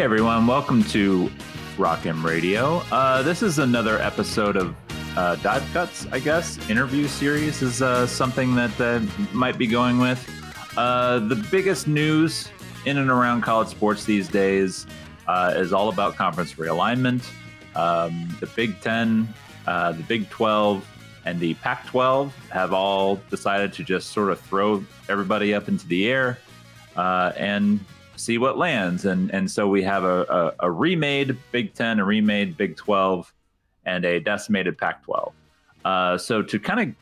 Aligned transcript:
Hey 0.00 0.04
everyone, 0.04 0.46
welcome 0.46 0.82
to 0.84 1.30
Rock 1.76 2.06
M 2.06 2.24
Radio. 2.24 2.78
Uh, 2.90 3.22
this 3.22 3.42
is 3.42 3.58
another 3.58 4.00
episode 4.00 4.56
of 4.56 4.74
uh, 5.14 5.36
Dive 5.36 5.62
Cuts, 5.74 6.06
I 6.10 6.20
guess. 6.20 6.56
Interview 6.70 7.06
series 7.06 7.60
is 7.60 7.82
uh, 7.82 8.06
something 8.06 8.54
that 8.54 9.06
might 9.34 9.58
be 9.58 9.66
going 9.66 9.98
with. 9.98 10.26
Uh, 10.74 11.18
the 11.18 11.34
biggest 11.50 11.86
news 11.86 12.48
in 12.86 12.96
and 12.96 13.10
around 13.10 13.42
college 13.42 13.68
sports 13.68 14.06
these 14.06 14.26
days 14.26 14.86
uh, 15.28 15.52
is 15.54 15.70
all 15.70 15.90
about 15.90 16.16
conference 16.16 16.54
realignment. 16.54 17.22
Um, 17.76 18.34
the 18.40 18.46
Big 18.46 18.80
Ten, 18.80 19.28
uh, 19.66 19.92
the 19.92 20.02
Big 20.04 20.30
12, 20.30 20.82
and 21.26 21.38
the 21.38 21.52
Pac 21.56 21.84
12 21.88 22.34
have 22.48 22.72
all 22.72 23.16
decided 23.28 23.74
to 23.74 23.84
just 23.84 24.12
sort 24.12 24.30
of 24.30 24.40
throw 24.40 24.82
everybody 25.10 25.52
up 25.52 25.68
into 25.68 25.86
the 25.88 26.08
air 26.08 26.38
and 26.96 27.80
see 28.20 28.38
what 28.38 28.58
lands. 28.58 29.04
And, 29.04 29.32
and 29.32 29.50
so 29.50 29.66
we 29.68 29.82
have 29.82 30.04
a, 30.04 30.22
a, 30.22 30.66
a 30.66 30.70
remade 30.70 31.36
Big 31.52 31.74
10, 31.74 31.98
a 31.98 32.04
remade 32.04 32.56
Big 32.56 32.76
12, 32.76 33.32
and 33.86 34.04
a 34.04 34.20
decimated 34.20 34.78
Pac 34.78 35.02
12. 35.04 35.32
Uh, 35.84 36.18
so 36.18 36.42
to 36.42 36.58
kind 36.60 36.80
of 36.90 36.94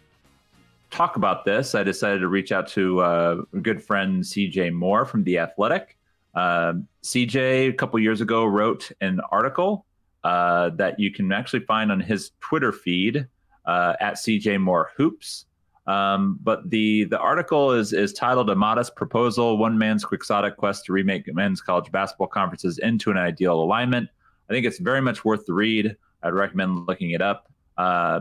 talk 0.90 1.16
about 1.16 1.44
this, 1.44 1.74
I 1.74 1.82
decided 1.82 2.20
to 2.20 2.28
reach 2.28 2.52
out 2.52 2.68
to 2.68 3.00
uh, 3.00 3.42
a 3.52 3.58
good 3.58 3.82
friend 3.82 4.22
CJ 4.22 4.72
Moore 4.72 5.04
from 5.04 5.24
The 5.24 5.38
Athletic. 5.38 5.96
Uh, 6.34 6.74
CJ, 7.02 7.70
a 7.70 7.72
couple 7.72 7.98
years 7.98 8.20
ago, 8.20 8.44
wrote 8.44 8.90
an 9.00 9.20
article 9.30 9.84
uh, 10.24 10.70
that 10.70 10.98
you 10.98 11.12
can 11.12 11.32
actually 11.32 11.60
find 11.60 11.90
on 11.90 12.00
his 12.00 12.32
Twitter 12.40 12.72
feed 12.72 13.26
uh, 13.66 13.94
at 14.00 14.14
CJ 14.14 14.60
Moore 14.60 14.90
Hoops. 14.96 15.46
Um, 15.88 16.38
but 16.42 16.68
the 16.68 17.04
the 17.04 17.18
article 17.18 17.72
is 17.72 17.92
is 17.92 18.12
titled 18.12 18.50
"A 18.50 18.54
Modest 18.54 18.94
Proposal: 18.94 19.56
One 19.56 19.78
Man's 19.78 20.04
Quixotic 20.04 20.56
Quest 20.56 20.84
to 20.84 20.92
Remake 20.92 21.32
Men's 21.34 21.60
College 21.60 21.90
Basketball 21.90 22.26
Conferences 22.28 22.78
into 22.78 23.10
an 23.10 23.16
Ideal 23.16 23.60
Alignment." 23.60 24.08
I 24.48 24.52
think 24.52 24.66
it's 24.66 24.78
very 24.78 25.00
much 25.00 25.24
worth 25.24 25.46
the 25.46 25.54
read. 25.54 25.96
I'd 26.22 26.34
recommend 26.34 26.86
looking 26.86 27.12
it 27.12 27.22
up. 27.22 27.50
Uh, 27.76 28.20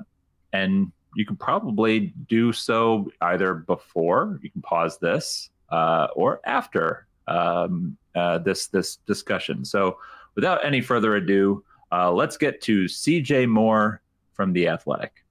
and 0.53 0.91
you 1.15 1.25
can 1.25 1.35
probably 1.35 2.13
do 2.27 2.53
so 2.53 3.09
either 3.21 3.53
before 3.53 4.39
you 4.41 4.51
can 4.51 4.61
pause 4.61 4.97
this 4.99 5.49
uh, 5.69 6.07
or 6.15 6.39
after 6.45 7.07
um, 7.27 7.97
uh, 8.15 8.37
this 8.37 8.67
this 8.67 8.97
discussion. 9.07 9.65
So, 9.65 9.97
without 10.35 10.63
any 10.63 10.81
further 10.81 11.15
ado, 11.15 11.63
uh, 11.91 12.11
let's 12.11 12.37
get 12.37 12.61
to 12.61 12.85
CJ 12.85 13.49
Moore 13.49 14.01
from 14.33 14.53
the 14.53 14.67
Athletic. 14.67 15.23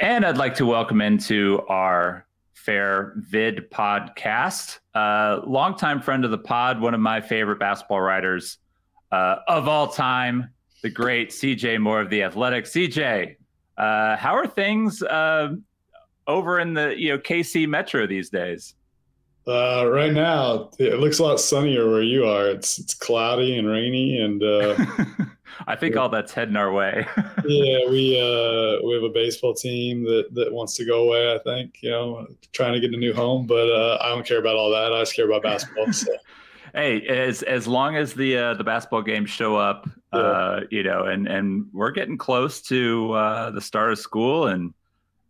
And 0.00 0.24
I'd 0.26 0.38
like 0.38 0.56
to 0.56 0.66
welcome 0.66 1.00
into 1.00 1.62
our 1.68 2.26
Fair 2.54 3.12
Vid 3.16 3.70
podcast, 3.70 4.80
uh, 4.92 5.40
longtime 5.46 6.02
friend 6.02 6.24
of 6.24 6.32
the 6.32 6.38
pod, 6.38 6.80
one 6.80 6.94
of 6.94 7.00
my 7.00 7.20
favorite 7.20 7.60
basketball 7.60 8.00
writers 8.00 8.58
uh, 9.12 9.36
of 9.46 9.68
all 9.68 9.86
time, 9.86 10.50
the 10.82 10.90
great 10.90 11.30
CJ 11.30 11.80
Moore 11.80 12.00
of 12.00 12.10
the 12.10 12.24
Athletic. 12.24 12.64
CJ, 12.64 13.36
uh, 13.78 14.16
how 14.16 14.34
are 14.34 14.48
things 14.48 15.00
uh, 15.00 15.54
over 16.26 16.58
in 16.58 16.74
the 16.74 16.94
you 16.98 17.10
know 17.10 17.18
KC 17.18 17.68
Metro 17.68 18.04
these 18.04 18.30
days? 18.30 18.74
Uh, 19.46 19.88
right 19.88 20.12
now, 20.12 20.70
it 20.78 20.98
looks 20.98 21.20
a 21.20 21.22
lot 21.22 21.38
sunnier 21.38 21.88
where 21.88 22.02
you 22.02 22.24
are. 22.24 22.48
It's 22.48 22.80
it's 22.80 22.94
cloudy 22.94 23.58
and 23.58 23.68
rainy, 23.68 24.18
and 24.18 24.42
uh, 24.42 24.76
I 25.66 25.76
think 25.76 25.96
all 25.96 26.08
that's 26.08 26.32
heading 26.32 26.56
our 26.56 26.72
way. 26.72 27.06
yeah, 27.44 27.88
we 27.88 28.20
uh, 28.20 28.84
we 28.84 28.94
have 28.94 29.02
a 29.02 29.12
baseball 29.12 29.54
team 29.54 30.04
that 30.04 30.28
that 30.32 30.52
wants 30.52 30.76
to 30.76 30.84
go 30.84 31.04
away. 31.04 31.34
I 31.34 31.38
think 31.38 31.78
you 31.82 31.90
know, 31.90 32.26
trying 32.52 32.74
to 32.74 32.80
get 32.80 32.92
a 32.92 32.96
new 32.96 33.14
home, 33.14 33.46
but 33.46 33.70
uh, 33.70 33.98
I 34.00 34.08
don't 34.08 34.26
care 34.26 34.38
about 34.38 34.56
all 34.56 34.70
that. 34.70 34.92
I 34.92 35.00
just 35.00 35.14
care 35.14 35.26
about 35.26 35.42
basketball. 35.42 35.92
So. 35.92 36.12
hey, 36.74 37.06
as 37.06 37.42
as 37.42 37.66
long 37.66 37.96
as 37.96 38.14
the 38.14 38.36
uh, 38.36 38.54
the 38.54 38.64
basketball 38.64 39.02
games 39.02 39.30
show 39.30 39.56
up, 39.56 39.88
yeah. 40.12 40.20
uh, 40.20 40.60
you 40.70 40.82
know, 40.82 41.04
and 41.04 41.26
and 41.26 41.66
we're 41.72 41.92
getting 41.92 42.18
close 42.18 42.60
to 42.62 43.12
uh, 43.12 43.50
the 43.50 43.60
start 43.60 43.92
of 43.92 43.98
school, 43.98 44.48
and 44.48 44.74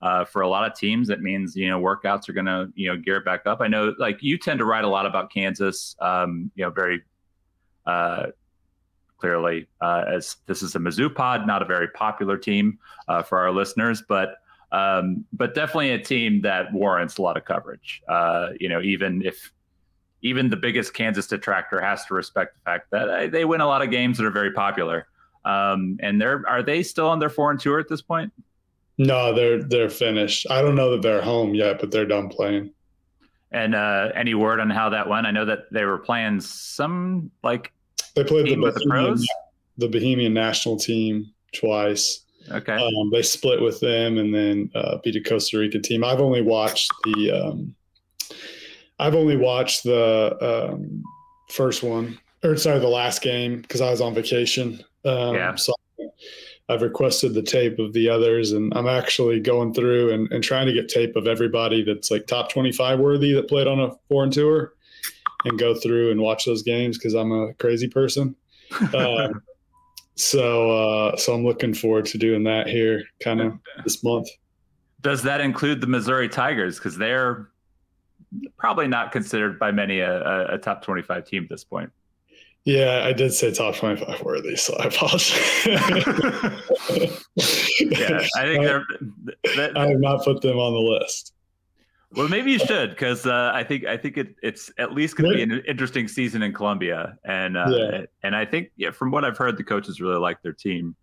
uh, 0.03 0.25
for 0.25 0.43
a 0.43 0.49
lot 0.49 0.71
of 0.71 0.77
teams, 0.77 1.09
that 1.09 1.21
means 1.21 1.55
you 1.55 1.69
know 1.69 1.81
workouts 1.81 2.29
are 2.29 2.33
going 2.33 2.47
to 2.47 2.69
you 2.75 2.91
know 2.91 2.97
gear 2.97 3.17
it 3.17 3.25
back 3.25 3.47
up. 3.47 3.61
I 3.61 3.69
know, 3.69 3.95
like 3.99 4.23
you 4.23 4.39
tend 4.39 4.59
to 4.59 4.65
write 4.65 4.85
a 4.85 4.89
lot 4.89 5.07
about 5.07 5.33
Kansas, 5.33 5.97
um, 6.01 6.51
you 6.55 6.65
know, 6.65 6.71
very 6.71 7.03
uh, 7.87 8.27
clearly, 9.19 9.67
uh, 9.81 10.05
as 10.09 10.37
this 10.47 10.63
is 10.63 10.75
a 10.75 10.79
Mizzou 10.79 11.15
pod, 11.15 11.47
not 11.47 11.63
a 11.63 11.65
very 11.65 11.89
popular 11.89 12.37
team 12.37 12.79
uh, 13.09 13.23
for 13.23 13.39
our 13.39 13.51
listeners, 13.51 14.03
but. 14.09 14.37
Um, 14.73 15.25
but 15.33 15.55
definitely 15.55 15.93
a 15.93 16.01
team 16.01 16.41
that 16.41 16.73
warrants 16.73 17.19
a 17.19 17.23
lot 17.23 17.37
of 17.37 17.45
coverage. 17.45 18.03
Uh, 18.09 18.49
you 18.59 18.69
know, 18.69 18.81
even 18.81 19.23
if 19.25 19.53
even 20.25 20.49
the 20.49 20.57
biggest 20.57 20.95
Kansas 20.95 21.29
detractor 21.29 21.81
has 21.81 22.05
to 22.07 22.15
respect 22.15 22.55
the 22.55 22.61
fact 22.71 22.91
that 22.91 23.09
uh, 23.09 23.27
they 23.29 23.45
win 23.45 23.61
a 23.61 23.67
lot 23.67 23.83
of 23.83 23.91
games 23.91 24.19
that 24.19 24.25
are 24.25 24.33
very 24.33 24.53
popular. 24.53 25.07
Um, 25.45 25.99
and 26.01 26.21
they're 26.21 26.43
are 26.49 26.63
they 26.63 26.83
still 26.83 27.09
on 27.09 27.19
their 27.19 27.29
foreign 27.29 27.59
tour 27.59 27.79
at 27.79 27.89
this 27.89 28.03
point? 28.03 28.33
No, 28.97 29.35
they're 29.35 29.63
they're 29.63 29.91
finished. 29.91 30.47
I 30.51 30.63
don't 30.63 30.75
know 30.75 30.91
that 30.93 31.03
they're 31.03 31.23
home 31.23 31.55
yet, 31.55 31.79
but 31.79 31.91
they're 31.91 32.07
done 32.07 32.31
playing. 32.31 32.73
And 33.53 33.75
uh, 33.75 34.09
any 34.15 34.35
word 34.35 34.59
on 34.59 34.71
how 34.71 34.89
that 34.91 35.09
went? 35.09 35.27
I 35.27 35.31
know 35.31 35.45
that 35.45 35.71
they 35.71 35.85
were 35.85 35.99
playing 35.99 36.41
some 36.41 37.31
like 37.43 37.73
they 38.15 38.25
played 38.25 38.47
the 38.47 38.57
Bahamian, 38.57 39.23
the, 39.77 39.89
the 39.89 39.99
Bahamian 39.99 40.33
national 40.33 40.79
team 40.79 41.33
twice. 41.55 42.21
Okay. 42.51 42.75
Um, 42.75 43.11
they 43.11 43.23
split 43.23 43.63
with 43.63 43.81
them 43.81 44.19
and 44.19 44.35
then 44.35 44.71
uh, 44.75 44.99
beat 45.03 45.17
a 45.17 45.23
Costa 45.23 45.59
Rica 45.59 45.81
team. 45.81 46.05
I've 46.05 46.21
only 46.21 46.43
watched 46.43 46.93
the 47.05 47.31
um, 47.31 47.75
I've 48.99 49.15
only 49.15 49.37
watched 49.37 49.85
the 49.85 50.37
um, 50.73 51.03
first 51.51 51.83
one, 51.83 52.19
or 52.43 52.57
sorry, 52.57 52.79
the 52.79 52.89
last 52.89 53.23
game 53.23 53.61
because 53.61 53.81
I 53.81 53.91
was 53.91 54.01
on 54.01 54.15
vacation. 54.15 54.83
Um, 55.05 55.35
yeah. 55.35 55.55
So 55.57 55.73
I've 56.69 56.83
requested 56.83 57.35
the 57.35 57.43
tape 57.43 57.79
of 57.79 57.93
the 57.93 58.09
others, 58.09 58.53
and 58.53 58.73
I'm 58.75 58.87
actually 58.87 59.41
going 59.41 59.75
through 59.75 60.13
and, 60.13 60.31
and 60.33 60.43
trying 60.43 60.67
to 60.67 60.73
get 60.73 60.89
tape 60.89 61.17
of 61.17 61.27
everybody 61.27 61.83
that's 61.83 62.11
like 62.11 62.27
top 62.27 62.51
25 62.51 62.99
worthy 63.01 63.33
that 63.35 63.49
played 63.49 63.67
on 63.67 63.81
a 63.81 63.91
foreign 64.09 64.31
tour, 64.31 64.73
and 65.45 65.59
go 65.59 65.75
through 65.75 66.11
and 66.11 66.21
watch 66.21 66.45
those 66.45 66.63
games 66.63 66.99
because 66.99 67.15
I'm 67.15 67.33
a 67.33 67.55
crazy 67.55 67.89
person. 67.89 68.35
Um, 68.95 69.43
so 70.17 70.71
uh, 70.71 71.17
so 71.17 71.35
I'm 71.35 71.45
looking 71.45 71.75
forward 71.75 72.07
to 72.07 72.19
doing 72.19 72.45
that 72.45 72.67
here, 72.67 73.05
kind 73.23 73.41
of 73.41 73.53
this 73.85 74.03
month. 74.03 74.29
Does 75.01 75.23
that 75.23 75.41
include 75.41 75.81
the 75.81 75.87
Missouri 75.87 76.29
Tigers? 76.29 76.79
Because 76.79 76.97
they're 76.97 77.51
probably 78.57 78.89
not 78.89 79.13
considered 79.13 79.59
by 79.59 79.71
many 79.71 80.01
a, 80.01 80.55
a, 80.55 80.59
top 80.59 80.83
25 80.83 81.27
team 81.27 81.45
at 81.45 81.49
this 81.49 81.65
point. 81.65 81.91
Yeah, 82.65 83.03
I 83.05 83.13
did 83.13 83.35
say 83.35 83.53
top 83.53 83.75
25 83.75 84.23
worthy, 84.23 84.57
so 84.57 84.75
I 84.77 84.87
apologize. 84.87 85.67
yeah, 87.79 88.27
I 88.37 88.43
think 88.45 88.65
they're. 88.65 88.87
That, 89.57 89.73
I 89.77 89.89
have 89.89 90.01
not 90.01 90.25
put 90.25 90.41
them 90.41 90.57
on 90.57 90.73
the 90.73 90.81
list. 90.81 91.34
Well, 92.17 92.29
maybe 92.29 92.53
you 92.53 92.59
should, 92.59 92.91
because 92.91 93.27
uh, 93.27 93.51
I 93.55 93.65
think 93.65 93.87
I 93.87 93.97
think 93.97 94.17
it, 94.17 94.37
it's 94.43 94.71
at 94.79 94.93
least 94.93 95.17
going 95.17 95.31
to 95.31 95.37
be 95.37 95.43
an 95.43 95.63
interesting 95.67 96.07
season 96.07 96.43
in 96.43 96.53
Columbia, 96.53 97.19
and 97.25 97.57
uh, 97.57 97.67
yeah. 97.69 98.03
and 98.23 98.37
I 98.37 98.45
think 98.45 98.71
yeah, 98.77 98.91
from 98.91 99.11
what 99.11 99.25
I've 99.25 99.37
heard, 99.37 99.57
the 99.57 99.65
coaches 99.65 100.01
really 100.01 100.19
like 100.19 100.41
their 100.43 100.53
team. 100.53 100.95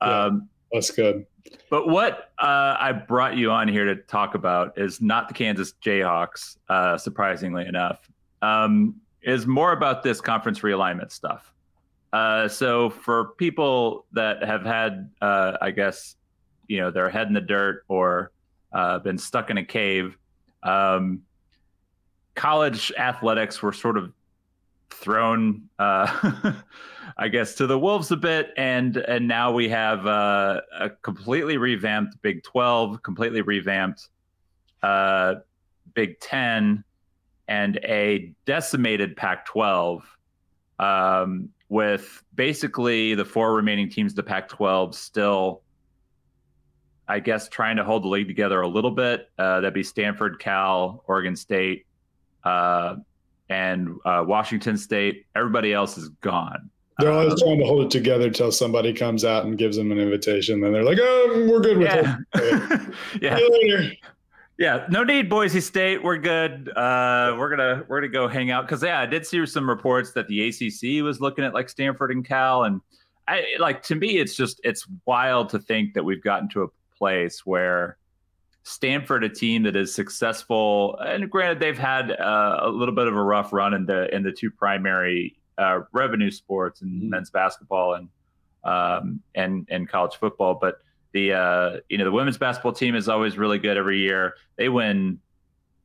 Yeah. 0.00 0.24
Um, 0.24 0.48
that's 0.72 0.90
good. 0.90 1.26
But 1.70 1.88
what 1.88 2.30
uh, 2.38 2.76
I 2.78 2.92
brought 2.92 3.36
you 3.36 3.50
on 3.50 3.68
here 3.68 3.84
to 3.86 3.96
talk 3.96 4.34
about 4.34 4.78
is 4.78 5.00
not 5.00 5.28
the 5.28 5.34
Kansas 5.34 5.74
Jayhawks, 5.82 6.58
uh, 6.68 6.98
surprisingly 6.98 7.66
enough, 7.66 8.08
um, 8.42 8.96
is 9.22 9.46
more 9.46 9.72
about 9.72 10.02
this 10.02 10.20
conference 10.20 10.60
realignment 10.60 11.10
stuff. 11.10 11.54
Uh, 12.12 12.48
so 12.48 12.90
for 12.90 13.30
people 13.38 14.06
that 14.12 14.42
have 14.42 14.64
had, 14.64 15.10
uh, 15.20 15.56
I 15.60 15.70
guess, 15.70 16.16
you 16.66 16.78
know, 16.78 16.90
their 16.90 17.08
head 17.08 17.28
in 17.28 17.34
the 17.34 17.40
dirt 17.40 17.84
or 17.88 18.32
uh, 18.72 18.98
been 18.98 19.18
stuck 19.18 19.50
in 19.50 19.58
a 19.58 19.64
cave, 19.64 20.16
um, 20.62 21.22
college 22.34 22.92
athletics 22.98 23.62
were 23.62 23.72
sort 23.72 23.96
of 23.96 24.12
thrown 24.90 25.68
uh, 25.78 26.54
I 27.16 27.26
guess, 27.26 27.54
to 27.56 27.66
the 27.66 27.78
wolves 27.78 28.12
a 28.12 28.16
bit, 28.16 28.52
and 28.56 28.96
and 28.96 29.26
now 29.26 29.50
we 29.50 29.68
have 29.70 30.06
uh, 30.06 30.60
a 30.78 30.90
completely 30.90 31.56
revamped 31.56 32.22
Big 32.22 32.44
Twelve, 32.44 33.02
completely 33.02 33.40
revamped 33.40 34.08
uh, 34.84 35.36
Big 35.94 36.20
Ten, 36.20 36.84
and 37.48 37.76
a 37.82 38.32
decimated 38.44 39.16
Pac 39.16 39.46
twelve, 39.46 40.04
um, 40.78 41.48
with 41.68 42.22
basically 42.36 43.14
the 43.14 43.24
four 43.24 43.52
remaining 43.52 43.90
teams 43.90 44.14
the 44.14 44.22
Pac 44.22 44.48
twelve 44.48 44.94
still. 44.94 45.62
I 47.08 47.20
guess 47.20 47.48
trying 47.48 47.76
to 47.76 47.84
hold 47.84 48.04
the 48.04 48.08
league 48.08 48.28
together 48.28 48.60
a 48.60 48.68
little 48.68 48.90
bit. 48.90 49.30
Uh, 49.38 49.60
that'd 49.60 49.74
be 49.74 49.82
Stanford, 49.82 50.38
Cal, 50.38 51.02
Oregon 51.06 51.34
State, 51.34 51.86
uh, 52.44 52.96
and 53.48 53.96
uh, 54.04 54.24
Washington 54.26 54.76
State. 54.76 55.26
Everybody 55.34 55.72
else 55.72 55.96
is 55.96 56.10
gone. 56.20 56.70
They're 56.98 57.12
always 57.12 57.32
um, 57.34 57.38
trying 57.38 57.58
to 57.60 57.64
hold 57.64 57.84
it 57.86 57.90
together 57.90 58.26
until 58.26 58.52
somebody 58.52 58.92
comes 58.92 59.24
out 59.24 59.44
and 59.44 59.56
gives 59.56 59.76
them 59.76 59.92
an 59.92 59.98
invitation. 59.98 60.60
Then 60.60 60.72
they're 60.72 60.84
like, 60.84 60.98
"Oh, 61.00 61.46
we're 61.48 61.60
good 61.60 61.78
with 61.78 61.86
yeah. 61.86 62.16
it." 62.34 62.94
yeah. 63.22 63.90
Yeah, 64.58 64.86
no 64.90 65.04
need, 65.04 65.30
Boise 65.30 65.60
State. 65.60 66.02
We're 66.02 66.18
good. 66.18 66.68
Uh, 66.70 67.36
we're 67.38 67.48
gonna 67.48 67.84
we're 67.86 68.00
gonna 68.00 68.12
go 68.12 68.26
hang 68.26 68.50
out 68.50 68.66
because 68.66 68.82
yeah, 68.82 69.00
I 69.00 69.06
did 69.06 69.24
see 69.24 69.46
some 69.46 69.68
reports 69.70 70.12
that 70.14 70.26
the 70.26 70.48
ACC 70.48 71.04
was 71.04 71.20
looking 71.20 71.44
at 71.44 71.54
like 71.54 71.68
Stanford 71.68 72.10
and 72.10 72.24
Cal, 72.24 72.64
and 72.64 72.80
I 73.28 73.44
like 73.60 73.84
to 73.84 73.94
me, 73.94 74.18
it's 74.18 74.34
just 74.34 74.60
it's 74.64 74.84
wild 75.06 75.50
to 75.50 75.60
think 75.60 75.94
that 75.94 76.02
we've 76.02 76.22
gotten 76.22 76.48
to 76.50 76.64
a 76.64 76.66
place 76.98 77.46
where 77.46 77.96
Stanford, 78.64 79.24
a 79.24 79.28
team 79.28 79.62
that 79.62 79.76
is 79.76 79.94
successful, 79.94 80.98
and 80.98 81.30
granted 81.30 81.60
they've 81.60 81.78
had 81.78 82.10
uh, 82.10 82.60
a 82.62 82.68
little 82.68 82.94
bit 82.94 83.06
of 83.06 83.16
a 83.16 83.22
rough 83.22 83.52
run 83.52 83.72
in 83.72 83.86
the 83.86 84.14
in 84.14 84.22
the 84.22 84.32
two 84.32 84.50
primary 84.50 85.38
uh, 85.56 85.80
revenue 85.92 86.30
sports 86.30 86.82
and 86.82 86.90
mm-hmm. 86.90 87.10
men's 87.10 87.30
basketball 87.30 87.94
and 87.94 88.08
um, 88.64 89.20
and 89.34 89.66
and 89.70 89.88
college 89.88 90.16
football, 90.16 90.54
but 90.54 90.80
the 91.12 91.32
uh, 91.32 91.76
you 91.88 91.98
know 91.98 92.04
the 92.04 92.12
women's 92.12 92.38
basketball 92.38 92.72
team 92.72 92.94
is 92.94 93.08
always 93.08 93.38
really 93.38 93.58
good 93.58 93.76
every 93.76 93.98
year. 93.98 94.34
They 94.56 94.68
win 94.68 95.18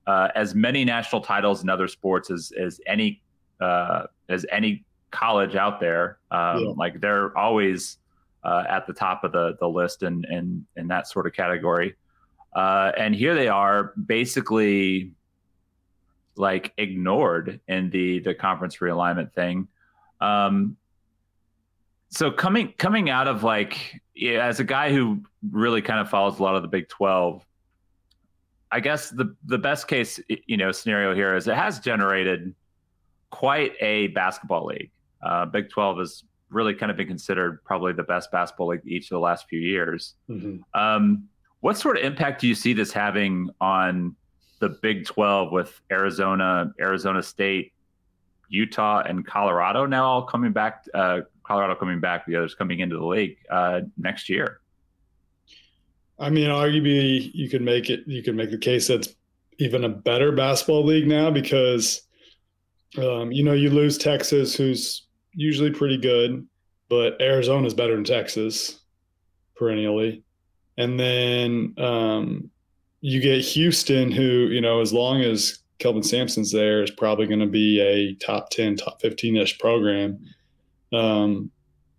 uh, 0.06 0.30
as 0.36 0.54
many 0.54 0.84
national 0.84 1.22
titles 1.22 1.64
in 1.64 1.70
other 1.70 1.88
sports 1.88 2.30
as 2.30 2.52
as 2.60 2.82
any 2.86 3.22
uh, 3.62 4.04
as 4.30 4.46
any 4.52 4.84
college 5.12 5.56
out 5.56 5.80
there. 5.80 6.18
Um, 6.32 6.60
yeah. 6.60 6.74
Like 6.76 7.00
they're 7.00 7.38
always 7.38 7.98
uh, 8.44 8.64
at 8.68 8.86
the 8.88 8.94
top 8.94 9.24
of 9.24 9.32
the 9.32 9.56
the 9.60 9.68
list 9.68 10.04
and 10.04 10.26
in, 10.26 10.66
in, 10.76 10.88
that 10.88 11.08
sort 11.08 11.26
of 11.26 11.34
category. 11.34 11.96
Uh, 12.54 12.92
and 12.98 13.16
here 13.16 13.34
they 13.36 13.48
are, 13.48 13.94
basically 14.06 15.14
like 16.36 16.74
ignored 16.78 17.60
in 17.68 17.90
the 17.90 18.20
the 18.20 18.34
conference 18.34 18.78
realignment 18.78 19.34
thing. 19.34 19.68
Um, 20.20 20.78
so 22.10 22.32
coming 22.32 22.74
coming 22.78 23.10
out 23.10 23.28
of 23.28 23.44
like 23.44 24.02
yeah, 24.14 24.46
as 24.46 24.60
a 24.60 24.64
guy 24.64 24.92
who 24.92 25.24
really 25.52 25.82
kind 25.82 26.00
of 26.00 26.10
follows 26.10 26.40
a 26.40 26.44
lot 26.44 26.56
of 26.56 26.62
the 26.62 26.68
Big 26.68 26.88
Twelve, 26.90 27.46
I 28.72 28.80
guess 28.80 29.10
the 29.10 29.36
the 29.46 29.58
best 29.58 29.88
case 29.88 30.20
you 30.28 30.58
know 30.58 30.72
scenario 30.72 31.16
here 31.16 31.36
is 31.36 31.48
it 31.48 31.56
has 31.56 31.80
generated 31.80 32.54
quite 33.30 33.74
a 33.82 34.08
basketball 34.08 34.66
league. 34.66 34.92
Uh, 35.24 35.46
Big 35.46 35.70
Twelve 35.70 35.98
has 35.98 36.24
really 36.54 36.74
kind 36.74 36.92
of 36.92 36.98
been 36.98 37.08
considered 37.08 37.64
probably 37.64 37.94
the 37.94 38.04
best 38.04 38.32
basketball 38.32 38.68
league 38.68 38.82
each 38.86 39.06
of 39.06 39.16
the 39.16 39.20
last 39.20 39.48
few 39.50 39.60
years. 39.60 40.16
Mm-hmm. 40.30 40.58
Um, 40.80 41.30
what 41.62 41.78
sort 41.78 41.98
of 41.98 42.04
impact 42.04 42.42
do 42.42 42.48
you 42.48 42.56
see 42.56 42.74
this 42.74 42.92
having 42.92 43.50
on 43.62 44.16
the 44.60 44.70
Big 44.70 45.06
Twelve 45.06 45.52
with 45.52 45.82
Arizona, 45.92 46.72
Arizona 46.80 47.24
State, 47.24 47.74
Utah, 48.50 49.02
and 49.06 49.26
Colorado 49.26 49.86
now 49.86 50.06
all 50.06 50.24
coming 50.24 50.52
back? 50.52 50.86
Uh, 50.94 51.22
Colorado 51.44 51.76
coming 51.76 52.00
back, 52.00 52.26
the 52.26 52.36
others 52.38 52.56
coming 52.56 52.80
into 52.80 52.98
the 52.98 53.06
league 53.06 53.38
uh, 53.50 53.82
next 53.98 54.30
year. 54.30 54.62
I 56.20 56.30
mean, 56.30 56.50
arguably, 56.50 57.32
you 57.34 57.50
could 57.50 57.62
make 57.62 57.90
it. 57.90 58.08
You 58.08 58.24
could 58.24 58.36
make 58.36 58.52
the 58.52 58.58
case 58.58 58.88
that's 58.88 59.14
even 59.60 59.84
a 59.84 59.90
better 59.90 60.32
basketball 60.32 60.86
league 60.86 61.08
now 61.08 61.30
because, 61.32 62.02
um, 62.98 63.32
you 63.32 63.44
know, 63.44 63.54
you 63.54 63.70
lose 63.70 63.98
Texas, 63.98 64.56
who's 64.56 65.08
usually 65.34 65.72
pretty 65.72 65.98
good, 65.98 66.48
but 66.90 67.22
Arizona's 67.22 67.74
better 67.74 67.96
than 67.96 68.04
Texas 68.04 68.80
perennially, 69.56 70.24
and 70.78 71.00
then 71.00 71.74
um, 71.78 72.50
you 73.02 73.20
get 73.20 73.42
Houston, 73.42 74.12
who 74.12 74.24
you 74.24 74.62
know, 74.62 74.82
as 74.82 74.94
long 74.94 75.22
as 75.22 75.60
Kelvin 75.80 76.04
Sampson's 76.04 76.52
there, 76.52 76.84
is 76.84 76.92
probably 76.92 77.28
going 77.28 77.40
to 77.40 77.46
be 77.46 77.80
a 77.82 78.16
top 78.16 78.50
ten, 78.50 78.76
top 78.76 79.02
fifteen 79.02 79.36
ish 79.36 79.58
program. 79.60 80.20
Um, 80.92 81.52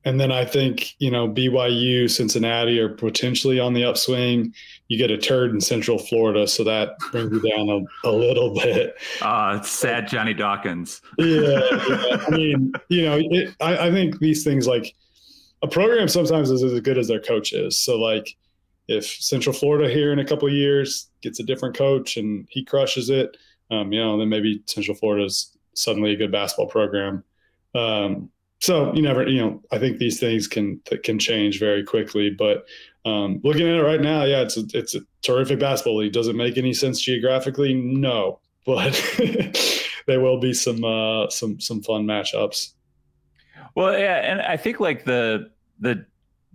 and 0.05 0.21
then 0.21 0.31
I 0.31 0.45
think, 0.45 0.95
you 0.99 1.11
know, 1.11 1.29
BYU, 1.29 2.11
Cincinnati 2.11 2.79
are 2.79 2.91
potentially 2.91 3.59
on 3.59 3.73
the 3.73 3.85
upswing. 3.85 4.53
You 4.89 4.99
get 4.99 5.11
a 5.11 5.17
turd 5.17 5.53
in 5.53 5.61
Central 5.61 5.99
Florida, 5.99 6.47
so 6.47 6.63
that 6.65 6.99
brings 7.11 7.33
you 7.33 7.51
down 7.51 7.69
a, 7.71 8.09
a 8.09 8.13
little 8.13 8.55
bit. 8.55 8.97
Uh, 9.23 9.59
it's 9.59 9.71
sad 9.71 10.07
Johnny 10.09 10.35
Dawkins. 10.35 11.01
yeah, 11.19 11.61
yeah. 11.89 12.17
I 12.27 12.31
mean, 12.31 12.73
you 12.89 13.03
know, 13.03 13.19
it, 13.19 13.55
I, 13.61 13.89
I 13.89 13.91
think 13.91 14.19
these 14.19 14.45
things 14.45 14.67
like 14.67 14.95
a 15.63 15.69
program 15.69 16.09
sometimes 16.09 16.51
is 16.51 16.63
as 16.63 16.79
good 16.81 16.99
as 16.99 17.09
their 17.09 17.21
coach 17.21 17.53
is. 17.55 17.83
So, 17.83 17.99
like, 17.99 18.37
if 18.89 19.07
Central 19.07 19.55
Florida 19.55 19.93
here 19.93 20.13
in 20.13 20.19
a 20.19 20.25
couple 20.25 20.49
years 20.51 21.09
gets 21.23 21.41
a 21.41 21.45
different 21.45 21.75
coach 21.75 22.19
and 22.19 22.47
he 22.51 22.63
crushes 22.65 23.09
it, 23.09 23.37
um, 23.71 23.93
you 23.93 24.01
know, 24.01 24.19
then 24.19 24.29
maybe 24.29 24.63
Central 24.67 24.97
Florida 24.97 25.25
is 25.25 25.57
suddenly 25.75 26.13
a 26.13 26.17
good 26.17 26.31
basketball 26.31 26.67
program. 26.67 27.25
Um, 27.75 28.31
so 28.61 28.95
you 28.95 29.03
never, 29.03 29.27
you 29.27 29.41
know, 29.41 29.63
I 29.73 29.79
think 29.79 29.99
these 29.99 30.21
things 30.21 30.47
can 30.47 30.81
can 31.03 31.19
change 31.19 31.59
very 31.59 31.85
quickly. 31.85 32.31
But 32.31 32.65
um, 33.05 33.41
looking 33.45 33.69
at 33.69 33.75
it 33.75 33.83
right 33.83 34.01
now, 34.01 34.25
yeah, 34.25 34.41
it's 34.41 34.56
a, 34.56 34.65
it's 34.73 34.95
a 34.95 35.01
terrific 35.23 35.59
basketball 35.59 35.99
league. 35.99 36.12
Does 36.12 36.29
it 36.29 36.37
make 36.37 36.56
any 36.56 36.73
sense 36.73 37.01
geographically? 37.01 37.75
No, 37.75 38.41
but 38.67 38.95
there 40.06 40.21
will 40.21 40.41
be 40.41 40.55
some 40.55 40.85
uh, 40.85 41.29
some 41.29 41.61
some 41.61 41.83
fun 41.83 42.05
matchups. 42.05 42.73
Well, 43.75 43.99
yeah, 43.99 44.17
and 44.17 44.41
I 44.41 44.56
think 44.56 44.81
like 44.81 45.05
the 45.05 45.51
the 45.81 46.06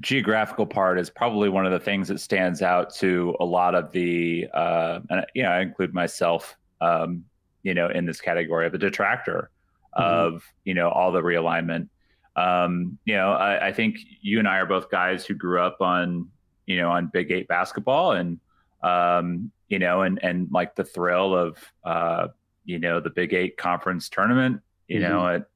geographical 0.01 0.65
part 0.65 0.97
is 0.97 1.09
probably 1.09 1.49
one 1.49 1.65
of 1.65 1.71
the 1.71 1.79
things 1.79 2.07
that 2.07 2.19
stands 2.19 2.61
out 2.61 2.93
to 2.95 3.35
a 3.39 3.45
lot 3.45 3.75
of 3.75 3.91
the 3.91 4.47
uh, 4.53 5.01
and 5.09 5.25
you 5.35 5.43
know 5.43 5.49
I 5.49 5.59
include 5.59 5.93
myself 5.93 6.57
um, 6.81 7.25
you 7.61 7.73
know 7.73 7.89
in 7.89 8.05
this 8.05 8.21
category 8.21 8.65
of 8.65 8.73
a 8.73 8.77
detractor 8.77 9.51
mm-hmm. 9.95 10.35
of 10.35 10.43
you 10.63 10.73
know 10.73 10.89
all 10.89 11.11
the 11.11 11.21
realignment 11.21 11.89
um, 12.35 12.97
you 13.05 13.15
know, 13.15 13.31
I, 13.33 13.67
I, 13.67 13.73
think 13.73 13.97
you 14.21 14.39
and 14.39 14.47
I 14.47 14.59
are 14.59 14.65
both 14.65 14.89
guys 14.89 15.25
who 15.25 15.33
grew 15.33 15.61
up 15.61 15.81
on, 15.81 16.29
you 16.69 16.77
know, 16.77 16.91
on 16.91 17.07
Big 17.07 17.31
Eight 17.31 17.47
basketball 17.47 18.11
and, 18.11 18.39
um, 18.83 19.51
you 19.67 19.79
know, 19.79 20.03
and 20.03 20.23
and 20.23 20.47
like 20.51 20.75
the 20.75 20.83
thrill 20.83 21.35
of, 21.35 21.57
uh, 21.83 22.27
you 22.63 22.77
know, 22.77 22.99
the 22.99 23.09
Big 23.09 23.33
Eight 23.33 23.57
conference 23.57 24.07
tournament, 24.07 24.61
you 24.87 24.99
mm-hmm. 24.99 25.09
know, 25.09 25.27
at 25.27 25.47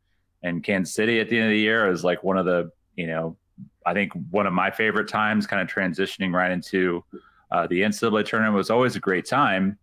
and 0.42 0.64
Kansas 0.64 0.94
City 0.94 1.20
at 1.20 1.30
the 1.30 1.38
end 1.38 1.46
of 1.46 1.52
the 1.52 1.60
year 1.60 1.90
is 1.90 2.04
like 2.04 2.24
one 2.24 2.38
of 2.38 2.46
the, 2.46 2.72
you 2.96 3.08
know, 3.08 3.38
I 3.86 3.94
think 3.94 4.12
one 4.32 4.48
of 4.48 4.54
my 4.54 4.72
favorite 4.72 5.08
times, 5.08 5.46
kind 5.46 5.62
of 5.62 5.68
transitioning 5.68 6.34
right 6.34 6.52
into 6.52 7.06
uh, 7.52 7.68
the 7.68 7.82
NCAA 7.82 8.26
tournament 8.26 8.56
was 8.56 8.72
always 8.72 8.96
a 8.96 9.00
great 9.00 9.26
time. 9.26 9.78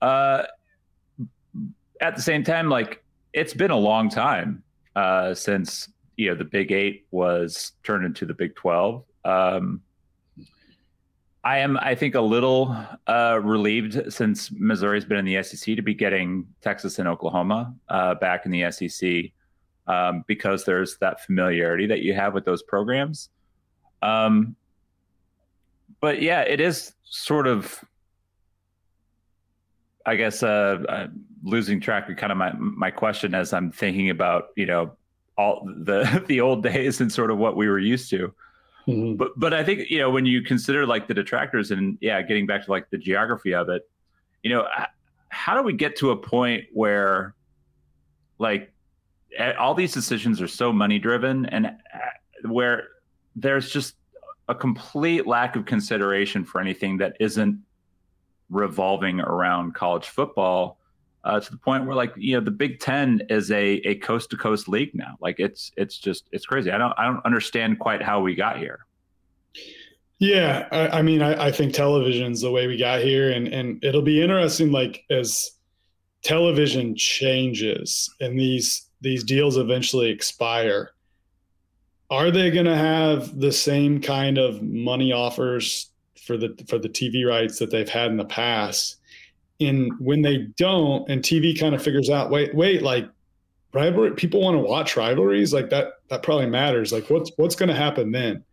Uh, 0.00 0.44
at 2.00 2.16
the 2.16 2.22
same 2.22 2.42
time, 2.42 2.70
like 2.70 3.04
it's 3.34 3.52
been 3.52 3.70
a 3.70 3.76
long 3.76 4.08
time 4.08 4.62
uh, 4.96 5.34
since 5.34 5.90
you 6.16 6.30
know 6.30 6.34
the 6.34 6.44
Big 6.44 6.72
Eight 6.72 7.06
was 7.10 7.72
turned 7.82 8.06
into 8.06 8.24
the 8.24 8.34
Big 8.34 8.56
Twelve. 8.56 9.04
Um, 9.26 9.82
I 11.44 11.58
am, 11.58 11.76
I 11.76 11.94
think, 11.94 12.14
a 12.14 12.20
little 12.20 12.74
uh, 13.06 13.38
relieved 13.42 14.12
since 14.12 14.50
Missouri's 14.50 15.04
been 15.04 15.18
in 15.18 15.26
the 15.26 15.42
SEC 15.42 15.76
to 15.76 15.82
be 15.82 15.92
getting 15.92 16.46
Texas 16.62 16.98
and 16.98 17.06
Oklahoma 17.06 17.74
uh, 17.90 18.14
back 18.14 18.46
in 18.46 18.50
the 18.50 18.70
SEC 18.70 19.32
um, 19.86 20.24
because 20.26 20.64
there's 20.64 20.96
that 20.98 21.22
familiarity 21.22 21.86
that 21.86 22.00
you 22.00 22.14
have 22.14 22.32
with 22.32 22.46
those 22.46 22.62
programs. 22.62 23.28
Um, 24.00 24.56
but 26.00 26.22
yeah, 26.22 26.40
it 26.40 26.60
is 26.60 26.94
sort 27.04 27.46
of, 27.46 27.78
I 30.06 30.16
guess, 30.16 30.42
uh, 30.42 30.82
uh 30.88 31.06
losing 31.42 31.78
track 31.78 32.08
of 32.08 32.16
kind 32.16 32.32
of 32.32 32.38
my 32.38 32.52
my 32.58 32.90
question 32.90 33.34
as 33.34 33.52
I'm 33.52 33.70
thinking 33.70 34.08
about 34.08 34.48
you 34.56 34.64
know 34.64 34.96
all 35.36 35.68
the 35.84 36.24
the 36.28 36.40
old 36.40 36.62
days 36.62 37.00
and 37.00 37.12
sort 37.12 37.30
of 37.30 37.38
what 37.38 37.56
we 37.56 37.68
were 37.68 37.78
used 37.78 38.10
to. 38.10 38.34
Mm-hmm. 38.86 39.16
But 39.16 39.32
but 39.36 39.54
I 39.54 39.64
think 39.64 39.90
you 39.90 39.98
know 39.98 40.10
when 40.10 40.26
you 40.26 40.42
consider 40.42 40.86
like 40.86 41.08
the 41.08 41.14
detractors 41.14 41.70
and 41.70 41.98
yeah, 42.00 42.20
getting 42.22 42.46
back 42.46 42.64
to 42.64 42.70
like 42.70 42.90
the 42.90 42.98
geography 42.98 43.54
of 43.54 43.68
it, 43.68 43.88
you 44.42 44.50
know, 44.50 44.66
how 45.28 45.54
do 45.56 45.62
we 45.62 45.72
get 45.72 45.96
to 45.96 46.10
a 46.10 46.16
point 46.16 46.64
where 46.72 47.34
like 48.38 48.72
all 49.58 49.74
these 49.74 49.92
decisions 49.92 50.40
are 50.40 50.48
so 50.48 50.72
money 50.72 50.98
driven 50.98 51.46
and 51.46 51.66
uh, 51.66 52.48
where 52.48 52.88
there's 53.36 53.70
just 53.70 53.96
a 54.48 54.54
complete 54.54 55.26
lack 55.26 55.56
of 55.56 55.64
consideration 55.64 56.44
for 56.44 56.60
anything 56.60 56.98
that 56.98 57.16
isn't 57.20 57.58
revolving 58.50 59.20
around 59.20 59.74
college 59.74 60.08
football 60.08 60.78
uh, 61.24 61.40
to 61.40 61.50
the 61.50 61.56
point 61.56 61.86
where 61.86 61.96
like 61.96 62.12
you 62.16 62.34
know 62.34 62.44
the 62.44 62.50
Big 62.50 62.80
Ten 62.80 63.22
is 63.30 63.50
a 63.50 63.76
a 63.86 63.96
coast 63.96 64.30
to 64.30 64.36
coast 64.36 64.68
league 64.68 64.94
now. 64.94 65.16
Like 65.20 65.40
it's 65.40 65.72
it's 65.76 65.98
just 65.98 66.28
it's 66.32 66.46
crazy. 66.46 66.70
I 66.70 66.78
don't 66.78 66.92
I 66.98 67.04
don't 67.04 67.24
understand 67.24 67.78
quite 67.78 68.02
how 68.02 68.20
we 68.20 68.34
got 68.34 68.58
here. 68.58 68.86
Yeah, 70.18 70.68
I, 70.70 70.98
I 70.98 71.02
mean, 71.02 71.22
I, 71.22 71.46
I 71.46 71.52
think 71.52 71.74
television's 71.74 72.40
the 72.40 72.50
way 72.50 72.66
we 72.66 72.76
got 72.76 73.00
here, 73.00 73.32
and 73.32 73.48
and 73.48 73.82
it'll 73.82 74.02
be 74.02 74.22
interesting. 74.22 74.70
Like 74.70 75.04
as 75.10 75.50
television 76.22 76.94
changes 76.96 78.12
and 78.20 78.38
these 78.38 78.86
these 79.00 79.24
deals 79.24 79.56
eventually 79.56 80.10
expire, 80.10 80.92
are 82.10 82.30
they 82.30 82.50
going 82.50 82.66
to 82.66 82.76
have 82.76 83.38
the 83.38 83.52
same 83.52 84.00
kind 84.00 84.38
of 84.38 84.62
money 84.62 85.12
offers 85.12 85.90
for 86.26 86.36
the 86.36 86.54
for 86.68 86.78
the 86.78 86.88
TV 86.88 87.26
rights 87.26 87.58
that 87.58 87.70
they've 87.70 87.88
had 87.88 88.10
in 88.10 88.18
the 88.18 88.24
past? 88.24 88.98
And 89.60 89.92
when 89.98 90.22
they 90.22 90.38
don't 90.56 91.08
and 91.08 91.22
tv 91.22 91.58
kind 91.58 91.74
of 91.74 91.82
figures 91.82 92.10
out 92.10 92.30
wait 92.30 92.54
wait 92.54 92.82
like 92.82 93.08
rivalry 93.72 94.12
people 94.12 94.40
want 94.40 94.54
to 94.54 94.60
watch 94.60 94.96
rivalries 94.96 95.52
like 95.52 95.70
that 95.70 95.94
that 96.08 96.22
probably 96.22 96.46
matters 96.46 96.92
like 96.92 97.08
what's 97.10 97.30
what's 97.36 97.54
going 97.54 97.68
to 97.68 97.74
happen 97.74 98.10
then 98.12 98.44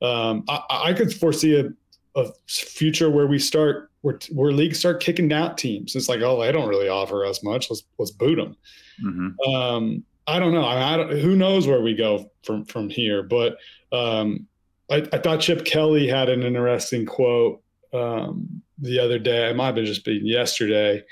um, 0.00 0.44
I, 0.48 0.62
I, 0.70 0.92
could 0.92 1.12
foresee 1.12 1.58
a, 1.58 1.70
a 2.14 2.30
future 2.46 3.10
where 3.10 3.26
we 3.26 3.38
start 3.38 3.90
where, 4.02 4.18
where 4.30 4.52
leagues 4.52 4.78
start 4.78 5.00
kicking 5.00 5.32
out 5.32 5.58
teams. 5.58 5.96
It's 5.96 6.08
like, 6.08 6.20
oh, 6.20 6.40
they 6.40 6.52
don't 6.52 6.68
really 6.68 6.88
offer 6.88 7.24
us 7.24 7.42
much. 7.42 7.70
Let's 7.70 7.82
let's 7.98 8.10
boot 8.10 8.36
them. 8.36 8.56
Mm-hmm. 9.04 9.50
Um, 9.50 10.04
I 10.26 10.38
don't 10.38 10.52
know. 10.52 10.64
I, 10.64 10.94
I 10.94 10.96
don't, 10.96 11.18
who 11.18 11.34
knows 11.34 11.66
where 11.66 11.80
we 11.80 11.94
go 11.94 12.30
from 12.44 12.64
from 12.66 12.88
here? 12.88 13.22
But 13.22 13.56
um, 13.92 14.46
I, 14.90 14.96
I, 15.12 15.18
thought 15.18 15.40
Chip 15.40 15.64
Kelly 15.64 16.06
had 16.06 16.28
an 16.28 16.42
interesting 16.42 17.06
quote 17.06 17.60
um, 17.92 18.62
the 18.80 18.98
other 18.98 19.18
day. 19.18 19.50
It 19.50 19.56
might 19.56 19.76
have 19.76 19.86
just 19.86 20.04
been 20.04 20.26
yesterday, 20.26 21.02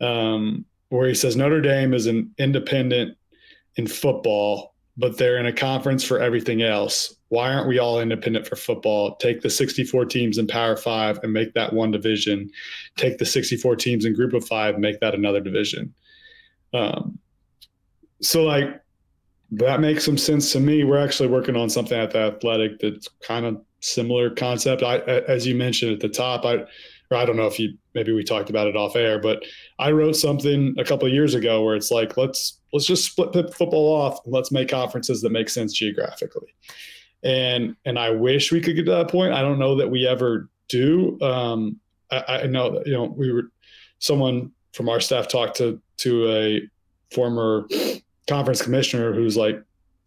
um, 0.00 0.64
where 0.88 1.08
he 1.08 1.14
says 1.14 1.36
Notre 1.36 1.60
Dame 1.60 1.94
is 1.94 2.06
an 2.06 2.32
independent 2.38 3.16
in 3.76 3.86
football, 3.86 4.74
but 4.96 5.16
they're 5.16 5.38
in 5.38 5.46
a 5.46 5.52
conference 5.52 6.04
for 6.04 6.18
everything 6.18 6.62
else. 6.62 7.14
Why 7.28 7.52
aren't 7.52 7.68
we 7.68 7.78
all 7.78 8.00
independent 8.00 8.46
for 8.46 8.56
football? 8.56 9.16
Take 9.16 9.40
the 9.40 9.50
64 9.50 10.06
teams 10.06 10.38
in 10.38 10.46
Power 10.46 10.76
Five 10.76 11.20
and 11.22 11.32
make 11.32 11.54
that 11.54 11.72
one 11.72 11.90
division. 11.90 12.50
Take 12.96 13.18
the 13.18 13.26
64 13.26 13.76
teams 13.76 14.04
in 14.04 14.14
Group 14.14 14.34
of 14.34 14.46
Five, 14.46 14.78
make 14.78 14.98
that 15.00 15.14
another 15.14 15.40
division. 15.40 15.94
Um, 16.74 17.18
so, 18.20 18.42
like, 18.42 18.80
that 19.52 19.80
makes 19.80 20.04
some 20.04 20.18
sense 20.18 20.52
to 20.52 20.60
me. 20.60 20.84
We're 20.84 21.02
actually 21.02 21.28
working 21.28 21.56
on 21.56 21.70
something 21.70 21.98
at 21.98 22.10
the 22.10 22.18
Athletic 22.18 22.78
that's 22.80 23.08
kind 23.20 23.46
of 23.46 23.60
similar 23.80 24.30
concept. 24.30 24.82
I, 24.82 24.98
as 24.98 25.46
you 25.46 25.54
mentioned 25.54 25.92
at 25.92 26.00
the 26.00 26.08
top, 26.08 26.44
I, 26.44 26.64
or 27.10 27.16
I 27.16 27.24
don't 27.24 27.36
know 27.36 27.46
if 27.46 27.58
you 27.58 27.76
maybe 27.94 28.12
we 28.12 28.22
talked 28.22 28.50
about 28.50 28.68
it 28.68 28.76
off 28.76 28.96
air, 28.96 29.18
but 29.18 29.42
I 29.78 29.90
wrote 29.90 30.16
something 30.16 30.74
a 30.78 30.84
couple 30.84 31.08
years 31.08 31.34
ago 31.34 31.64
where 31.64 31.74
it's 31.74 31.90
like 31.90 32.16
let's 32.16 32.60
let's 32.72 32.86
just 32.86 33.04
split 33.04 33.32
football 33.54 33.92
off 33.92 34.20
let's 34.26 34.52
make 34.52 34.68
conferences 34.68 35.20
that 35.22 35.30
make 35.30 35.48
sense 35.48 35.72
geographically. 35.72 36.54
And 37.22 37.76
and 37.84 37.98
I 37.98 38.10
wish 38.10 38.52
we 38.52 38.60
could 38.60 38.76
get 38.76 38.86
to 38.86 38.92
that 38.92 39.10
point. 39.10 39.32
I 39.32 39.42
don't 39.42 39.58
know 39.58 39.76
that 39.76 39.90
we 39.90 40.06
ever 40.06 40.48
do. 40.68 41.20
Um, 41.20 41.80
I, 42.10 42.42
I 42.42 42.46
know 42.46 42.70
that 42.70 42.86
you 42.86 42.92
know 42.92 43.04
we 43.04 43.32
were 43.32 43.50
someone 43.98 44.52
from 44.72 44.88
our 44.88 45.00
staff 45.00 45.28
talked 45.28 45.56
to 45.56 45.80
to 45.98 46.30
a 46.30 46.62
former 47.12 47.66
conference 48.28 48.62
commissioner 48.62 49.12
who's 49.12 49.36
like 49.36 49.60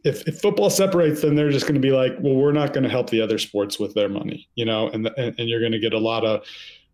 if, 0.06 0.28
if 0.28 0.42
football 0.42 0.70
separates, 0.70 1.22
then 1.22 1.36
they're 1.36 1.50
just 1.50 1.66
going 1.66 1.76
to 1.76 1.80
be 1.80 1.92
like, 1.92 2.14
well, 2.20 2.36
we're 2.36 2.52
not 2.52 2.74
going 2.74 2.84
to 2.84 2.90
help 2.90 3.10
the 3.10 3.22
other 3.22 3.38
sports 3.38 3.80
with 3.80 3.94
their 3.94 4.10
money, 4.10 4.50
you 4.56 4.66
know, 4.66 4.90
and 4.90 5.08
and, 5.18 5.36
and 5.38 5.50
you're 5.50 5.60
going 5.60 5.72
to 5.72 5.80
get 5.80 5.94
a 5.94 6.00
lot 6.00 6.26
of 6.26 6.46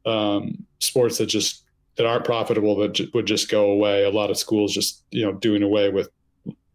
um, 0.06 0.66
sports 0.80 1.18
that 1.18 1.28
just 1.28 1.64
that 1.96 2.06
aren't 2.06 2.26
profitable 2.26 2.76
that 2.78 2.94
j- 2.94 3.10
would 3.14 3.26
just 3.26 3.50
go 3.50 3.72
away. 3.72 4.04
A 4.04 4.10
lot 4.10 4.30
of 4.30 4.38
schools 4.38 4.74
just 4.74 5.04
you 5.12 5.26
know 5.26 5.34
doing 5.34 5.64
away 5.64 5.90
with 5.90 6.10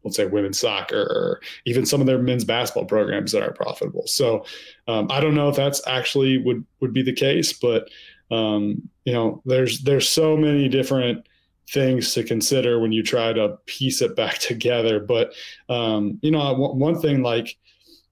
let's 0.04 0.16
say 0.16 0.26
women's 0.26 0.60
soccer 0.60 1.00
or 1.00 1.40
even 1.64 1.86
some 1.86 2.00
of 2.00 2.06
their 2.06 2.18
men's 2.18 2.44
basketball 2.44 2.84
programs 2.84 3.32
that 3.32 3.42
are 3.42 3.52
profitable. 3.52 4.06
So 4.06 4.44
um, 4.86 5.08
I 5.10 5.20
don't 5.20 5.34
know 5.34 5.48
if 5.48 5.56
that's 5.56 5.80
actually 5.86 6.38
would 6.38 6.64
would 6.80 6.92
be 6.92 7.02
the 7.02 7.12
case, 7.12 7.52
but 7.52 7.88
um, 8.30 8.88
you 9.04 9.12
know, 9.12 9.42
there's 9.44 9.80
there's 9.80 10.08
so 10.08 10.36
many 10.36 10.68
different 10.68 11.26
things 11.70 12.12
to 12.14 12.22
consider 12.22 12.78
when 12.78 12.92
you 12.92 13.02
try 13.02 13.32
to 13.32 13.58
piece 13.66 14.02
it 14.02 14.16
back 14.16 14.38
together. 14.38 15.00
But 15.00 15.32
um, 15.68 16.18
you 16.22 16.30
know, 16.30 16.54
one 16.54 17.00
thing 17.00 17.22
like 17.22 17.56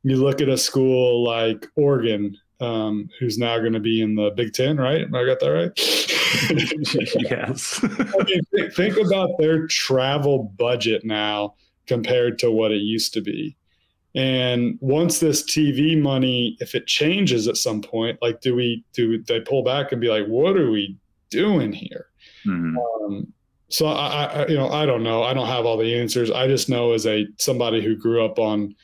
you 0.02 0.16
look 0.16 0.40
at 0.40 0.48
a 0.48 0.58
school 0.58 1.24
like 1.24 1.66
Oregon, 1.76 2.36
um, 2.62 3.08
who's 3.18 3.38
now 3.38 3.58
going 3.58 3.72
to 3.72 3.80
be 3.80 4.00
in 4.00 4.14
the 4.14 4.30
Big 4.30 4.52
Ten, 4.52 4.76
right? 4.76 5.02
I 5.02 5.24
got 5.26 5.40
that 5.40 5.50
right. 5.50 5.72
yes. 7.30 7.80
I 7.82 8.24
mean, 8.24 8.40
think, 8.54 8.74
think 8.74 8.96
about 8.96 9.30
their 9.38 9.66
travel 9.66 10.44
budget 10.56 11.04
now 11.04 11.54
compared 11.86 12.38
to 12.38 12.50
what 12.50 12.70
it 12.70 12.82
used 12.82 13.12
to 13.14 13.20
be. 13.20 13.56
And 14.14 14.78
once 14.80 15.20
this 15.20 15.42
TV 15.42 16.00
money, 16.00 16.56
if 16.60 16.74
it 16.74 16.86
changes 16.86 17.48
at 17.48 17.56
some 17.56 17.80
point, 17.80 18.18
like 18.20 18.40
do 18.40 18.54
we 18.54 18.84
do 18.92 19.22
they 19.22 19.40
pull 19.40 19.62
back 19.62 19.90
and 19.90 20.00
be 20.00 20.08
like, 20.08 20.26
what 20.26 20.56
are 20.56 20.70
we 20.70 20.96
doing 21.30 21.72
here? 21.72 22.06
Mm-hmm. 22.46 22.76
Um, 22.78 23.32
so 23.68 23.86
I, 23.86 24.24
I, 24.24 24.46
you 24.48 24.56
know, 24.56 24.68
I 24.68 24.84
don't 24.84 25.02
know. 25.02 25.22
I 25.22 25.32
don't 25.32 25.46
have 25.46 25.64
all 25.64 25.78
the 25.78 25.98
answers. 25.98 26.30
I 26.30 26.46
just 26.46 26.68
know 26.68 26.92
as 26.92 27.06
a 27.06 27.26
somebody 27.38 27.82
who 27.82 27.96
grew 27.96 28.22
up 28.22 28.38
on 28.38 28.74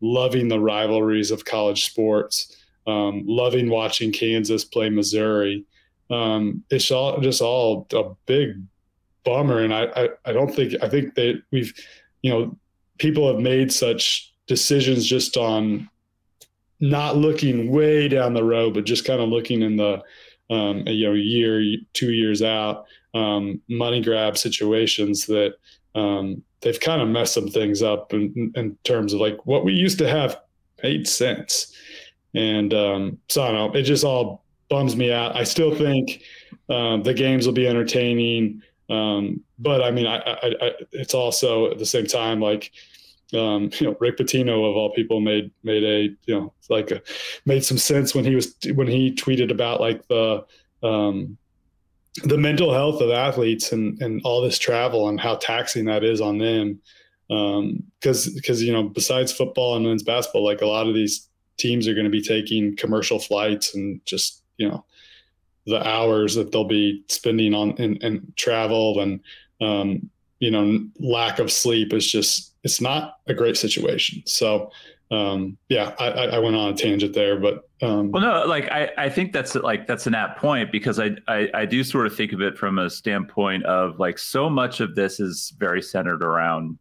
loving 0.00 0.46
the 0.46 0.60
rivalries 0.60 1.32
of 1.32 1.44
college 1.44 1.84
sports, 1.84 2.56
um, 2.86 3.24
loving 3.26 3.68
watching 3.68 4.12
Kansas 4.12 4.64
play 4.64 4.90
Missouri. 4.90 5.64
Um, 6.10 6.62
it's 6.70 6.90
all 6.90 7.20
just 7.20 7.42
all 7.42 7.86
a 7.92 8.04
big 8.26 8.62
bummer, 9.24 9.60
and 9.60 9.74
I, 9.74 9.84
I, 9.96 10.08
I 10.26 10.32
don't 10.32 10.54
think 10.54 10.74
I 10.82 10.88
think 10.88 11.14
that 11.14 11.42
we've, 11.50 11.72
you 12.22 12.30
know, 12.30 12.56
people 12.98 13.26
have 13.32 13.40
made 13.40 13.72
such 13.72 14.32
decisions 14.46 15.06
just 15.06 15.36
on 15.36 15.88
not 16.78 17.16
looking 17.16 17.72
way 17.72 18.06
down 18.08 18.34
the 18.34 18.44
road, 18.44 18.74
but 18.74 18.84
just 18.84 19.04
kind 19.04 19.20
of 19.20 19.28
looking 19.28 19.62
in 19.62 19.76
the 19.76 20.02
um, 20.48 20.84
you 20.86 21.06
know 21.08 21.14
year, 21.14 21.78
two 21.92 22.12
years 22.12 22.42
out 22.42 22.86
um, 23.16 23.60
money 23.68 24.00
grab 24.02 24.36
situations 24.36 25.26
that 25.26 25.54
um, 25.94 26.42
they've 26.60 26.80
kind 26.80 27.00
of 27.00 27.08
messed 27.08 27.34
some 27.34 27.48
things 27.48 27.82
up 27.82 28.12
in, 28.12 28.52
in, 28.54 28.76
terms 28.84 29.12
of 29.12 29.20
like 29.20 29.46
what 29.46 29.64
we 29.64 29.72
used 29.72 29.98
to 29.98 30.08
have 30.08 30.38
made 30.82 31.08
sense. 31.08 31.74
And 32.36 32.74
um, 32.74 33.18
so 33.28 33.42
I 33.42 33.50
don't 33.50 33.72
know, 33.72 33.78
it 33.78 33.84
just 33.84 34.04
all 34.04 34.44
bums 34.68 34.94
me 34.94 35.10
out. 35.10 35.34
I 35.34 35.44
still 35.44 35.74
think 35.74 36.22
um, 36.68 37.02
the 37.02 37.14
games 37.14 37.46
will 37.46 37.54
be 37.54 37.66
entertaining. 37.66 38.62
Um, 38.90 39.42
but 39.58 39.82
I 39.82 39.90
mean, 39.90 40.06
I, 40.06 40.18
I, 40.18 40.54
I, 40.60 40.70
it's 40.92 41.14
also 41.14 41.70
at 41.70 41.78
the 41.78 41.86
same 41.86 42.06
time, 42.06 42.40
like, 42.40 42.72
um, 43.32 43.70
you 43.80 43.86
know, 43.86 43.96
Rick 44.00 44.18
Pitino 44.18 44.68
of 44.68 44.76
all 44.76 44.92
people 44.92 45.20
made, 45.20 45.50
made 45.62 45.82
a, 45.82 46.14
you 46.26 46.34
know, 46.34 46.52
like 46.68 46.90
a, 46.90 47.00
made 47.46 47.64
some 47.64 47.78
sense 47.78 48.14
when 48.14 48.24
he 48.24 48.34
was, 48.34 48.54
when 48.74 48.86
he 48.86 49.14
tweeted 49.14 49.50
about 49.50 49.80
like 49.80 50.06
the, 50.08 50.44
um, 50.82 51.38
the 52.24 52.38
mental 52.38 52.72
health 52.72 53.00
of 53.00 53.10
athletes 53.10 53.72
and, 53.72 54.00
and 54.02 54.20
all 54.24 54.42
this 54.42 54.58
travel 54.58 55.08
and 55.08 55.20
how 55.20 55.36
taxing 55.36 55.86
that 55.86 56.04
is 56.04 56.20
on 56.20 56.38
them. 56.38 56.80
Um, 57.30 57.82
cause, 58.02 58.38
cause, 58.46 58.62
you 58.62 58.72
know, 58.72 58.84
besides 58.84 59.32
football 59.32 59.76
and 59.76 59.86
men's 59.86 60.02
basketball, 60.02 60.44
like 60.44 60.60
a 60.60 60.66
lot 60.66 60.86
of 60.86 60.94
these 60.94 61.28
teams 61.56 61.88
are 61.88 61.94
going 61.94 62.04
to 62.04 62.10
be 62.10 62.22
taking 62.22 62.76
commercial 62.76 63.18
flights 63.18 63.74
and 63.74 64.00
just, 64.04 64.42
you 64.56 64.68
know, 64.68 64.84
the 65.66 65.86
hours 65.86 66.34
that 66.34 66.52
they'll 66.52 66.64
be 66.64 67.04
spending 67.08 67.54
on 67.54 67.72
in, 67.72 67.96
in 67.96 68.32
travel 68.36 69.00
and, 69.00 69.20
um, 69.60 70.10
you 70.38 70.50
know, 70.50 70.86
lack 71.00 71.38
of 71.38 71.50
sleep 71.50 71.92
is 71.92 72.10
just, 72.10 72.54
it's 72.62 72.80
not 72.80 73.18
a 73.26 73.34
great 73.34 73.56
situation. 73.56 74.22
So, 74.26 74.70
um, 75.10 75.56
yeah, 75.68 75.94
I, 75.98 76.08
I 76.08 76.38
went 76.38 76.56
on 76.56 76.72
a 76.72 76.76
tangent 76.76 77.14
there, 77.14 77.38
but 77.38 77.68
um, 77.82 78.10
well, 78.10 78.22
no, 78.22 78.46
like 78.46 78.70
I, 78.72 78.90
I 78.96 79.08
think 79.08 79.32
that's 79.32 79.54
like 79.54 79.86
that's 79.86 80.06
an 80.06 80.14
apt 80.14 80.40
point 80.40 80.72
because 80.72 80.98
I, 80.98 81.10
I 81.28 81.48
I 81.54 81.66
do 81.66 81.84
sort 81.84 82.06
of 82.06 82.16
think 82.16 82.32
of 82.32 82.40
it 82.40 82.56
from 82.56 82.78
a 82.78 82.88
standpoint 82.88 83.64
of 83.66 84.00
like 84.00 84.18
so 84.18 84.48
much 84.48 84.80
of 84.80 84.94
this 84.94 85.20
is 85.20 85.54
very 85.58 85.82
centered 85.82 86.24
around 86.24 86.78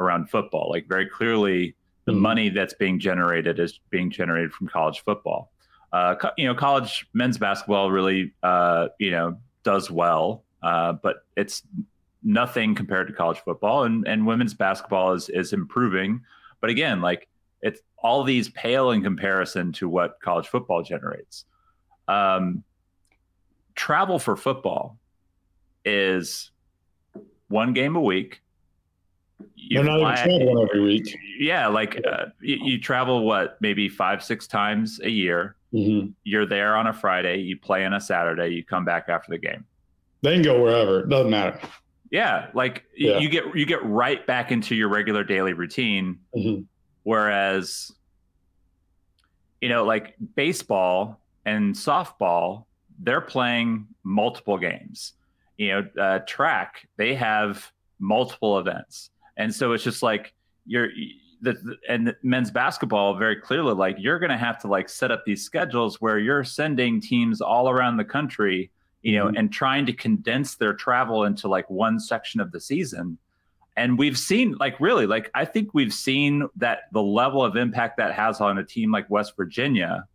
around 0.00 0.28
football. 0.28 0.68
Like 0.68 0.86
very 0.88 1.08
clearly, 1.08 1.76
the 2.04 2.12
mm-hmm. 2.12 2.20
money 2.20 2.48
that's 2.48 2.74
being 2.74 2.98
generated 2.98 3.58
is 3.58 3.80
being 3.90 4.10
generated 4.10 4.52
from 4.52 4.68
college 4.68 5.02
football. 5.04 5.52
Uh, 5.92 6.14
co- 6.14 6.30
you 6.36 6.46
know, 6.46 6.54
college 6.54 7.06
men's 7.12 7.38
basketball 7.38 7.90
really 7.90 8.32
uh, 8.42 8.88
you 8.98 9.10
know 9.10 9.36
does 9.62 9.90
well, 9.90 10.44
uh, 10.62 10.92
but 10.94 11.24
it's 11.36 11.62
nothing 12.22 12.74
compared 12.74 13.06
to 13.08 13.12
college 13.12 13.38
football, 13.40 13.84
and 13.84 14.06
and 14.08 14.26
women's 14.26 14.54
basketball 14.54 15.12
is 15.12 15.28
is 15.28 15.52
improving. 15.52 16.22
But 16.60 16.70
again, 16.70 17.00
like 17.00 17.28
it's 17.60 17.80
all 17.98 18.24
these 18.24 18.48
pale 18.50 18.90
in 18.90 19.02
comparison 19.02 19.72
to 19.72 19.88
what 19.88 20.20
college 20.20 20.48
football 20.48 20.82
generates. 20.82 21.44
Um, 22.08 22.64
travel 23.74 24.18
for 24.18 24.36
football 24.36 24.98
is 25.84 26.50
one 27.48 27.72
game 27.72 27.96
a 27.96 28.00
week. 28.00 28.40
You 29.54 29.78
They're 29.78 29.84
not 29.84 30.00
even 30.00 30.38
traveling 30.38 30.68
every 30.68 30.80
week. 30.80 31.16
Yeah, 31.38 31.68
like 31.68 32.00
uh, 32.06 32.26
you, 32.40 32.58
you, 32.62 32.80
travel 32.80 33.24
what 33.24 33.56
maybe 33.60 33.88
five, 33.88 34.22
six 34.22 34.46
times 34.46 35.00
a 35.02 35.08
year. 35.08 35.56
Mm-hmm. 35.72 36.10
You're 36.24 36.46
there 36.46 36.76
on 36.76 36.86
a 36.86 36.92
Friday. 36.92 37.38
You 37.38 37.56
play 37.56 37.84
on 37.84 37.94
a 37.94 38.00
Saturday. 38.00 38.48
You 38.48 38.64
come 38.64 38.84
back 38.84 39.08
after 39.08 39.30
the 39.30 39.38
game. 39.38 39.64
They 40.22 40.34
can 40.34 40.42
go 40.42 40.62
wherever. 40.62 41.00
It 41.00 41.08
doesn't 41.08 41.30
matter. 41.30 41.60
Yeah, 42.10 42.48
like 42.54 42.84
yeah. 42.96 43.18
you 43.18 43.28
get 43.28 43.56
you 43.56 43.64
get 43.64 43.82
right 43.84 44.24
back 44.26 44.52
into 44.52 44.74
your 44.74 44.88
regular 44.88 45.24
daily 45.24 45.54
routine. 45.54 46.18
Mm-hmm. 46.36 46.62
Whereas, 47.04 47.90
you 49.60 49.68
know, 49.68 49.84
like 49.84 50.14
baseball 50.36 51.20
and 51.44 51.74
softball, 51.74 52.66
they're 52.98 53.20
playing 53.20 53.88
multiple 54.04 54.58
games. 54.58 55.14
You 55.56 55.68
know, 55.68 56.02
uh, 56.02 56.18
track, 56.26 56.86
they 56.96 57.14
have 57.14 57.72
multiple 57.98 58.58
events. 58.58 59.10
And 59.36 59.54
so 59.54 59.72
it's 59.72 59.84
just 59.84 60.02
like 60.02 60.34
you're, 60.66 60.90
the, 61.42 61.54
the, 61.54 61.76
and 61.88 62.14
men's 62.22 62.50
basketball 62.50 63.16
very 63.16 63.36
clearly 63.36 63.74
like 63.74 63.96
you're 63.98 64.20
going 64.20 64.30
to 64.30 64.38
have 64.38 64.58
to 64.60 64.68
like 64.68 64.88
set 64.88 65.10
up 65.10 65.24
these 65.26 65.42
schedules 65.44 66.00
where 66.00 66.18
you're 66.18 66.44
sending 66.44 67.00
teams 67.00 67.40
all 67.40 67.68
around 67.68 67.96
the 67.96 68.04
country 68.04 68.70
you 69.02 69.16
know 69.16 69.26
mm-hmm. 69.26 69.36
and 69.36 69.52
trying 69.52 69.84
to 69.84 69.92
condense 69.92 70.54
their 70.54 70.72
travel 70.72 71.24
into 71.24 71.48
like 71.48 71.68
one 71.68 71.98
section 71.98 72.40
of 72.40 72.52
the 72.52 72.60
season 72.60 73.18
and 73.76 73.98
we've 73.98 74.16
seen 74.16 74.54
like 74.60 74.78
really 74.80 75.06
like 75.06 75.30
i 75.34 75.44
think 75.44 75.74
we've 75.74 75.92
seen 75.92 76.48
that 76.56 76.82
the 76.92 77.02
level 77.02 77.44
of 77.44 77.56
impact 77.56 77.96
that 77.96 78.14
has 78.14 78.40
on 78.40 78.58
a 78.58 78.64
team 78.64 78.92
like 78.92 79.10
west 79.10 79.34
virginia 79.36 80.06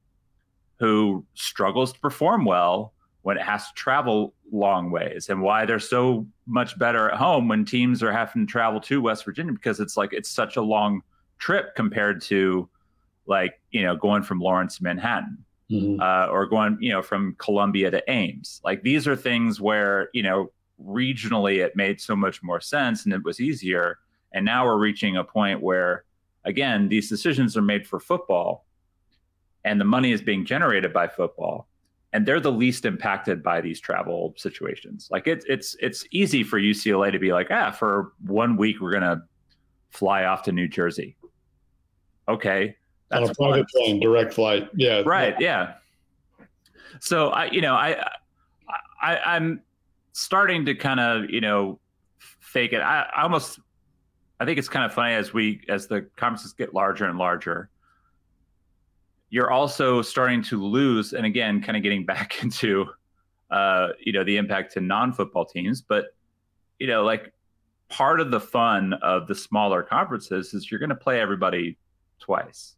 who 0.79 1.25
struggles 1.33 1.91
to 1.91 1.99
perform 1.99 2.45
well 2.45 2.93
when 3.27 3.35
it 3.35 3.43
has 3.43 3.67
to 3.67 3.73
travel 3.73 4.33
long 4.53 4.89
ways 4.89 5.27
and 5.27 5.41
why 5.41 5.65
they're 5.65 5.79
so 5.79 6.25
much 6.45 6.79
better 6.79 7.09
at 7.09 7.17
home 7.17 7.49
when 7.49 7.65
teams 7.65 8.01
are 8.01 8.13
having 8.13 8.47
to 8.47 8.49
travel 8.49 8.79
to 8.79 9.01
West 9.01 9.25
Virginia 9.25 9.51
because 9.51 9.81
it's 9.81 9.97
like 9.97 10.13
it's 10.13 10.29
such 10.29 10.55
a 10.55 10.61
long 10.61 11.01
trip 11.37 11.75
compared 11.75 12.21
to 12.21 12.69
like 13.25 13.59
you 13.71 13.83
know 13.83 13.97
going 13.97 14.23
from 14.23 14.39
Lawrence 14.39 14.77
to 14.77 14.83
Manhattan 14.83 15.43
mm-hmm. 15.69 15.99
uh, 15.99 16.27
or 16.27 16.45
going 16.45 16.77
you 16.79 16.93
know 16.93 17.01
from 17.01 17.35
Columbia 17.37 17.91
to 17.91 18.01
Ames. 18.09 18.61
Like 18.63 18.81
these 18.81 19.09
are 19.09 19.15
things 19.17 19.59
where 19.59 20.09
you 20.13 20.23
know 20.23 20.53
regionally 20.81 21.57
it 21.57 21.75
made 21.75 21.99
so 21.99 22.15
much 22.15 22.41
more 22.41 22.61
sense 22.61 23.03
and 23.03 23.13
it 23.13 23.25
was 23.25 23.41
easier. 23.41 23.99
And 24.31 24.45
now 24.45 24.65
we're 24.65 24.77
reaching 24.77 25.17
a 25.17 25.25
point 25.25 25.61
where 25.61 26.05
again 26.45 26.87
these 26.87 27.09
decisions 27.09 27.57
are 27.57 27.61
made 27.61 27.85
for 27.85 27.99
football, 27.99 28.65
and 29.65 29.81
the 29.81 29.85
money 29.85 30.13
is 30.13 30.21
being 30.21 30.45
generated 30.45 30.93
by 30.93 31.09
football 31.09 31.67
and 32.13 32.25
they're 32.25 32.39
the 32.39 32.51
least 32.51 32.85
impacted 32.85 33.43
by 33.43 33.61
these 33.61 33.79
travel 33.79 34.33
situations. 34.37 35.09
Like 35.11 35.27
it's 35.27 35.45
it's 35.47 35.75
it's 35.79 36.05
easy 36.11 36.43
for 36.43 36.59
UCLA 36.59 37.11
to 37.11 37.19
be 37.19 37.33
like, 37.33 37.47
ah, 37.51 37.71
for 37.71 38.13
one 38.25 38.57
week 38.57 38.79
we're 38.79 38.93
gonna 38.93 39.23
fly 39.89 40.23
off 40.23 40.43
to 40.43 40.51
New 40.51 40.67
Jersey. 40.67 41.17
Okay, 42.27 42.75
that's 43.09 43.25
on 43.25 43.29
a 43.29 43.33
private 43.35 43.69
fun. 43.71 43.83
plane, 43.83 43.99
direct 43.99 44.33
flight. 44.33 44.69
Yeah, 44.75 45.03
right. 45.05 45.35
Yeah. 45.39 45.73
So 46.99 47.29
I, 47.29 47.45
you 47.45 47.61
know, 47.61 47.73
I, 47.75 48.09
I, 49.01 49.17
I'm 49.17 49.61
starting 50.13 50.65
to 50.65 50.75
kind 50.75 50.99
of, 50.99 51.29
you 51.29 51.41
know, 51.41 51.79
fake 52.39 52.73
it. 52.73 52.79
I, 52.79 53.07
I 53.15 53.23
almost, 53.23 53.59
I 54.39 54.45
think 54.45 54.57
it's 54.57 54.69
kind 54.69 54.85
of 54.85 54.93
funny 54.93 55.13
as 55.13 55.33
we 55.33 55.61
as 55.69 55.87
the 55.87 56.07
conferences 56.15 56.53
get 56.53 56.73
larger 56.73 57.05
and 57.05 57.17
larger 57.17 57.69
you're 59.29 59.51
also 59.51 60.01
starting 60.01 60.41
to 60.43 60.63
lose, 60.63 61.13
and 61.13 61.25
again, 61.25 61.61
kind 61.61 61.77
of 61.77 61.83
getting 61.83 62.05
back 62.13 62.43
into, 62.43 62.85
uh, 63.51 63.89
you 63.99 64.13
know, 64.13 64.23
the 64.23 64.37
impact 64.37 64.73
to 64.73 64.81
non-football 64.81 65.45
teams. 65.45 65.81
But 65.81 66.05
you 66.79 66.87
know, 66.87 67.03
like 67.03 67.33
part 67.89 68.19
of 68.19 68.31
the 68.31 68.39
fun 68.39 68.93
of 68.93 69.27
the 69.27 69.35
smaller 69.35 69.83
conferences 69.83 70.53
is 70.53 70.69
you're 70.69 70.79
going 70.79 70.89
to 70.89 70.95
play 70.95 71.19
everybody 71.19 71.77
twice. 72.19 72.75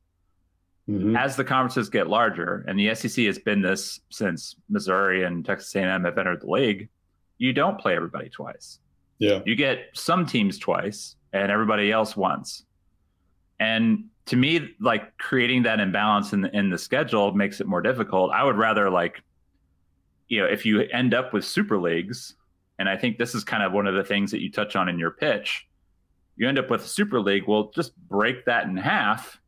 Mm-hmm. 0.89 1.15
As 1.15 1.35
the 1.35 1.43
conferences 1.43 1.89
get 1.89 2.07
larger, 2.07 2.65
and 2.67 2.79
the 2.79 2.95
SEC 2.95 3.25
has 3.25 3.37
been 3.37 3.61
this 3.61 3.99
since 4.09 4.55
Missouri 4.69 5.23
and 5.23 5.45
Texas 5.45 5.75
A&M 5.75 6.03
have 6.03 6.17
entered 6.17 6.41
the 6.41 6.49
league, 6.49 6.89
you 7.37 7.53
don't 7.53 7.79
play 7.79 7.95
everybody 7.95 8.29
twice. 8.29 8.79
Yeah, 9.19 9.41
you 9.45 9.55
get 9.55 9.89
some 9.93 10.25
teams 10.25 10.57
twice 10.57 11.15
and 11.33 11.51
everybody 11.51 11.91
else 11.91 12.17
once. 12.17 12.63
And 13.59 14.05
to 14.29 14.35
me, 14.35 14.75
like 14.79 15.17
creating 15.17 15.63
that 15.63 15.79
imbalance 15.79 16.33
in 16.33 16.41
the, 16.41 16.55
in 16.55 16.69
the 16.69 16.77
schedule 16.77 17.33
makes 17.33 17.59
it 17.61 17.65
more 17.65 17.81
difficult. 17.81 18.31
I 18.31 18.43
would 18.43 18.57
rather 18.57 18.87
like, 18.87 19.23
you 20.27 20.39
know, 20.39 20.45
if 20.45 20.67
you 20.67 20.81
end 20.81 21.15
up 21.15 21.33
with 21.33 21.43
super 21.43 21.79
leagues, 21.79 22.35
and 22.77 22.87
I 22.87 22.95
think 22.95 23.17
this 23.17 23.33
is 23.33 23.43
kind 23.43 23.63
of 23.63 23.71
one 23.71 23.87
of 23.87 23.95
the 23.95 24.03
things 24.03 24.29
that 24.29 24.39
you 24.39 24.51
touch 24.51 24.75
on 24.75 24.87
in 24.87 24.99
your 24.99 25.09
pitch, 25.09 25.67
you 26.37 26.47
end 26.47 26.59
up 26.59 26.69
with 26.69 26.83
a 26.83 26.87
super 26.87 27.19
league. 27.19 27.47
Well, 27.47 27.71
just 27.73 27.97
break 28.07 28.45
that 28.45 28.65
in 28.65 28.77
half, 28.77 29.41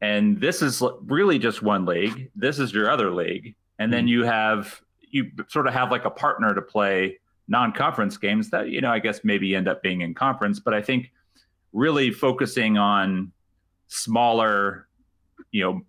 and 0.00 0.40
this 0.40 0.62
is 0.62 0.82
really 1.04 1.38
just 1.38 1.62
one 1.62 1.84
league. 1.84 2.30
This 2.34 2.58
is 2.58 2.72
your 2.72 2.90
other 2.90 3.10
league, 3.10 3.54
and 3.78 3.92
then 3.92 4.04
mm-hmm. 4.04 4.08
you 4.08 4.24
have 4.24 4.80
you 5.10 5.30
sort 5.48 5.66
of 5.66 5.74
have 5.74 5.90
like 5.90 6.06
a 6.06 6.10
partner 6.10 6.54
to 6.54 6.62
play 6.62 7.18
non-conference 7.48 8.16
games 8.16 8.48
that 8.48 8.70
you 8.70 8.80
know 8.80 8.90
I 8.90 8.98
guess 8.98 9.20
maybe 9.24 9.54
end 9.54 9.68
up 9.68 9.82
being 9.82 10.00
in 10.00 10.14
conference, 10.14 10.58
but 10.58 10.72
I 10.72 10.80
think 10.80 11.12
really 11.74 12.10
focusing 12.10 12.78
on 12.78 13.30
smaller, 13.94 14.88
you 15.52 15.62
know, 15.62 15.82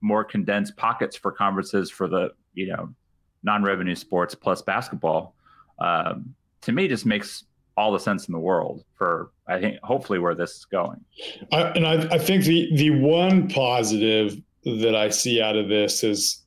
more 0.00 0.24
condensed 0.24 0.76
pockets 0.76 1.16
for 1.16 1.32
conferences 1.32 1.90
for 1.90 2.06
the 2.06 2.30
you 2.54 2.68
know 2.68 2.94
non-revenue 3.42 3.94
sports 3.94 4.34
plus 4.34 4.62
basketball. 4.62 5.34
Um, 5.80 6.34
to 6.62 6.72
me, 6.72 6.88
just 6.88 7.06
makes 7.06 7.44
all 7.76 7.92
the 7.92 7.98
sense 7.98 8.26
in 8.26 8.32
the 8.32 8.38
world 8.38 8.84
for 8.94 9.30
I 9.46 9.60
think 9.60 9.78
hopefully 9.82 10.18
where 10.18 10.34
this 10.34 10.52
is 10.56 10.64
going. 10.64 11.04
I, 11.52 11.62
and 11.62 11.86
I, 11.86 11.94
I 12.14 12.18
think 12.18 12.44
the 12.44 12.70
the 12.76 12.90
one 12.90 13.48
positive 13.48 14.40
that 14.64 14.94
I 14.94 15.08
see 15.08 15.40
out 15.40 15.56
of 15.56 15.68
this 15.68 16.04
is, 16.04 16.42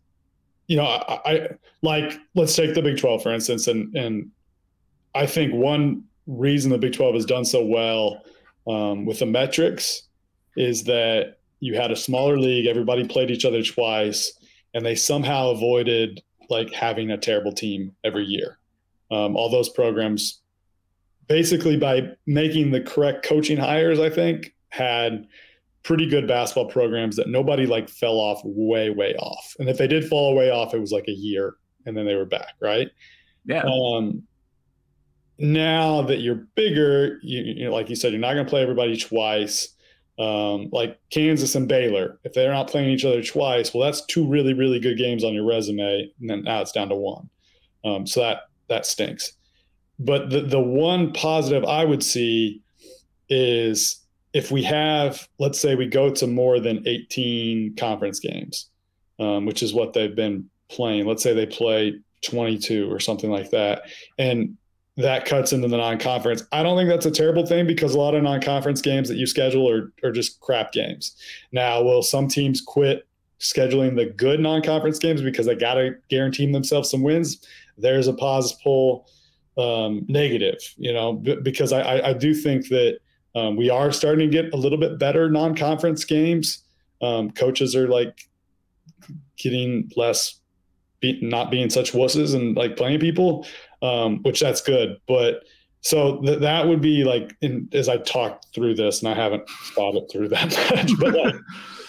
you 0.67 0.77
know, 0.77 0.83
I, 0.85 1.19
I 1.25 1.47
like 1.81 2.19
let's 2.35 2.55
take 2.55 2.73
the 2.73 2.81
Big 2.81 2.97
Twelve 2.97 3.21
for 3.21 3.33
instance, 3.33 3.67
and 3.67 3.93
and 3.95 4.31
I 5.13 5.25
think 5.25 5.53
one 5.53 6.03
reason 6.27 6.71
the 6.71 6.77
Big 6.77 6.93
Twelve 6.93 7.15
has 7.15 7.25
done 7.25 7.43
so 7.43 7.65
well 7.65 8.21
um, 8.67 9.05
with 9.05 9.19
the 9.19 9.25
metrics 9.25 10.03
is 10.55 10.83
that 10.85 11.37
you 11.59 11.75
had 11.75 11.91
a 11.91 11.95
smaller 11.95 12.37
league, 12.37 12.65
everybody 12.65 13.07
played 13.07 13.31
each 13.31 13.45
other 13.45 13.61
twice, 13.63 14.33
and 14.73 14.85
they 14.85 14.95
somehow 14.95 15.51
avoided 15.51 16.21
like 16.49 16.73
having 16.73 17.11
a 17.11 17.17
terrible 17.17 17.53
team 17.53 17.95
every 18.03 18.25
year. 18.25 18.57
Um, 19.11 19.35
all 19.35 19.49
those 19.49 19.69
programs, 19.69 20.41
basically 21.27 21.77
by 21.77 22.09
making 22.25 22.71
the 22.71 22.81
correct 22.81 23.23
coaching 23.23 23.57
hires, 23.57 23.99
I 23.99 24.09
think 24.09 24.53
had 24.69 25.27
pretty 25.83 26.07
good 26.07 26.27
basketball 26.27 26.69
programs 26.69 27.15
that 27.15 27.27
nobody 27.27 27.65
like 27.65 27.89
fell 27.89 28.17
off 28.17 28.41
way 28.43 28.89
way 28.89 29.15
off. 29.15 29.55
And 29.59 29.69
if 29.69 29.77
they 29.77 29.87
did 29.87 30.07
fall 30.07 30.35
way 30.35 30.49
off, 30.49 30.73
it 30.73 30.79
was 30.79 30.91
like 30.91 31.07
a 31.07 31.13
year, 31.13 31.55
and 31.85 31.95
then 31.95 32.05
they 32.05 32.15
were 32.15 32.25
back, 32.25 32.55
right? 32.59 32.89
Yeah. 33.45 33.63
Um, 33.63 34.23
now 35.37 36.03
that 36.03 36.21
you're 36.21 36.47
bigger, 36.55 37.19
you, 37.23 37.41
you 37.41 37.65
know, 37.65 37.73
like 37.73 37.89
you 37.89 37.95
said, 37.95 38.11
you're 38.11 38.21
not 38.21 38.33
going 38.33 38.45
to 38.45 38.49
play 38.49 38.61
everybody 38.61 38.95
twice 38.95 39.75
um, 40.21 40.69
like 40.71 40.99
Kansas 41.09 41.55
and 41.55 41.67
Baylor, 41.67 42.19
if 42.23 42.33
they're 42.33 42.53
not 42.53 42.69
playing 42.69 42.91
each 42.91 43.05
other 43.05 43.23
twice, 43.23 43.73
well, 43.73 43.83
that's 43.83 44.05
two 44.05 44.27
really, 44.27 44.53
really 44.53 44.79
good 44.79 44.97
games 44.97 45.23
on 45.23 45.33
your 45.33 45.47
resume, 45.47 46.11
and 46.19 46.29
then 46.29 46.43
now 46.43 46.61
it's 46.61 46.71
down 46.71 46.89
to 46.89 46.95
one. 46.95 47.27
Um, 47.83 48.05
so 48.05 48.19
that 48.19 48.43
that 48.67 48.85
stinks. 48.85 49.33
But 49.97 50.29
the 50.29 50.41
the 50.41 50.59
one 50.59 51.11
positive 51.13 51.65
I 51.65 51.85
would 51.85 52.03
see 52.03 52.61
is 53.29 54.05
if 54.33 54.51
we 54.51 54.61
have, 54.63 55.27
let's 55.39 55.59
say, 55.59 55.73
we 55.73 55.87
go 55.87 56.11
to 56.11 56.27
more 56.27 56.59
than 56.59 56.87
18 56.87 57.75
conference 57.75 58.19
games, 58.19 58.69
um, 59.19 59.47
which 59.47 59.63
is 59.63 59.73
what 59.73 59.93
they've 59.93 60.15
been 60.15 60.49
playing. 60.69 61.07
Let's 61.07 61.23
say 61.23 61.33
they 61.33 61.47
play 61.47 61.99
22 62.23 62.91
or 62.91 62.99
something 62.99 63.31
like 63.31 63.49
that, 63.49 63.83
and 64.19 64.55
that 64.97 65.25
cuts 65.25 65.53
into 65.53 65.67
the 65.67 65.77
non-conference. 65.77 66.43
I 66.51 66.63
don't 66.63 66.77
think 66.77 66.89
that's 66.89 67.05
a 67.05 67.11
terrible 67.11 67.45
thing 67.45 67.65
because 67.65 67.95
a 67.95 67.97
lot 67.97 68.13
of 68.13 68.23
non-conference 68.23 68.81
games 68.81 69.07
that 69.07 69.15
you 69.15 69.25
schedule 69.25 69.69
are, 69.69 69.91
are 70.03 70.11
just 70.11 70.39
crap 70.41 70.73
games. 70.73 71.15
Now, 71.51 71.81
will 71.81 72.03
some 72.03 72.27
teams 72.27 72.61
quit 72.61 73.07
scheduling 73.39 73.95
the 73.95 74.05
good 74.05 74.39
non-conference 74.39 74.99
games 74.99 75.21
because 75.21 75.45
they 75.45 75.55
got 75.55 75.75
to 75.75 75.95
guarantee 76.09 76.51
themselves 76.51 76.89
some 76.89 77.03
wins? 77.03 77.45
There's 77.77 78.07
a 78.07 78.13
pull 78.13 79.07
um, 79.57 80.05
negative, 80.07 80.59
you 80.77 80.93
know, 80.93 81.13
because 81.13 81.71
I, 81.71 82.09
I 82.09 82.13
do 82.13 82.33
think 82.33 82.67
that 82.67 82.99
um, 83.33 83.55
we 83.55 83.69
are 83.69 83.91
starting 83.91 84.29
to 84.29 84.41
get 84.41 84.53
a 84.53 84.57
little 84.57 84.77
bit 84.77 84.99
better 84.99 85.29
non-conference 85.29 86.03
games. 86.03 86.63
Um, 87.01 87.31
coaches 87.31 87.75
are 87.75 87.87
like 87.87 88.27
getting 89.37 89.89
less, 89.95 90.41
be, 90.99 91.19
not 91.21 91.49
being 91.49 91.69
such 91.69 91.93
wusses 91.93 92.35
and 92.35 92.55
like 92.57 92.75
playing 92.75 92.99
people 92.99 93.47
um, 93.81 94.21
which 94.23 94.39
that's 94.39 94.61
good. 94.61 94.99
But 95.07 95.43
so 95.81 96.21
th- 96.21 96.39
that 96.39 96.67
would 96.67 96.81
be 96.81 97.03
like, 97.03 97.35
in, 97.41 97.67
as 97.73 97.89
I 97.89 97.97
talked 97.97 98.47
through 98.53 98.75
this, 98.75 99.01
and 99.01 99.09
I 99.09 99.15
haven't 99.15 99.49
thought 99.75 99.95
it 99.95 100.09
through 100.11 100.29
that 100.29 100.49
much, 100.75 100.91
but 100.99 101.13
like, 101.13 101.35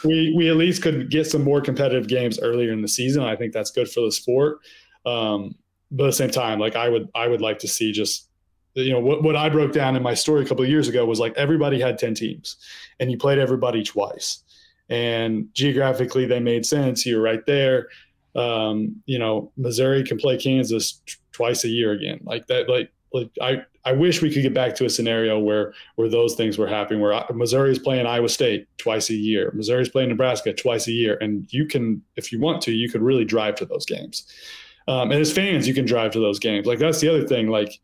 we 0.04 0.32
we 0.36 0.48
at 0.48 0.56
least 0.56 0.82
could 0.82 1.10
get 1.10 1.26
some 1.26 1.42
more 1.42 1.60
competitive 1.60 2.08
games 2.08 2.40
earlier 2.40 2.72
in 2.72 2.82
the 2.82 2.88
season. 2.88 3.22
I 3.22 3.36
think 3.36 3.52
that's 3.52 3.70
good 3.70 3.88
for 3.88 4.00
the 4.00 4.12
sport. 4.12 4.58
Um, 5.06 5.54
but 5.90 6.04
at 6.04 6.08
the 6.08 6.12
same 6.12 6.30
time, 6.30 6.58
like 6.58 6.74
I 6.74 6.88
would 6.88 7.08
I 7.14 7.28
would 7.28 7.40
like 7.40 7.58
to 7.60 7.68
see 7.68 7.92
just 7.92 8.28
you 8.74 8.92
know 8.92 9.00
what 9.00 9.22
what 9.22 9.36
I 9.36 9.48
broke 9.48 9.72
down 9.72 9.96
in 9.96 10.02
my 10.02 10.14
story 10.14 10.42
a 10.42 10.48
couple 10.48 10.64
of 10.64 10.70
years 10.70 10.88
ago 10.88 11.04
was 11.04 11.20
like 11.20 11.36
everybody 11.36 11.78
had 11.78 11.98
10 11.98 12.14
teams 12.14 12.56
and 12.98 13.10
you 13.10 13.18
played 13.18 13.38
everybody 13.38 13.82
twice. 13.82 14.42
And 14.88 15.48
geographically 15.54 16.26
they 16.26 16.40
made 16.40 16.66
sense. 16.66 17.04
You're 17.04 17.22
right 17.22 17.44
there. 17.46 17.88
Um, 18.34 19.02
you 19.06 19.18
know, 19.18 19.52
Missouri 19.56 20.04
can 20.04 20.18
play 20.18 20.38
Kansas 20.38 21.00
twice 21.32 21.64
a 21.64 21.68
year 21.68 21.92
again. 21.92 22.20
Like 22.24 22.46
that, 22.46 22.68
like, 22.68 22.90
like 23.12 23.30
I, 23.42 23.62
I 23.84 23.92
wish 23.92 24.22
we 24.22 24.32
could 24.32 24.42
get 24.42 24.54
back 24.54 24.74
to 24.76 24.84
a 24.84 24.90
scenario 24.90 25.38
where 25.38 25.74
where 25.96 26.08
those 26.08 26.34
things 26.34 26.56
were 26.56 26.68
happening. 26.68 27.00
Where 27.00 27.24
Missouri 27.34 27.72
is 27.72 27.78
playing 27.78 28.06
Iowa 28.06 28.28
State 28.28 28.68
twice 28.78 29.10
a 29.10 29.14
year, 29.14 29.52
Missouri 29.54 29.82
is 29.82 29.88
playing 29.88 30.08
Nebraska 30.08 30.52
twice 30.54 30.86
a 30.88 30.92
year, 30.92 31.18
and 31.20 31.46
you 31.52 31.66
can, 31.66 32.02
if 32.16 32.32
you 32.32 32.40
want 32.40 32.62
to, 32.62 32.72
you 32.72 32.88
could 32.88 33.02
really 33.02 33.24
drive 33.24 33.56
to 33.56 33.66
those 33.66 33.84
games. 33.84 34.32
Um, 34.88 35.10
and 35.10 35.20
as 35.20 35.32
fans, 35.32 35.68
you 35.68 35.74
can 35.74 35.84
drive 35.84 36.12
to 36.12 36.20
those 36.20 36.38
games. 36.38 36.66
Like 36.66 36.78
that's 36.78 37.00
the 37.00 37.08
other 37.08 37.26
thing. 37.26 37.48
Like, 37.48 37.80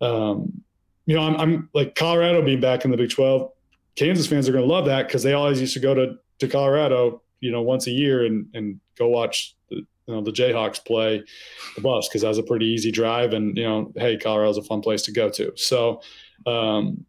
um, 0.00 0.62
you 1.06 1.14
know, 1.14 1.22
I'm, 1.22 1.36
I'm 1.36 1.68
like 1.74 1.94
Colorado 1.94 2.42
being 2.42 2.60
back 2.60 2.84
in 2.84 2.90
the 2.90 2.96
Big 2.96 3.10
Twelve. 3.10 3.52
Kansas 3.96 4.26
fans 4.26 4.48
are 4.48 4.52
going 4.52 4.66
to 4.66 4.72
love 4.72 4.86
that 4.86 5.06
because 5.06 5.22
they 5.22 5.34
always 5.34 5.60
used 5.60 5.74
to 5.74 5.80
go 5.80 5.94
to 5.94 6.16
to 6.40 6.48
Colorado, 6.48 7.22
you 7.40 7.52
know, 7.52 7.62
once 7.62 7.86
a 7.86 7.92
year 7.92 8.24
and 8.24 8.46
and 8.54 8.80
go 8.98 9.08
watch 9.08 9.54
you 9.74 10.14
know 10.14 10.22
the 10.22 10.32
Jayhawks 10.32 10.84
play 10.84 11.22
the 11.76 11.80
Buffs 11.80 12.08
because 12.08 12.22
that's 12.22 12.38
a 12.38 12.42
pretty 12.42 12.66
easy 12.66 12.90
drive, 12.90 13.32
and 13.32 13.56
you 13.56 13.64
know, 13.64 13.92
hey, 13.96 14.16
Colorado's 14.16 14.58
a 14.58 14.62
fun 14.62 14.80
place 14.80 15.02
to 15.02 15.12
go 15.12 15.30
to. 15.30 15.52
So, 15.56 16.02
um, 16.46 17.04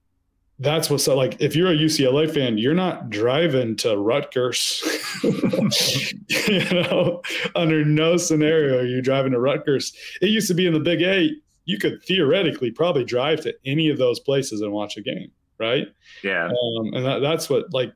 that's 0.60 0.90
what's 0.90 1.08
like 1.08 1.42
if 1.42 1.56
you're 1.56 1.72
a 1.72 1.76
UCLA 1.76 2.32
fan, 2.34 2.58
you're 2.58 2.74
not 2.74 3.10
driving 3.10 3.76
to 3.78 3.98
Rutgers. 3.98 4.82
you 5.24 6.70
know, 6.72 7.22
under 7.56 7.84
no 7.84 8.18
scenario 8.18 8.80
are 8.80 8.86
you 8.86 9.02
driving 9.02 9.34
to 9.34 9.40
Rutgers. 9.40 9.94
It 10.22 10.28
used 10.28 10.48
to 10.48 10.54
be 10.54 10.66
in 10.66 10.74
the 10.74 10.80
Big 10.80 11.02
Eight. 11.02 11.44
You 11.66 11.78
could 11.78 12.02
theoretically 12.04 12.72
probably 12.72 13.04
drive 13.04 13.42
to 13.42 13.54
any 13.66 13.90
of 13.90 13.98
those 13.98 14.20
places 14.20 14.62
and 14.62 14.72
watch 14.72 14.98
a 14.98 15.02
game, 15.02 15.32
right? 15.58 15.88
Yeah. 16.24 16.46
Um, 16.46 16.94
and 16.94 17.06
that, 17.06 17.20
that's 17.20 17.50
what 17.50 17.74
like 17.74 17.92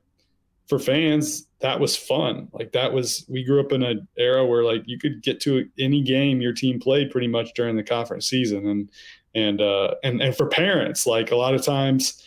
for 0.70 0.78
fans 0.78 1.46
that 1.60 1.78
was 1.78 1.94
fun. 1.94 2.48
Like 2.52 2.72
that 2.72 2.94
was 2.94 3.26
we 3.28 3.44
grew 3.44 3.60
up 3.60 3.72
in 3.72 3.82
an 3.82 4.08
era 4.16 4.46
where 4.46 4.64
like 4.64 4.82
you 4.86 4.98
could 4.98 5.22
get 5.22 5.40
to 5.42 5.68
any 5.78 6.00
game 6.00 6.40
your 6.40 6.54
team 6.54 6.80
played 6.80 7.10
pretty 7.10 7.28
much 7.28 7.50
during 7.54 7.76
the 7.76 7.82
conference 7.82 8.26
season, 8.26 8.66
and 8.66 8.90
and 9.34 9.60
uh, 9.60 9.94
and 10.02 10.22
and 10.22 10.34
for 10.34 10.46
parents, 10.46 11.06
like 11.06 11.30
a 11.30 11.36
lot 11.36 11.54
of 11.54 11.62
times 11.62 12.24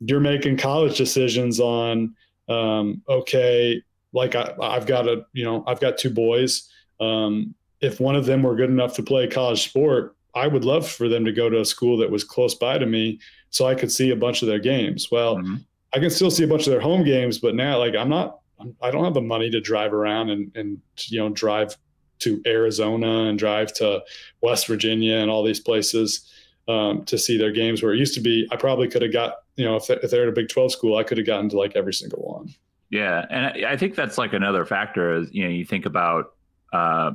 you're 0.00 0.20
making 0.20 0.58
college 0.58 0.98
decisions 0.98 1.60
on 1.60 2.14
um, 2.48 3.02
okay 3.08 3.82
like 4.12 4.34
I, 4.34 4.54
i've 4.60 4.86
got 4.86 5.08
a 5.08 5.24
you 5.32 5.44
know 5.44 5.64
i've 5.66 5.80
got 5.80 5.98
two 5.98 6.10
boys 6.10 6.70
um, 7.00 7.54
if 7.80 8.00
one 8.00 8.16
of 8.16 8.26
them 8.26 8.42
were 8.42 8.54
good 8.54 8.70
enough 8.70 8.94
to 8.94 9.02
play 9.02 9.26
college 9.26 9.64
sport 9.64 10.16
i 10.34 10.46
would 10.46 10.64
love 10.64 10.88
for 10.88 11.08
them 11.08 11.24
to 11.24 11.32
go 11.32 11.48
to 11.48 11.60
a 11.60 11.64
school 11.64 11.96
that 11.98 12.10
was 12.10 12.24
close 12.24 12.54
by 12.54 12.78
to 12.78 12.86
me 12.86 13.18
so 13.50 13.66
i 13.66 13.74
could 13.74 13.90
see 13.90 14.10
a 14.10 14.16
bunch 14.16 14.42
of 14.42 14.48
their 14.48 14.58
games 14.58 15.10
well 15.10 15.36
mm-hmm. 15.36 15.56
I 15.94 15.98
can 15.98 16.10
still 16.10 16.30
see 16.30 16.44
a 16.44 16.48
bunch 16.48 16.66
of 16.66 16.70
their 16.72 16.80
home 16.80 17.04
games 17.04 17.38
but 17.38 17.54
now 17.54 17.78
like 17.78 17.94
i'm 17.94 18.08
not 18.08 18.40
i 18.82 18.90
don't 18.90 19.04
have 19.04 19.14
the 19.14 19.20
money 19.20 19.50
to 19.50 19.60
drive 19.60 19.92
around 19.92 20.30
and 20.30 20.50
and 20.56 20.80
you 21.06 21.18
know 21.18 21.28
drive 21.28 21.76
to 22.18 22.40
arizona 22.46 23.24
and 23.24 23.38
drive 23.38 23.72
to 23.72 24.02
west 24.40 24.66
virginia 24.66 25.16
and 25.16 25.30
all 25.30 25.42
these 25.42 25.60
places 25.60 26.30
um, 26.66 27.04
to 27.04 27.18
see 27.18 27.36
their 27.36 27.52
games 27.52 27.82
where 27.82 27.92
it 27.92 27.98
used 27.98 28.14
to 28.14 28.20
be 28.20 28.48
i 28.50 28.56
probably 28.56 28.88
could 28.88 29.02
have 29.02 29.12
got 29.12 29.44
you 29.56 29.64
know, 29.64 29.76
if, 29.76 29.88
if 29.90 30.10
they're 30.10 30.22
at 30.22 30.28
a 30.28 30.32
Big 30.32 30.48
12 30.48 30.72
school, 30.72 30.96
I 30.96 31.04
could 31.04 31.18
have 31.18 31.26
gotten 31.26 31.48
to 31.50 31.58
like 31.58 31.76
every 31.76 31.94
single 31.94 32.22
one. 32.22 32.54
Yeah. 32.90 33.24
And 33.30 33.64
I 33.66 33.76
think 33.76 33.94
that's 33.94 34.18
like 34.18 34.32
another 34.32 34.64
factor 34.64 35.14
is, 35.14 35.32
you 35.32 35.44
know, 35.44 35.50
you 35.50 35.64
think 35.64 35.86
about, 35.86 36.34
uh, 36.72 37.12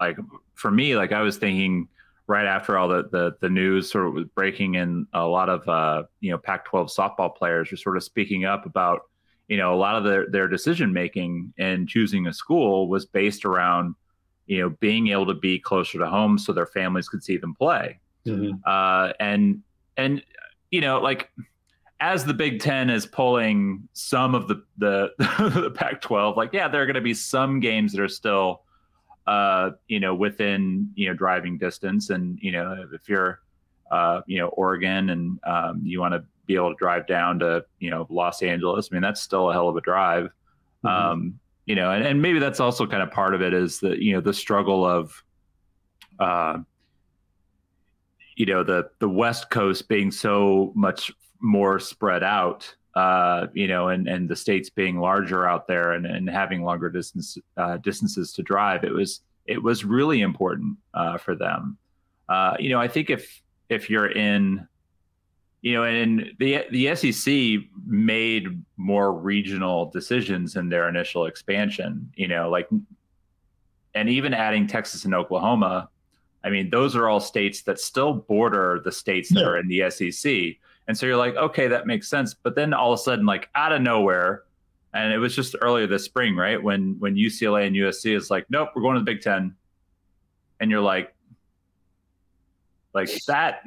like 0.00 0.16
for 0.54 0.70
me, 0.70 0.96
like 0.96 1.12
I 1.12 1.20
was 1.22 1.36
thinking 1.36 1.88
right 2.26 2.46
after 2.46 2.76
all 2.76 2.88
the, 2.88 3.08
the, 3.10 3.36
the 3.40 3.48
news 3.48 3.90
sort 3.90 4.06
of 4.06 4.14
was 4.14 4.24
breaking 4.34 4.76
and 4.76 5.06
a 5.12 5.24
lot 5.24 5.48
of, 5.48 5.68
uh, 5.68 6.02
you 6.20 6.30
know, 6.30 6.38
Pac 6.38 6.64
12 6.64 6.88
softball 6.88 7.34
players 7.34 7.70
were 7.70 7.76
sort 7.76 7.96
of 7.96 8.02
speaking 8.02 8.44
up 8.44 8.66
about, 8.66 9.02
you 9.48 9.56
know, 9.56 9.72
a 9.72 9.76
lot 9.76 9.94
of 9.94 10.04
their, 10.04 10.26
their 10.28 10.48
decision 10.48 10.92
making 10.92 11.52
and 11.58 11.88
choosing 11.88 12.26
a 12.26 12.32
school 12.32 12.88
was 12.88 13.06
based 13.06 13.44
around, 13.44 13.94
you 14.46 14.60
know, 14.60 14.70
being 14.80 15.08
able 15.08 15.26
to 15.26 15.34
be 15.34 15.58
closer 15.58 15.98
to 15.98 16.08
home 16.08 16.36
so 16.36 16.52
their 16.52 16.66
families 16.66 17.08
could 17.08 17.22
see 17.22 17.36
them 17.36 17.54
play. 17.54 18.00
Mm-hmm. 18.26 18.56
Uh, 18.66 19.12
and, 19.20 19.62
and, 19.96 20.22
you 20.72 20.80
know, 20.80 21.00
like 21.00 21.30
as 22.00 22.24
the 22.24 22.34
Big 22.34 22.60
Ten 22.60 22.90
is 22.90 23.06
pulling 23.06 23.88
some 23.92 24.34
of 24.34 24.48
the 24.48 24.62
the, 24.78 25.12
the 25.18 25.70
Pac-12, 25.70 26.36
like 26.36 26.52
yeah, 26.52 26.68
there 26.68 26.82
are 26.82 26.86
going 26.86 26.94
to 26.94 27.00
be 27.00 27.14
some 27.14 27.60
games 27.60 27.92
that 27.92 28.00
are 28.00 28.08
still, 28.08 28.62
uh, 29.26 29.70
you 29.88 30.00
know, 30.00 30.14
within 30.14 30.90
you 30.94 31.08
know 31.08 31.14
driving 31.14 31.58
distance, 31.58 32.10
and 32.10 32.38
you 32.40 32.52
know 32.52 32.86
if 32.92 33.08
you're, 33.08 33.40
uh, 33.90 34.20
you 34.26 34.38
know, 34.38 34.48
Oregon 34.48 35.10
and 35.10 35.38
um, 35.44 35.80
you 35.82 36.00
want 36.00 36.14
to 36.14 36.24
be 36.46 36.54
able 36.54 36.70
to 36.70 36.78
drive 36.78 37.06
down 37.06 37.40
to 37.40 37.64
you 37.80 37.90
know 37.90 38.06
Los 38.08 38.42
Angeles, 38.42 38.88
I 38.90 38.94
mean 38.94 39.02
that's 39.02 39.20
still 39.20 39.50
a 39.50 39.52
hell 39.52 39.68
of 39.68 39.76
a 39.76 39.80
drive. 39.80 40.30
Mm-hmm. 40.84 40.88
Um, 40.88 41.40
you 41.66 41.74
know, 41.74 41.90
and, 41.90 42.06
and 42.06 42.22
maybe 42.22 42.38
that's 42.38 42.60
also 42.60 42.86
kind 42.86 43.02
of 43.02 43.10
part 43.10 43.34
of 43.34 43.42
it 43.42 43.52
is 43.52 43.80
the 43.80 44.02
you 44.02 44.12
know 44.14 44.20
the 44.20 44.32
struggle 44.32 44.86
of, 44.86 45.24
uh, 46.20 46.58
you 48.36 48.46
know 48.46 48.62
the 48.62 48.88
the 49.00 49.08
West 49.08 49.50
Coast 49.50 49.88
being 49.88 50.10
so 50.10 50.72
much 50.76 51.10
more 51.40 51.80
spread 51.80 52.22
out, 52.22 52.72
uh, 52.96 53.48
you 53.52 53.68
know, 53.68 53.88
and, 53.88 54.08
and 54.08 54.26
the 54.26 54.34
states 54.34 54.70
being 54.70 54.98
larger 54.98 55.46
out 55.46 55.68
there 55.68 55.92
and, 55.92 56.06
and 56.06 56.30
having 56.30 56.64
longer 56.64 56.88
distance 56.88 57.36
uh, 57.58 57.76
distances 57.76 58.32
to 58.32 58.42
drive, 58.42 58.84
it 58.84 58.92
was 58.92 59.20
it 59.44 59.62
was 59.62 59.84
really 59.84 60.22
important 60.22 60.78
uh, 60.94 61.18
for 61.18 61.34
them. 61.34 61.76
Uh, 62.28 62.56
you 62.58 62.70
know, 62.70 62.80
I 62.80 62.88
think 62.88 63.10
if 63.10 63.42
if 63.68 63.90
you're 63.90 64.10
in, 64.10 64.66
you 65.60 65.74
know, 65.74 65.84
and 65.84 66.32
the 66.38 66.64
the 66.70 66.96
SEC 66.96 67.68
made 67.86 68.64
more 68.78 69.12
regional 69.12 69.90
decisions 69.90 70.56
in 70.56 70.70
their 70.70 70.88
initial 70.88 71.26
expansion. 71.26 72.10
You 72.16 72.28
know, 72.28 72.48
like, 72.48 72.66
and 73.94 74.08
even 74.08 74.32
adding 74.32 74.66
Texas 74.66 75.04
and 75.04 75.14
Oklahoma. 75.14 75.90
I 76.42 76.48
mean, 76.48 76.70
those 76.70 76.94
are 76.94 77.08
all 77.08 77.18
states 77.18 77.62
that 77.62 77.80
still 77.80 78.14
border 78.14 78.80
the 78.84 78.92
states 78.92 79.30
that 79.30 79.40
yeah. 79.40 79.46
are 79.46 79.58
in 79.58 79.68
the 79.68 79.90
SEC. 79.90 80.56
And 80.88 80.96
so 80.96 81.06
you're 81.06 81.16
like, 81.16 81.34
okay, 81.36 81.68
that 81.68 81.86
makes 81.86 82.08
sense. 82.08 82.34
But 82.34 82.54
then 82.54 82.72
all 82.72 82.92
of 82.92 83.00
a 83.00 83.02
sudden, 83.02 83.26
like 83.26 83.48
out 83.54 83.72
of 83.72 83.82
nowhere, 83.82 84.44
and 84.94 85.12
it 85.12 85.18
was 85.18 85.34
just 85.34 85.56
earlier 85.60 85.86
this 85.86 86.04
spring, 86.04 86.36
right? 86.36 86.62
When 86.62 86.96
when 86.98 87.16
UCLA 87.16 87.66
and 87.66 87.76
USC 87.76 88.16
is 88.16 88.30
like, 88.30 88.46
nope, 88.48 88.70
we're 88.74 88.82
going 88.82 88.94
to 88.94 89.00
the 89.00 89.04
Big 89.04 89.20
Ten, 89.20 89.54
and 90.60 90.70
you're 90.70 90.80
like, 90.80 91.14
like 92.94 93.10
that. 93.26 93.62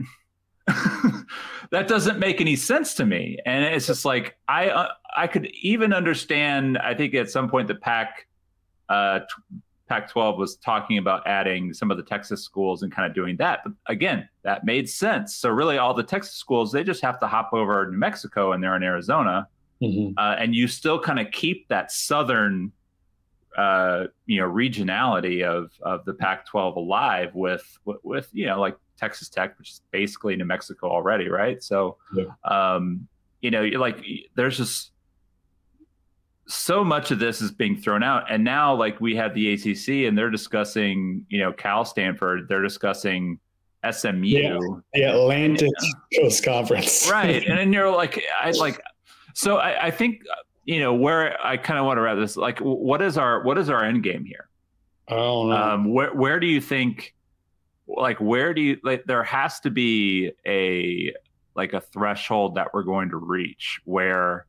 that 1.72 1.88
doesn't 1.88 2.20
make 2.20 2.42
any 2.42 2.56
sense 2.56 2.94
to 2.96 3.06
me, 3.06 3.38
and 3.46 3.64
it's 3.66 3.88
just 3.88 4.06
like 4.06 4.38
I 4.48 4.70
uh, 4.70 4.90
I 5.16 5.28
could 5.28 5.48
even 5.62 5.94
understand. 5.94 6.78
I 6.78 6.94
think 6.94 7.14
at 7.16 7.30
some 7.30 7.50
point 7.50 7.68
the 7.68 7.76
Pac 7.76 8.28
uh, 8.88 9.22
Pac 9.89 10.10
12 10.10 10.38
was 10.38 10.56
talking 10.58 10.99
about 10.99 11.25
adding 11.28 11.73
some 11.73 11.89
of 11.89 11.97
the 11.97 12.04
Texas 12.04 12.43
schools 12.43 12.84
and 12.84 12.91
kind 12.91 13.08
of 13.08 13.15
doing 13.15 13.36
that. 13.38 13.62
But 13.63 13.73
again, 13.88 14.30
that 14.43 14.63
made 14.63 14.88
sense. 14.88 15.36
So, 15.36 15.49
really, 15.49 15.80
all 15.80 15.93
the 15.93 16.04
Texas 16.04 16.36
schools, 16.36 16.71
they 16.71 16.84
just 16.84 17.02
have 17.02 17.19
to 17.19 17.28
hop 17.28 17.49
over 17.54 17.89
New 17.91 17.97
Mexico 17.97 18.54
and 18.54 18.63
they're 18.63 18.75
in 18.75 18.84
Arizona. 18.84 19.47
Mm-hmm. 19.82 20.13
Uh, 20.17 20.36
and 20.38 20.54
you 20.54 20.67
still 20.67 20.99
kind 20.99 21.19
of 21.19 21.32
keep 21.32 21.67
that 21.69 21.91
southern, 21.91 22.71
uh, 23.58 24.06
you 24.28 24.39
know, 24.39 24.47
regionality 24.47 25.43
of, 25.43 25.71
of 25.82 26.06
the 26.06 26.13
Pac 26.13 26.45
12 26.45 26.75
alive 26.75 27.34
with, 27.34 27.65
with, 27.86 27.97
with, 28.04 28.30
you 28.32 28.45
know, 28.45 28.60
like 28.60 28.78
Texas 28.97 29.28
Tech, 29.28 29.58
which 29.58 29.71
is 29.71 29.82
basically 29.91 30.36
New 30.36 30.45
Mexico 30.45 30.89
already, 30.89 31.30
right? 31.30 31.63
So, 31.63 31.97
yeah. 32.13 32.25
um, 32.43 33.08
you 33.41 33.49
know, 33.49 33.63
like 33.63 34.06
there's 34.36 34.58
just, 34.58 34.91
so 36.50 36.84
much 36.84 37.12
of 37.12 37.20
this 37.20 37.42
is 37.42 37.52
being 37.52 37.78
thrown 37.78 38.04
out. 38.04 38.30
And 38.32 38.44
now 38.44 38.74
like 38.76 39.00
we 39.00 39.16
have 39.16 39.34
the 39.34 39.54
acc 39.54 39.88
and 39.88 40.18
they're 40.18 40.32
discussing 40.32 41.26
you 41.30 41.40
know 41.40 41.54
cal 41.54 41.86
stanford 41.86 42.48
they're 42.50 42.64
discussing 42.64 43.40
smu 43.92 44.28
yeah, 44.28 44.58
the 44.94 45.04
atlantic 45.04 45.70
coast 46.20 46.44
conference. 46.44 47.10
Right. 47.10 47.46
And 47.46 47.58
then 47.58 47.72
you're 47.72 47.92
like 47.92 48.24
i 48.42 48.52
like 48.60 48.82
so 49.34 49.58
i, 49.58 49.86
I 49.88 49.92
think 49.92 50.22
you 50.66 50.80
know 50.80 50.94
where 50.94 51.40
i 51.46 51.56
kind 51.56 51.80
of 51.80 51.86
want 51.86 51.98
to 51.98 52.02
wrap 52.02 52.18
this 52.18 52.36
like 52.36 52.60
what 52.60 53.02
is 53.02 53.18
our 53.18 53.44
what 53.44 53.58
is 53.58 53.70
our 53.70 53.84
end 53.84 54.04
game 54.04 54.26
here? 54.26 54.50
I 55.08 55.16
don't 55.16 55.50
know. 55.50 55.56
Um, 55.56 55.94
where, 55.94 56.14
where 56.14 56.40
do 56.40 56.46
you 56.46 56.62
think 56.62 57.16
like 57.88 58.20
where 58.20 58.54
do 58.54 58.62
you 58.62 58.78
like 58.84 59.06
there 59.06 59.24
has 59.24 59.60
to 59.62 59.72
be 59.72 60.32
a 60.46 61.14
like 61.56 61.74
a 61.74 61.82
threshold 61.82 62.56
that 62.56 62.68
we're 62.74 62.84
going 62.84 63.10
to 63.10 63.18
reach 63.18 63.82
where 63.86 64.46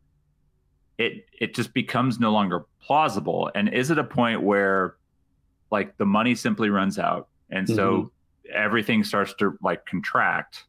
it 1.01 1.25
it 1.33 1.55
just 1.55 1.73
becomes 1.73 2.21
no 2.21 2.31
longer 2.31 2.67
plausible. 2.83 3.51
And 3.55 3.73
is 3.73 3.91
it 3.91 3.99
a 3.99 4.05
point 4.05 4.43
where 4.43 4.97
like 5.71 5.97
the 5.97 6.05
money 6.05 6.35
simply 6.35 6.69
runs 6.69 6.99
out 6.99 7.29
and 7.51 7.67
so 7.67 7.75
mm-hmm. 7.93 8.51
everything 8.55 9.03
starts 9.03 9.33
to 9.35 9.57
like 9.63 9.87
contract 9.87 10.67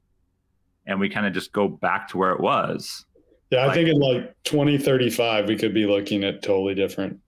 and 0.87 0.99
we 0.99 1.09
kind 1.09 1.25
of 1.25 1.33
just 1.33 1.51
go 1.51 1.67
back 1.67 2.07
to 2.09 2.17
where 2.17 2.31
it 2.31 2.39
was? 2.39 3.05
Yeah, 3.49 3.59
I 3.59 3.65
like, 3.67 3.75
think 3.75 3.89
in 3.89 3.99
like 3.99 4.35
2035 4.45 5.47
we 5.47 5.57
could 5.57 5.73
be 5.73 5.85
looking 5.85 6.23
at 6.23 6.41
totally 6.41 6.75
different 6.75 7.19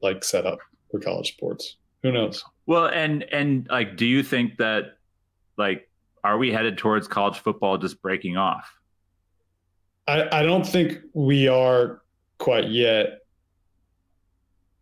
like 0.00 0.24
setup 0.24 0.60
for 0.90 0.98
college 0.98 1.34
sports. 1.34 1.76
Who 2.02 2.10
knows? 2.10 2.42
Well, 2.64 2.86
and 2.86 3.22
and 3.24 3.68
like 3.70 3.98
do 3.98 4.06
you 4.06 4.22
think 4.22 4.56
that 4.56 4.96
like 5.58 5.90
are 6.24 6.38
we 6.38 6.52
headed 6.52 6.78
towards 6.78 7.06
college 7.06 7.38
football 7.38 7.76
just 7.76 8.00
breaking 8.00 8.38
off? 8.38 8.72
I, 10.08 10.40
I 10.40 10.42
don't 10.42 10.66
think 10.66 10.98
we 11.12 11.46
are 11.46 12.00
quite 12.40 12.68
yet. 12.68 13.20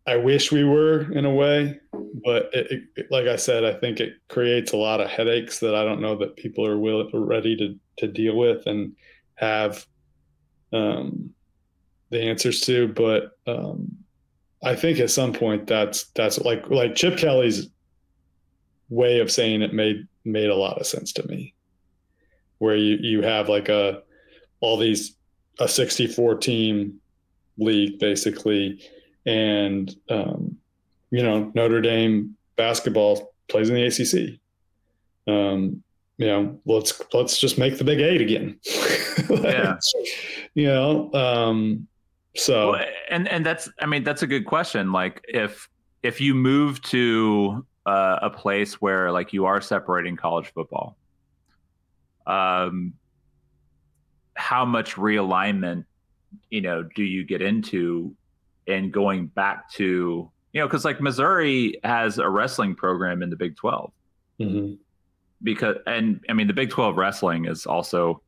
I 0.07 0.16
wish 0.16 0.51
we 0.51 0.64
were 0.64 1.12
in 1.12 1.27
a 1.27 1.35
way, 1.35 1.79
but 2.25 2.49
it, 2.55 2.85
it, 2.97 3.11
like 3.11 3.27
I 3.27 3.37
said, 3.37 3.64
I 3.64 3.75
think 3.75 4.01
it 4.01 4.14
creates 4.29 4.73
a 4.73 4.79
lot 4.79 5.03
of 5.03 5.11
headaches 5.11 5.59
that 5.59 5.75
I 5.75 5.85
don't 5.85 6.01
know 6.01 6.16
that 6.16 6.37
people 6.37 6.66
are 6.66 6.79
will, 6.79 7.11
ready 7.12 7.55
to 7.57 7.79
to 7.99 8.11
deal 8.11 8.35
with 8.35 8.66
and 8.66 8.97
have 9.35 9.85
um, 10.73 11.31
the 12.09 12.23
answers 12.23 12.62
to. 12.62 12.88
But 12.88 13.33
um, 13.47 13.99
I 14.64 14.75
think 14.75 14.99
at 14.99 15.11
some 15.11 15.35
point 15.35 15.66
that's 15.66 16.05
that's 16.14 16.38
like 16.38 16.71
like 16.71 16.94
Chip 16.94 17.18
Kelly's 17.18 17.68
way 18.88 19.21
of 19.21 19.31
saying 19.31 19.61
it 19.61 19.75
made 19.75 20.07
made 20.25 20.49
a 20.49 20.57
lot 20.57 20.79
of 20.79 20.87
sense 20.87 21.12
to 21.14 21.29
me, 21.29 21.55
where 22.57 22.77
you 22.77 22.97
you 23.03 23.21
have 23.21 23.51
like 23.51 23.68
a 23.68 24.03
all 24.61 24.79
these 24.79 25.16
a 25.61 25.68
64 25.68 26.37
team 26.37 27.01
league 27.59 27.99
basically, 27.99 28.81
and 29.27 29.94
um, 30.09 30.57
you 31.11 31.23
know 31.23 31.51
Notre 31.55 31.81
Dame 31.81 32.37
basketball 32.57 33.35
plays 33.49 33.68
in 33.71 33.75
the 33.75 33.85
ACC. 33.85 34.38
Um, 35.33 35.83
you 36.18 36.27
know, 36.27 36.61
let's 36.66 37.01
let's 37.12 37.38
just 37.38 37.59
make 37.59 37.79
the 37.79 37.85
big 37.85 38.01
eight 38.01 38.21
again. 38.21 38.59
like, 39.29 39.42
yeah. 39.44 39.77
You 40.55 40.66
know, 40.66 41.12
um, 41.14 41.87
so 42.35 42.73
well, 42.73 42.85
and 43.11 43.29
and 43.29 43.47
that's 43.47 43.68
I 43.81 43.87
mean 43.87 44.03
that's 44.05 44.23
a 44.23 44.27
good 44.27 44.44
question. 44.44 44.92
Like 44.92 45.25
if 45.29 45.68
if 46.03 46.21
you 46.21 46.35
move 46.35 46.83
to 46.83 47.64
uh, 47.87 48.18
a 48.23 48.31
place 48.31 48.81
where 48.81 49.12
like 49.12 49.33
you 49.33 49.47
are 49.47 49.61
separating 49.61 50.16
college 50.16 50.53
football, 50.53 50.97
um, 52.27 52.94
how 54.35 54.64
much 54.64 54.97
realignment 54.97 55.85
you 56.51 56.61
know 56.61 56.83
do 56.95 57.03
you 57.03 57.25
get 57.25 57.43
into 57.43 58.14
and 58.67 58.93
going 58.93 59.27
back 59.29 59.71
to 59.73 60.31
you 60.53 60.61
know 60.61 60.67
because 60.67 60.85
like 60.85 61.01
Missouri 61.01 61.79
has 61.85 62.19
a 62.19 62.29
wrestling 62.29 62.75
program 62.75 63.23
in 63.23 63.31
the 63.31 63.37
Big 63.37 63.57
12 63.57 63.93
mm-hmm. 64.41 64.75
because 65.43 65.77
and 65.87 66.21
I 66.29 66.33
mean 66.33 66.47
the 66.47 66.53
Big 66.53 66.71
Twelve 66.71 66.97
wrestling 66.97 67.47
is 67.47 67.67
also 67.67 68.23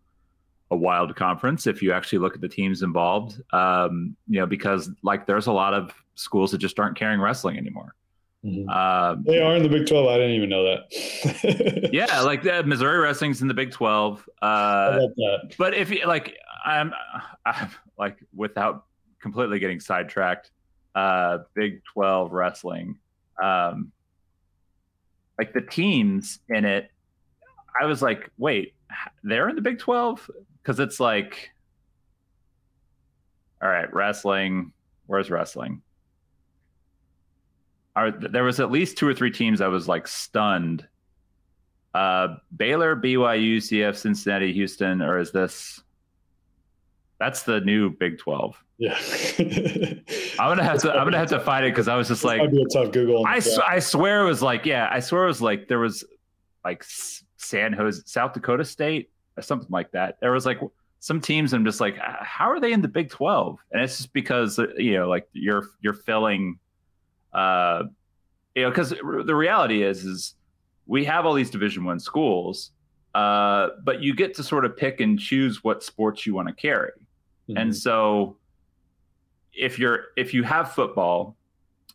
a 0.70 0.76
wild 0.76 1.16
conference 1.16 1.66
if 1.66 1.82
you 1.82 1.92
actually 1.92 2.18
look 2.18 2.34
at 2.34 2.40
the 2.40 2.48
teams 2.48 2.82
involved. 2.82 3.40
Um, 3.52 4.16
you 4.28 4.40
know 4.40 4.46
because 4.46 4.90
like 5.02 5.26
there's 5.26 5.46
a 5.46 5.52
lot 5.52 5.74
of 5.74 5.92
schools 6.14 6.52
that 6.52 6.58
just 6.58 6.78
aren't 6.78 6.96
carrying 6.96 7.20
wrestling 7.20 7.56
anymore. 7.56 7.94
Mm-hmm. 8.44 8.68
Um, 8.70 9.22
they 9.26 9.38
are 9.38 9.54
in 9.56 9.62
the 9.62 9.68
Big 9.68 9.86
Twelve. 9.86 10.08
I 10.08 10.14
didn't 10.14 10.32
even 10.32 10.48
know 10.48 10.64
that. 10.64 11.90
yeah, 11.92 12.20
like 12.22 12.42
the 12.42 12.62
Missouri 12.64 12.98
wrestling's 12.98 13.42
in 13.42 13.48
the 13.48 13.54
Big 13.54 13.70
Twelve. 13.70 14.26
Uh, 14.40 15.00
but 15.58 15.74
if 15.74 15.90
you 15.90 16.06
like, 16.06 16.36
I'm, 16.64 16.92
I'm 17.46 17.70
like 17.98 18.18
without 18.34 18.86
completely 19.20 19.58
getting 19.58 19.80
sidetracked. 19.80 20.50
Uh, 20.94 21.38
Big 21.54 21.82
Twelve 21.84 22.32
wrestling. 22.32 22.98
Um, 23.42 23.92
like 25.38 25.54
the 25.54 25.62
teams 25.62 26.40
in 26.50 26.66
it, 26.66 26.90
I 27.80 27.86
was 27.86 28.02
like, 28.02 28.30
wait, 28.36 28.74
they're 29.22 29.48
in 29.48 29.56
the 29.56 29.62
Big 29.62 29.78
12? 29.78 30.30
Because 30.62 30.78
it's 30.80 31.00
like, 31.00 31.50
all 33.62 33.68
right, 33.68 33.90
wrestling. 33.92 34.72
Where's 35.06 35.30
wrestling? 35.30 35.80
Are, 37.96 38.10
there 38.10 38.44
was 38.44 38.60
at 38.60 38.70
least 38.70 38.98
two 38.98 39.08
or 39.08 39.14
three 39.14 39.30
teams 39.30 39.62
I 39.62 39.68
was 39.68 39.88
like 39.88 40.06
stunned. 40.06 40.86
Uh, 41.94 42.36
Baylor, 42.54 42.94
BYU, 42.94 43.56
CF, 43.56 43.96
Cincinnati, 43.96 44.52
Houston, 44.52 45.00
or 45.00 45.18
is 45.18 45.32
this? 45.32 45.80
That's 47.20 47.44
the 47.44 47.60
new 47.60 47.90
Big 47.90 48.18
Twelve. 48.18 48.56
Yeah, 48.78 48.98
I'm 50.38 50.48
gonna 50.48 50.64
have 50.64 50.80
to. 50.80 50.90
I'm 50.90 51.04
gonna 51.04 51.18
have 51.18 51.28
to 51.28 51.40
find 51.40 51.66
it 51.66 51.72
because 51.72 51.86
I 51.86 51.94
was 51.94 52.08
just 52.08 52.24
like, 52.24 52.50
be 52.50 52.62
a 52.62 52.66
tough 52.66 52.92
Google. 52.92 53.26
I, 53.26 53.42
I 53.68 53.78
swear 53.78 54.22
it 54.22 54.26
was 54.26 54.40
like, 54.40 54.64
yeah, 54.64 54.88
I 54.90 55.00
swear 55.00 55.24
it 55.24 55.26
was 55.28 55.42
like 55.42 55.68
there 55.68 55.78
was 55.78 56.02
like 56.64 56.82
San 57.36 57.74
Jose, 57.74 58.00
South 58.06 58.32
Dakota 58.32 58.64
State, 58.64 59.10
or 59.36 59.42
something 59.42 59.68
like 59.70 59.90
that. 59.92 60.16
There 60.20 60.32
was 60.32 60.46
like 60.46 60.60
some 61.00 61.20
teams. 61.20 61.52
I'm 61.52 61.64
just 61.66 61.78
like, 61.78 61.98
how 61.98 62.50
are 62.50 62.58
they 62.58 62.72
in 62.72 62.80
the 62.80 62.88
Big 62.88 63.10
Twelve? 63.10 63.58
And 63.70 63.82
it's 63.82 63.98
just 63.98 64.14
because 64.14 64.58
uh, 64.58 64.68
you 64.78 64.94
know, 64.94 65.06
like 65.06 65.28
you're 65.34 65.66
you're 65.82 65.92
filling, 65.92 66.58
uh, 67.34 67.82
you 68.54 68.62
know, 68.62 68.70
because 68.70 68.90
the 68.90 69.34
reality 69.34 69.82
is 69.82 70.06
is 70.06 70.36
we 70.86 71.04
have 71.04 71.26
all 71.26 71.34
these 71.34 71.50
Division 71.50 71.84
One 71.84 72.00
schools, 72.00 72.70
uh, 73.14 73.68
but 73.84 74.00
you 74.00 74.14
get 74.14 74.34
to 74.36 74.42
sort 74.42 74.64
of 74.64 74.74
pick 74.74 75.00
and 75.00 75.18
choose 75.18 75.62
what 75.62 75.82
sports 75.84 76.24
you 76.24 76.34
want 76.34 76.48
to 76.48 76.54
carry, 76.54 76.92
mm-hmm. 77.50 77.58
and 77.58 77.76
so 77.76 78.36
if 79.52 79.78
you're 79.78 80.04
if 80.16 80.32
you 80.32 80.42
have 80.42 80.72
football, 80.72 81.36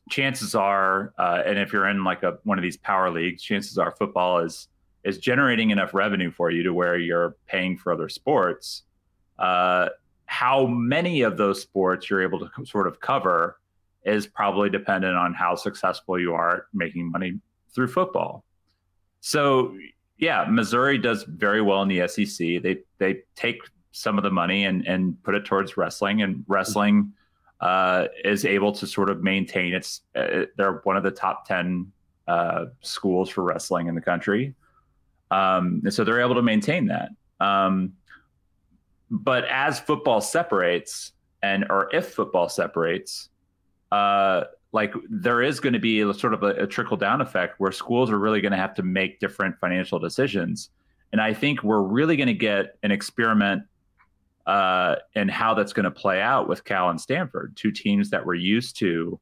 chances 0.10 0.56
are, 0.56 1.14
uh, 1.18 1.42
and 1.46 1.58
if 1.58 1.74
you're 1.74 1.88
in 1.88 2.04
like 2.04 2.24
a 2.24 2.38
one 2.44 2.58
of 2.58 2.64
these 2.64 2.78
power 2.78 3.10
leagues, 3.10 3.42
chances 3.42 3.78
are 3.78 3.92
football 3.92 4.40
is 4.40 4.68
is 5.04 5.18
generating 5.20 5.70
enough 5.70 5.94
revenue 5.94 6.32
for 6.32 6.50
you 6.50 6.64
to 6.64 6.74
where 6.74 6.98
you're 6.98 7.36
paying 7.48 7.78
for 7.78 7.94
other 7.94 8.10
sports. 8.10 8.84
Uh, 9.38 9.90
how 10.26 10.66
many 10.66 11.22
of 11.22 11.38
those 11.38 11.62
sports 11.62 12.10
you're 12.10 12.24
able 12.24 12.40
to 12.40 12.66
sort 12.66 12.88
of 12.88 13.00
cover 13.00 13.60
is 14.04 14.26
probably 14.28 14.70
dependent 14.70 15.16
on 15.16 15.34
how 15.34 15.56
successful 15.56 16.20
you 16.20 16.34
are 16.34 16.56
at 16.58 16.64
making 16.74 17.10
money 17.12 17.40
through 17.74 17.88
football. 17.88 18.44
So 19.22 19.76
yeah, 20.18 20.46
Missouri 20.50 20.98
does 20.98 21.24
very 21.24 21.62
well 21.62 21.82
in 21.82 21.88
the 21.88 22.08
SEC. 22.08 22.38
They 22.38 22.80
they 22.98 23.24
take 23.36 23.62
some 23.96 24.18
of 24.18 24.24
the 24.24 24.30
money 24.30 24.66
and 24.66 24.86
and 24.86 25.22
put 25.24 25.36
it 25.36 25.46
towards 25.46 25.78
wrestling, 25.78 26.22
and 26.22 26.44
wrestling 26.48 27.14
uh, 27.62 28.08
is 28.26 28.44
able 28.44 28.74
to 28.74 28.86
sort 28.86 29.10
of 29.10 29.24
maintain 29.24 29.74
its. 29.74 30.02
Uh, 30.14 30.44
they're 30.58 30.82
one 30.84 30.98
of 30.98 31.04
the 31.04 31.12
top 31.12 31.48
ten 31.48 31.92
uh, 32.28 32.66
schools 32.82 33.30
for 33.30 33.44
wrestling 33.44 33.88
in 33.88 33.96
the 33.96 34.02
country, 34.02 34.54
um, 35.32 35.82
and 35.86 35.94
so 35.94 36.04
they're 36.04 36.20
able 36.20 36.36
to 36.36 36.42
maintain 36.42 36.88
that. 36.88 37.10
Um, 37.40 37.94
but 39.10 39.46
as 39.46 39.80
football 39.80 40.20
separates, 40.20 41.14
and 41.42 41.66
or 41.70 41.90
if 41.96 42.14
football 42.14 42.50
separates, 42.50 43.30
uh, 43.94 44.44
like 44.74 44.94
there 45.10 45.42
is 45.42 45.62
going 45.62 45.72
to 45.72 45.80
be 45.80 46.02
a, 46.02 46.14
sort 46.14 46.34
of 46.34 46.44
a, 46.44 46.64
a 46.64 46.68
trickle 46.68 46.98
down 46.98 47.22
effect 47.22 47.62
where 47.62 47.72
schools 47.72 48.12
are 48.12 48.20
really 48.20 48.42
going 48.42 48.52
to 48.52 48.58
have 48.58 48.74
to 48.76 48.84
make 48.84 49.22
different 49.22 49.58
financial 49.58 50.00
decisions. 50.00 50.70
And 51.14 51.22
I 51.22 51.34
think 51.34 51.64
we're 51.64 51.82
really 51.82 52.18
going 52.18 52.28
to 52.28 52.34
get 52.34 52.78
an 52.84 52.92
experiment 52.92 53.64
uh, 54.46 54.96
and 55.16 55.30
how 55.30 55.54
that's 55.54 55.74
going 55.74 55.86
to 55.86 55.92
play 55.92 56.22
out 56.22 56.48
with 56.48 56.64
Cal 56.64 56.90
and 56.90 57.02
Stanford, 57.02 57.56
two 57.56 57.72
teams 57.72 58.10
that 58.12 58.26
were 58.26 58.36
used 58.36 58.78
to 58.80 59.20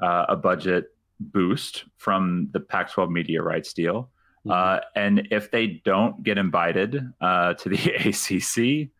uh, 0.00 0.26
a 0.30 0.36
budget 0.36 0.86
boost 1.18 1.84
from 1.98 2.48
the 2.52 2.60
Pac 2.60 2.90
12 2.90 3.10
media 3.10 3.42
rights 3.42 3.72
deal. 3.72 4.10
Mm-hmm. 4.46 4.50
Uh, 4.50 4.80
and 4.96 5.28
if 5.30 5.50
they 5.50 5.82
don't 5.84 6.22
get 6.22 6.38
invited 6.38 7.06
uh, 7.20 7.54
to 7.54 7.68
the 7.68 8.88
ACC 8.88 8.90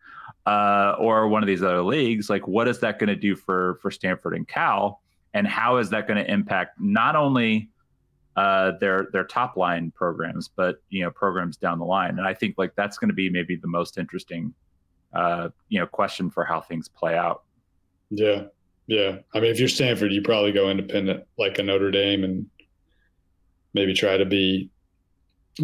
uh, 0.45 0.95
or 0.99 1.27
one 1.27 1.41
of 1.41 1.47
these 1.47 1.63
other 1.63 1.81
leagues, 1.81 2.29
like 2.29 2.47
what 2.47 2.67
is 2.67 2.79
that 2.79 2.99
going 2.99 3.09
to 3.09 3.15
do 3.15 3.35
for 3.35 3.79
for 3.81 3.89
Stanford 3.89 4.35
and 4.35 4.47
Cal? 4.47 5.01
And 5.33 5.47
how 5.47 5.77
is 5.77 5.89
that 5.91 6.07
going 6.07 6.23
to 6.23 6.31
impact 6.31 6.79
not 6.79 7.15
only 7.15 7.69
uh, 8.35 8.73
their 8.79 9.07
their 9.11 9.23
top 9.23 9.57
line 9.57 9.91
programs, 9.91 10.47
but 10.47 10.77
you 10.89 11.03
know 11.03 11.09
programs 11.09 11.57
down 11.57 11.79
the 11.79 11.85
line? 11.85 12.19
And 12.19 12.27
I 12.27 12.33
think 12.33 12.55
like 12.57 12.75
that's 12.75 12.97
going 12.97 13.09
to 13.09 13.15
be 13.15 13.29
maybe 13.29 13.55
the 13.55 13.67
most 13.67 13.97
interesting 13.97 14.53
uh, 15.13 15.49
you 15.69 15.79
know 15.79 15.87
question 15.87 16.29
for 16.29 16.43
how 16.43 16.61
things 16.61 16.87
play 16.87 17.17
out. 17.17 17.43
Yeah, 18.09 18.43
yeah. 18.87 19.17
I 19.33 19.39
mean, 19.39 19.51
if 19.51 19.59
you're 19.59 19.69
Stanford, 19.69 20.11
you 20.11 20.21
probably 20.21 20.51
go 20.51 20.69
independent 20.69 21.23
like 21.37 21.59
a 21.59 21.63
Notre 21.63 21.91
Dame 21.91 22.23
and 22.23 22.47
maybe 23.73 23.93
try 23.93 24.17
to 24.17 24.25
be 24.25 24.69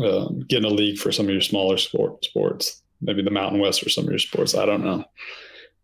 um, 0.04 0.42
get 0.48 0.60
in 0.60 0.66
a 0.66 0.70
league 0.70 0.98
for 0.98 1.12
some 1.12 1.26
of 1.28 1.32
your 1.32 1.42
smaller 1.42 1.78
sport 1.78 2.24
sports. 2.24 2.82
Maybe 3.02 3.22
the 3.22 3.32
Mountain 3.32 3.60
West 3.60 3.82
for 3.82 3.90
some 3.90 4.06
of 4.06 4.10
your 4.10 4.20
sports. 4.20 4.56
I 4.56 4.66
don't 4.66 4.84
know. 4.84 5.06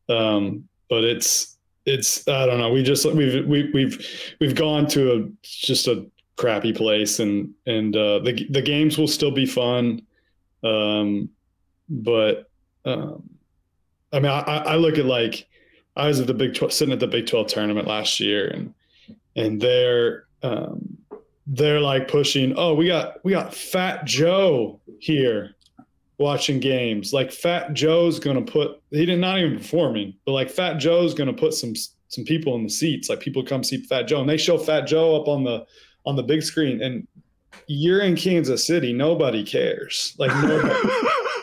Um, 0.09 0.67
but 0.89 1.03
it's 1.03 1.57
it's 1.85 2.27
I 2.27 2.45
don't 2.45 2.59
know. 2.59 2.71
We 2.71 2.83
just 2.83 3.05
we've 3.05 3.45
we, 3.45 3.71
we've 3.73 4.35
we've 4.39 4.55
gone 4.55 4.87
to 4.87 5.13
a 5.13 5.29
just 5.43 5.87
a 5.87 6.05
crappy 6.35 6.73
place, 6.73 7.19
and 7.19 7.53
and 7.65 7.95
uh, 7.95 8.19
the 8.19 8.47
the 8.49 8.61
games 8.61 8.97
will 8.97 9.07
still 9.07 9.31
be 9.31 9.45
fun, 9.45 10.01
um, 10.63 11.29
but 11.89 12.49
um, 12.85 13.29
I 14.13 14.19
mean, 14.19 14.31
I, 14.31 14.57
I 14.57 14.75
look 14.75 14.97
at 14.97 15.05
like 15.05 15.47
I 15.95 16.07
was 16.07 16.19
at 16.19 16.27
the 16.27 16.33
Big 16.33 16.53
12, 16.53 16.71
sitting 16.71 16.93
at 16.93 16.99
the 16.99 17.07
Big 17.07 17.27
12 17.27 17.47
tournament 17.47 17.87
last 17.87 18.19
year, 18.19 18.47
and 18.47 18.73
and 19.35 19.59
they're 19.59 20.25
um, 20.43 20.97
they're 21.47 21.79
like 21.79 22.07
pushing. 22.07 22.53
Oh, 22.55 22.73
we 22.73 22.87
got 22.87 23.23
we 23.25 23.31
got 23.31 23.53
Fat 23.53 24.05
Joe 24.05 24.79
here 24.99 25.55
watching 26.17 26.59
games. 26.59 27.13
Like 27.13 27.31
Fat 27.31 27.73
Joe's 27.73 28.19
gonna 28.19 28.41
put 28.41 28.81
he 28.91 29.05
did 29.05 29.19
not 29.19 29.39
even 29.39 29.57
performing, 29.57 30.13
but 30.25 30.33
like 30.33 30.49
Fat 30.49 30.75
Joe's 30.75 31.13
gonna 31.13 31.33
put 31.33 31.53
some 31.53 31.73
some 32.07 32.23
people 32.23 32.55
in 32.55 32.63
the 32.63 32.69
seats. 32.69 33.09
Like 33.09 33.19
people 33.19 33.43
come 33.43 33.63
see 33.63 33.77
Fat 33.83 34.03
Joe, 34.03 34.21
and 34.21 34.29
they 34.29 34.37
show 34.37 34.57
Fat 34.57 34.87
Joe 34.87 35.19
up 35.19 35.27
on 35.27 35.43
the 35.43 35.65
on 36.05 36.15
the 36.15 36.23
big 36.23 36.43
screen, 36.43 36.81
and 36.81 37.07
you're 37.67 38.01
in 38.01 38.15
Kansas 38.15 38.65
City. 38.65 38.93
Nobody 38.93 39.43
cares. 39.43 40.15
Like 40.17 40.31
nobody. 40.43 40.89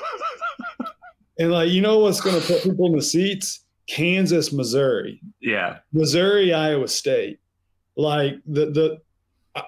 And 1.41 1.51
like, 1.51 1.71
you 1.71 1.81
know 1.81 1.99
what's 2.01 2.21
going 2.21 2.39
to 2.39 2.47
put 2.47 2.63
people 2.63 2.87
in 2.87 2.93
the 2.93 3.03
seats? 3.03 3.65
Kansas, 3.89 4.53
Missouri. 4.53 5.23
Yeah. 5.41 5.79
Missouri, 5.91 6.53
Iowa 6.53 6.87
State. 6.87 7.41
Like 7.97 8.37
the 8.47 8.67
the 8.67 9.01
uh, 9.57 9.63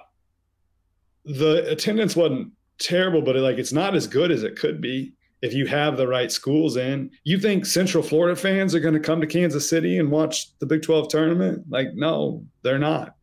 the 1.25 1.69
attendance 1.69 2.15
wasn't 2.15 2.51
terrible, 2.77 3.23
but 3.23 3.35
it, 3.35 3.41
like 3.41 3.57
it's 3.57 3.73
not 3.73 3.95
as 3.95 4.07
good 4.07 4.31
as 4.31 4.43
it 4.43 4.55
could 4.55 4.81
be 4.81 5.13
if 5.41 5.53
you 5.53 5.65
have 5.65 5.97
the 5.97 6.07
right 6.07 6.31
schools 6.31 6.77
in. 6.77 7.09
You 7.23 7.39
think 7.39 7.65
Central 7.65 8.03
Florida 8.03 8.35
fans 8.35 8.73
are 8.75 8.79
going 8.79 8.93
to 8.93 8.99
come 8.99 9.19
to 9.19 9.27
Kansas 9.27 9.67
City 9.67 9.97
and 9.97 10.11
watch 10.11 10.57
the 10.59 10.67
Big 10.67 10.83
12 10.83 11.09
tournament? 11.09 11.65
Like 11.69 11.95
no, 11.95 12.45
they're 12.61 12.79
not. 12.79 13.15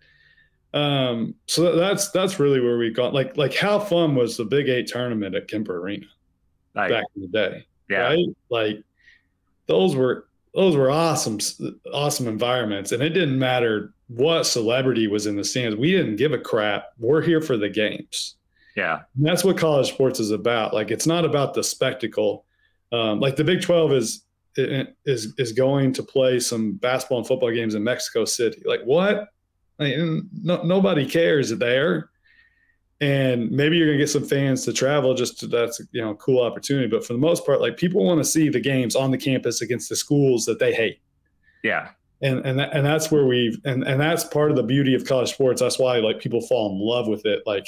Um, 0.75 1.35
so 1.47 1.77
that's 1.77 2.11
that's 2.11 2.41
really 2.41 2.61
where 2.61 2.79
we 2.79 2.91
got 2.91 3.15
like 3.15 3.37
like 3.37 3.55
how 3.55 3.79
fun 3.79 4.17
was 4.17 4.37
the 4.37 4.45
Big 4.45 4.69
8 4.69 4.89
tournament 4.89 5.37
at 5.37 5.47
Kemper 5.47 5.79
Arena 5.79 6.07
back 6.75 7.05
in 7.15 7.23
the 7.23 7.29
day? 7.29 7.67
Yeah. 7.91 8.03
Right? 8.03 8.27
Like 8.49 8.83
those 9.67 9.97
were 9.97 10.27
those 10.55 10.77
were 10.77 10.91
awesome 10.91 11.39
awesome 11.93 12.29
environments 12.29 12.93
and 12.93 13.03
it 13.03 13.11
didn't 13.11 13.39
matter 13.39 13.93
what 14.09 14.45
celebrity 14.45 15.07
was 15.07 15.27
in 15.27 15.37
the 15.37 15.45
stands. 15.45 15.77
We 15.77 15.93
didn't 15.93 16.17
give 16.17 16.33
a 16.33 16.39
crap. 16.39 16.87
We're 16.99 17.23
here 17.23 17.41
for 17.41 17.57
the 17.57 17.69
games. 17.69 18.37
Yeah. 18.77 19.01
And 19.17 19.27
that's 19.27 19.45
what 19.45 19.59
college 19.59 19.89
sports 19.89 20.21
is 20.21 20.31
about. 20.31 20.73
Like 20.75 20.91
it's 20.91 21.07
not 21.07 21.25
about 21.25 21.55
the 21.55 21.63
spectacle. 21.63 22.45
Um, 22.93 23.21
like 23.21 23.37
the 23.37 23.45
Big 23.45 23.63
12 23.63 23.93
is 23.93 24.25
is 24.57 25.33
is 25.39 25.53
going 25.53 25.93
to 25.93 26.03
play 26.03 26.41
some 26.41 26.73
basketball 26.73 27.19
and 27.19 27.27
football 27.27 27.53
games 27.53 27.75
in 27.75 27.85
Mexico 27.85 28.25
City. 28.25 28.63
Like 28.65 28.83
what? 28.83 29.29
Like, 29.79 29.95
no, 29.97 30.63
nobody 30.63 31.07
cares 31.07 31.51
there. 31.51 32.10
And 33.01 33.51
maybe 33.51 33.77
you're 33.77 33.87
gonna 33.87 33.99
get 33.99 34.11
some 34.11 34.27
fans 34.27 34.65
to 34.67 34.73
travel. 34.73 35.15
Just 35.15 35.41
to, 35.41 35.47
that's 35.47 35.81
you 35.93 36.03
know 36.03 36.11
a 36.11 36.17
cool 36.17 36.43
opportunity. 36.43 36.87
But 36.87 37.05
for 37.05 37.15
the 37.15 37.19
most 37.19 37.47
part, 37.47 37.61
like 37.61 37.77
people 37.77 38.05
want 38.05 38.19
to 38.21 38.25
see 38.25 38.49
the 38.49 38.61
games 38.61 38.95
on 38.95 39.11
the 39.11 39.19
campus 39.19 39.63
against 39.63 39.89
the 39.89 39.97
schools 39.97 40.45
that 40.45 40.59
they 40.59 40.75
hate. 40.75 41.01
Yeah. 41.63 41.91
And 42.23 42.45
and 42.45 42.59
that, 42.59 42.75
and 42.75 42.85
that's 42.85 43.11
where 43.11 43.25
we've 43.25 43.59
and 43.65 43.85
and 43.85 43.99
that's 44.01 44.25
part 44.25 44.51
of 44.51 44.57
the 44.57 44.63
beauty 44.63 44.95
of 44.95 45.07
college 45.07 45.33
sports. 45.33 45.63
That's 45.63 45.79
why 45.79 45.99
like 45.99 46.21
people 46.21 46.43
fall 46.43 46.71
in 46.71 46.79
love 46.79 47.09
with 47.09 47.25
it. 47.25 47.43
Like 47.47 47.67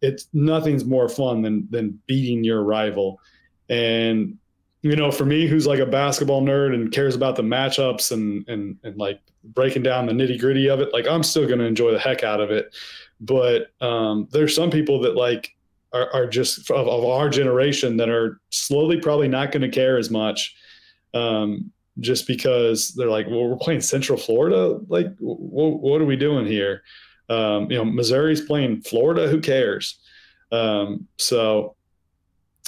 it's 0.00 0.28
nothing's 0.32 0.84
more 0.84 1.08
fun 1.08 1.42
than 1.42 1.66
than 1.70 2.00
beating 2.06 2.44
your 2.44 2.62
rival. 2.62 3.20
And 3.68 4.38
you 4.82 4.94
know, 4.94 5.10
for 5.10 5.24
me, 5.24 5.46
who's 5.46 5.66
like 5.66 5.80
a 5.80 5.86
basketball 5.86 6.42
nerd 6.42 6.74
and 6.74 6.92
cares 6.92 7.14
about 7.14 7.36
the 7.36 7.42
matchups 7.42 8.12
and 8.12 8.46
and 8.48 8.76
and 8.84 8.96
like 8.96 9.20
breaking 9.44 9.82
down 9.82 10.06
the 10.06 10.12
nitty 10.12 10.38
gritty 10.38 10.68
of 10.68 10.80
it, 10.80 10.92
like 10.92 11.06
I'm 11.06 11.22
still 11.22 11.46
going 11.46 11.58
to 11.58 11.64
enjoy 11.64 11.92
the 11.92 11.98
heck 11.98 12.22
out 12.22 12.40
of 12.40 12.50
it. 12.50 12.74
But 13.20 13.72
um, 13.80 14.28
there's 14.30 14.54
some 14.54 14.70
people 14.70 15.00
that 15.00 15.16
like 15.16 15.56
are, 15.92 16.12
are 16.12 16.26
just 16.26 16.70
of, 16.70 16.86
of, 16.86 17.04
our 17.04 17.28
generation 17.28 17.96
that 17.96 18.08
are 18.08 18.40
slowly 18.50 19.00
probably 19.00 19.28
not 19.28 19.50
going 19.50 19.62
to 19.62 19.68
care 19.68 19.98
as 19.98 20.10
much, 20.10 20.54
um, 21.14 21.72
just 21.98 22.26
because 22.26 22.90
they're 22.90 23.10
like, 23.10 23.26
well, 23.26 23.48
we're 23.48 23.56
playing 23.56 23.80
Central 23.80 24.18
Florida. 24.18 24.78
Like, 24.88 25.06
w- 25.16 25.38
what 25.40 26.00
are 26.00 26.06
we 26.06 26.16
doing 26.16 26.46
here? 26.46 26.82
Um, 27.28 27.70
you 27.70 27.78
know, 27.78 27.84
Missouri's 27.84 28.42
playing 28.42 28.82
Florida. 28.82 29.28
Who 29.28 29.40
cares? 29.40 29.98
Um, 30.52 31.08
so 31.18 31.74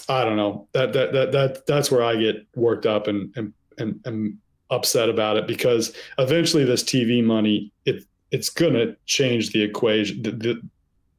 I 0.09 0.25
don't 0.25 0.37
know. 0.37 0.69
That 0.73 0.93
that 0.93 1.13
that 1.13 1.33
that 1.33 1.67
that's 1.67 1.91
where 1.91 2.03
I 2.03 2.17
get 2.17 2.47
worked 2.55 2.87
up 2.87 3.07
and 3.07 3.33
and 3.37 3.53
and, 3.79 4.01
and 4.05 4.39
upset 4.71 5.09
about 5.09 5.37
it 5.37 5.47
because 5.47 5.95
eventually 6.19 6.65
this 6.65 6.85
TV 6.85 7.25
money 7.25 7.73
it 7.85 8.05
it's 8.31 8.49
going 8.49 8.75
to 8.75 8.97
change 9.07 9.51
the 9.51 9.61
equation. 9.63 10.23
The, 10.23 10.31
the, 10.31 10.63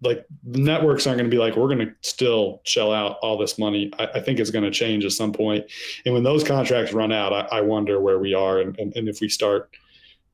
like 0.03 0.25
the 0.43 0.59
networks 0.59 1.05
aren't 1.05 1.19
going 1.19 1.29
to 1.29 1.35
be 1.35 1.39
like 1.39 1.55
we're 1.55 1.67
going 1.67 1.85
to 1.85 1.93
still 2.01 2.61
shell 2.63 2.91
out 2.91 3.17
all 3.21 3.37
this 3.37 3.59
money. 3.59 3.91
I, 3.99 4.07
I 4.15 4.19
think 4.19 4.39
it's 4.39 4.49
going 4.49 4.63
to 4.63 4.71
change 4.71 5.05
at 5.05 5.11
some 5.11 5.31
point. 5.31 5.65
And 6.05 6.13
when 6.13 6.23
those 6.23 6.43
contracts 6.43 6.93
run 6.93 7.11
out, 7.11 7.33
I, 7.33 7.57
I 7.57 7.61
wonder 7.61 7.99
where 7.99 8.17
we 8.17 8.33
are 8.33 8.59
and, 8.59 8.77
and, 8.79 8.95
and 8.95 9.07
if 9.07 9.21
we 9.21 9.29
start 9.29 9.69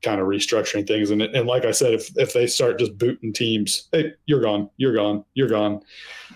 kind 0.02 0.20
of 0.20 0.26
restructuring 0.26 0.86
things. 0.86 1.10
And 1.10 1.22
and 1.22 1.46
like 1.46 1.64
I 1.64 1.72
said, 1.72 1.94
if 1.94 2.16
if 2.16 2.32
they 2.32 2.46
start 2.46 2.78
just 2.78 2.96
booting 2.98 3.32
teams, 3.32 3.88
hey, 3.92 4.12
you're 4.26 4.40
gone, 4.40 4.70
you're 4.76 4.94
gone, 4.94 5.24
you're 5.34 5.48
gone, 5.48 5.82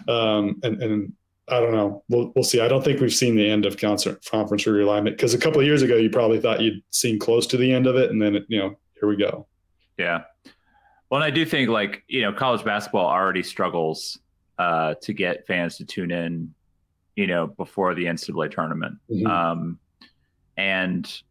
um, 0.09 0.61
and 0.63 0.83
and 0.83 1.13
I 1.53 1.61
don't 1.61 1.73
know. 1.73 2.03
We'll 2.09 2.33
we'll 2.35 2.45
see. 2.45 2.61
I 2.63 2.69
don't 2.69 2.83
think 2.83 3.01
we've 3.01 3.13
seen 3.13 3.37
the 3.37 3.49
end 3.49 3.67
of 3.67 3.77
concert 3.77 4.25
conference 4.25 4.65
realignment 4.65 5.11
because 5.11 5.35
a 5.35 5.39
couple 5.39 5.61
of 5.61 5.67
years 5.67 5.83
ago 5.83 5.97
you 5.97 6.09
probably 6.09 6.41
thought 6.41 6.63
you'd 6.63 6.83
seen 6.91 7.19
close 7.19 7.47
to 7.49 7.59
the 7.59 7.71
end 7.71 7.87
of 7.87 7.95
it, 7.97 8.11
and 8.11 8.23
then 8.23 8.37
it, 8.37 8.47
you 8.49 8.59
know 8.59 8.75
here 8.99 9.09
we 9.09 9.17
go. 9.17 9.47
Yeah. 9.99 10.23
Well, 11.11 11.21
and 11.21 11.25
I 11.25 11.31
do 11.31 11.45
think 11.45 11.69
like 11.69 12.05
you 12.09 12.23
know 12.23 12.33
college 12.33 12.65
basketball 12.65 13.07
already 13.07 13.43
struggles 13.43 14.19
uh, 14.59 14.95
to 15.03 15.13
get 15.13 15.47
fans 15.47 15.77
to 15.77 15.85
tune 15.85 16.11
in, 16.11 16.55
you 17.17 17.27
know, 17.27 17.49
before 17.49 17.95
the 17.95 18.07
NCAA 18.07 18.51
tournament, 18.51 18.97
mm-hmm. 19.11 19.27
um, 19.27 19.79
and 20.57 21.23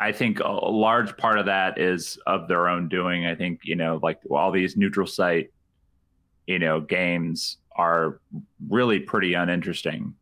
I 0.00 0.12
think 0.12 0.40
a 0.40 0.48
large 0.48 1.14
part 1.18 1.38
of 1.38 1.44
that 1.46 1.78
is 1.78 2.18
of 2.26 2.48
their 2.48 2.68
own 2.68 2.88
doing. 2.88 3.26
I 3.26 3.34
think 3.34 3.60
you 3.64 3.76
know 3.76 4.00
like 4.02 4.18
all 4.30 4.50
these 4.50 4.78
neutral 4.78 5.06
site, 5.06 5.52
you 6.46 6.58
know, 6.58 6.80
games 6.80 7.58
are 7.76 8.20
really 8.68 9.00
pretty 9.00 9.34
uninteresting. 9.34 10.14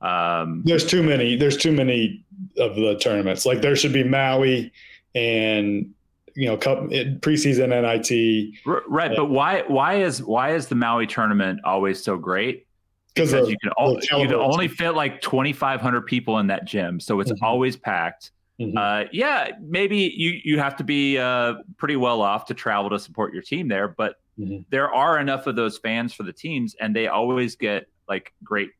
Um, 0.00 0.62
there's 0.64 0.86
too 0.86 1.02
many. 1.02 1.36
There's 1.36 1.56
too 1.56 1.72
many 1.72 2.24
of 2.58 2.74
the 2.76 2.98
tournaments. 3.00 3.46
Like 3.46 3.62
there 3.62 3.74
should 3.74 3.92
be 3.92 4.04
Maui 4.04 4.72
and 5.14 5.94
you 6.34 6.46
know 6.46 6.56
cup 6.56 6.80
preseason 6.80 7.68
NIT. 7.70 8.54
Right, 8.86 9.12
but 9.16 9.26
why 9.26 9.62
why 9.66 9.94
is 9.94 10.22
why 10.22 10.54
is 10.54 10.66
the 10.66 10.74
Maui 10.74 11.06
tournament 11.06 11.60
always 11.64 12.02
so 12.02 12.18
great? 12.18 12.66
Because 13.14 13.32
you 13.48 13.56
can 13.62 13.70
only, 13.78 14.02
you 14.10 14.26
can 14.26 14.34
only 14.34 14.66
fit 14.66 14.90
like 14.90 15.20
2,500 15.20 16.00
people 16.02 16.40
in 16.40 16.48
that 16.48 16.64
gym, 16.64 16.98
so 16.98 17.20
it's 17.20 17.30
mm-hmm. 17.30 17.44
always 17.44 17.76
packed. 17.76 18.32
Mm-hmm. 18.60 18.76
Uh, 18.76 19.04
yeah, 19.12 19.50
maybe 19.60 20.12
you 20.16 20.40
you 20.44 20.58
have 20.58 20.76
to 20.76 20.84
be 20.84 21.16
uh, 21.18 21.54
pretty 21.76 21.96
well 21.96 22.20
off 22.20 22.46
to 22.46 22.54
travel 22.54 22.90
to 22.90 22.98
support 22.98 23.32
your 23.32 23.42
team 23.42 23.68
there, 23.68 23.88
but 23.88 24.16
mm-hmm. 24.38 24.58
there 24.70 24.92
are 24.92 25.18
enough 25.18 25.46
of 25.46 25.56
those 25.56 25.78
fans 25.78 26.12
for 26.12 26.22
the 26.22 26.32
teams, 26.32 26.74
and 26.80 26.94
they 26.94 27.06
always 27.08 27.56
get 27.56 27.86
like 28.08 28.32
great 28.42 28.70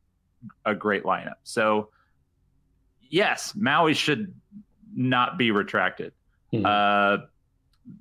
a 0.65 0.75
great 0.75 1.03
lineup. 1.03 1.35
So 1.43 1.89
yes, 3.09 3.53
Maui 3.55 3.93
should 3.93 4.33
not 4.95 5.37
be 5.37 5.51
retracted. 5.51 6.13
Mm-hmm. 6.53 6.65
Uh, 6.65 7.25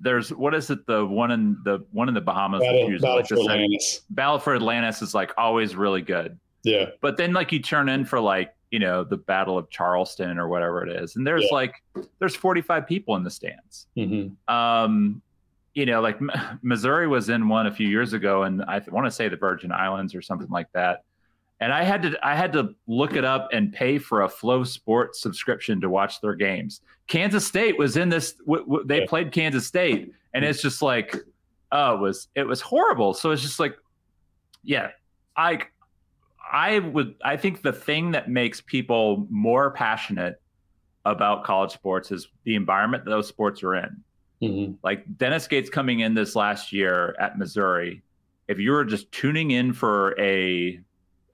there's 0.00 0.32
what 0.32 0.54
is 0.54 0.70
it 0.70 0.86
the 0.86 1.04
one 1.04 1.30
in 1.30 1.58
the 1.64 1.84
one 1.92 2.08
in 2.08 2.14
the 2.14 2.20
Bahamas 2.20 2.60
Battle, 2.60 2.90
Battle 3.00 3.16
like 3.16 3.28
for 3.28 3.34
Atlantis. 3.34 4.00
Battle 4.10 4.38
for 4.38 4.54
Atlantis 4.54 5.02
is 5.02 5.14
like 5.14 5.32
always 5.36 5.76
really 5.76 6.02
good. 6.02 6.38
Yeah. 6.62 6.86
But 7.02 7.18
then 7.18 7.32
like 7.34 7.52
you 7.52 7.60
turn 7.60 7.90
in 7.90 8.06
for 8.06 8.18
like, 8.18 8.54
you 8.70 8.78
know, 8.78 9.04
the 9.04 9.18
Battle 9.18 9.58
of 9.58 9.68
Charleston 9.68 10.38
or 10.38 10.48
whatever 10.48 10.86
it 10.86 10.90
is. 11.02 11.16
And 11.16 11.26
there's 11.26 11.42
yeah. 11.42 11.54
like 11.54 11.74
there's 12.18 12.34
45 12.34 12.86
people 12.86 13.14
in 13.16 13.24
the 13.24 13.30
stands. 13.30 13.86
Mm-hmm. 13.96 14.52
Um 14.52 15.20
you 15.74 15.86
know, 15.86 16.00
like 16.00 16.18
Missouri 16.62 17.06
was 17.06 17.28
in 17.28 17.48
one 17.48 17.66
a 17.66 17.72
few 17.72 17.88
years 17.88 18.12
ago, 18.12 18.44
and 18.44 18.62
I 18.62 18.80
want 18.88 19.06
to 19.06 19.10
say 19.10 19.28
the 19.28 19.36
Virgin 19.36 19.72
Islands 19.72 20.14
or 20.14 20.22
something 20.22 20.48
like 20.48 20.70
that. 20.72 21.04
And 21.60 21.72
I 21.72 21.82
had 21.82 22.02
to 22.02 22.18
I 22.22 22.34
had 22.34 22.52
to 22.54 22.74
look 22.86 23.14
it 23.14 23.24
up 23.24 23.48
and 23.52 23.72
pay 23.72 23.98
for 23.98 24.22
a 24.22 24.28
FloSports 24.28 25.16
subscription 25.16 25.80
to 25.80 25.90
watch 25.90 26.20
their 26.20 26.34
games. 26.34 26.80
Kansas 27.06 27.46
State 27.46 27.78
was 27.78 27.96
in 27.96 28.08
this. 28.08 28.34
W- 28.46 28.64
w- 28.64 28.86
they 28.86 29.00
yeah. 29.00 29.06
played 29.08 29.32
Kansas 29.32 29.66
State, 29.66 30.12
and 30.32 30.44
it's 30.44 30.60
just 30.60 30.82
like, 30.82 31.14
oh, 31.72 31.94
it 31.94 32.00
was 32.00 32.28
it 32.34 32.44
was 32.44 32.60
horrible. 32.60 33.14
So 33.14 33.30
it's 33.30 33.42
just 33.42 33.60
like, 33.60 33.76
yeah, 34.62 34.90
I 35.36 35.60
I 36.52 36.80
would 36.80 37.14
I 37.24 37.36
think 37.36 37.62
the 37.62 37.72
thing 37.72 38.12
that 38.12 38.28
makes 38.28 38.60
people 38.60 39.26
more 39.30 39.70
passionate 39.70 40.40
about 41.04 41.44
college 41.44 41.72
sports 41.72 42.10
is 42.10 42.28
the 42.44 42.54
environment 42.54 43.04
that 43.04 43.10
those 43.10 43.28
sports 43.28 43.62
are 43.62 43.74
in. 43.74 44.02
Mm-hmm. 44.48 44.72
Like 44.82 45.04
Dennis 45.16 45.46
Gates 45.46 45.70
coming 45.70 46.00
in 46.00 46.14
this 46.14 46.36
last 46.36 46.72
year 46.72 47.16
at 47.18 47.38
Missouri, 47.38 48.02
if 48.48 48.58
you 48.58 48.72
were 48.72 48.84
just 48.84 49.10
tuning 49.12 49.52
in 49.52 49.72
for 49.72 50.18
a 50.20 50.80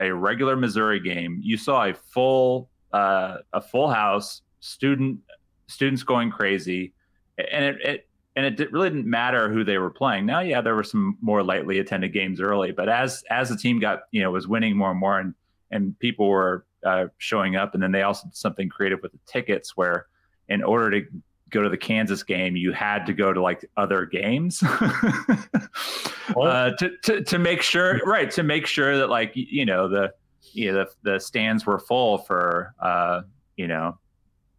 a 0.00 0.12
regular 0.12 0.56
Missouri 0.56 1.00
game, 1.00 1.40
you 1.42 1.56
saw 1.56 1.86
a 1.86 1.94
full 1.94 2.70
uh, 2.92 3.38
a 3.52 3.60
full 3.60 3.88
house, 3.88 4.42
student 4.60 5.20
students 5.66 6.02
going 6.02 6.30
crazy, 6.30 6.92
and 7.38 7.64
it, 7.64 7.80
it 7.82 8.08
and 8.36 8.46
it 8.46 8.72
really 8.72 8.88
didn't 8.88 9.06
matter 9.06 9.50
who 9.52 9.64
they 9.64 9.78
were 9.78 9.90
playing. 9.90 10.24
Now, 10.24 10.40
yeah, 10.40 10.60
there 10.60 10.74
were 10.74 10.84
some 10.84 11.18
more 11.20 11.42
lightly 11.42 11.78
attended 11.78 12.12
games 12.12 12.40
early, 12.40 12.72
but 12.72 12.88
as 12.88 13.24
as 13.30 13.48
the 13.48 13.56
team 13.56 13.80
got 13.80 14.02
you 14.12 14.22
know 14.22 14.30
was 14.30 14.48
winning 14.48 14.76
more 14.76 14.90
and 14.90 15.00
more, 15.00 15.18
and 15.18 15.34
and 15.70 15.98
people 15.98 16.28
were 16.28 16.64
uh, 16.84 17.06
showing 17.18 17.56
up, 17.56 17.74
and 17.74 17.82
then 17.82 17.92
they 17.92 18.02
also 18.02 18.28
did 18.28 18.36
something 18.36 18.68
creative 18.68 19.00
with 19.02 19.12
the 19.12 19.18
tickets 19.26 19.76
where 19.76 20.06
in 20.48 20.62
order 20.62 21.00
to 21.00 21.06
go 21.50 21.62
to 21.62 21.68
the 21.68 21.76
Kansas 21.76 22.22
game, 22.22 22.56
you 22.56 22.72
had 22.72 23.06
to 23.06 23.12
go 23.12 23.32
to 23.32 23.40
like 23.40 23.64
other 23.76 24.06
games 24.06 24.62
uh, 26.36 26.70
to, 26.78 26.90
to 27.02 27.22
to 27.22 27.38
make 27.38 27.62
sure, 27.62 28.00
right? 28.06 28.30
To 28.32 28.42
make 28.42 28.66
sure 28.66 28.98
that 28.98 29.08
like 29.08 29.32
you 29.34 29.64
know 29.64 29.88
the 29.88 30.12
you 30.52 30.72
know 30.72 30.84
the, 30.84 31.12
the 31.12 31.18
stands 31.20 31.66
were 31.66 31.78
full 31.78 32.18
for 32.18 32.74
uh, 32.80 33.22
you 33.56 33.68
know 33.68 33.98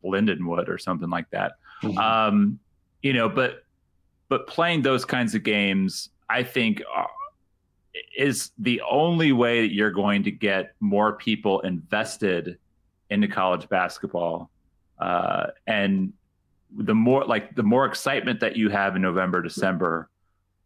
Lindenwood 0.03 0.67
or 0.67 0.77
something 0.77 1.09
like 1.09 1.29
that. 1.31 1.53
Mm-hmm. 1.83 1.97
Um, 1.97 2.59
you 3.01 3.13
know, 3.13 3.29
but 3.29 3.63
but 4.29 4.47
playing 4.47 4.81
those 4.81 5.05
kinds 5.05 5.35
of 5.35 5.43
games, 5.43 6.09
I 6.29 6.43
think. 6.43 6.81
Uh, 6.95 7.05
is 8.17 8.51
the 8.57 8.81
only 8.89 9.33
way 9.33 9.61
that 9.61 9.73
you're 9.73 9.91
going 9.91 10.23
to 10.23 10.31
get 10.31 10.73
more 10.79 11.13
people 11.13 11.59
invested 11.61 12.57
into 13.09 13.27
college 13.27 13.67
basketball 13.67 14.49
uh, 15.01 15.47
and 15.67 16.13
the 16.77 16.95
more 16.95 17.25
like 17.25 17.55
the 17.55 17.63
more 17.63 17.85
excitement 17.85 18.39
that 18.39 18.55
you 18.55 18.69
have 18.69 18.95
in 18.95 19.01
November, 19.01 19.41
December, 19.41 20.09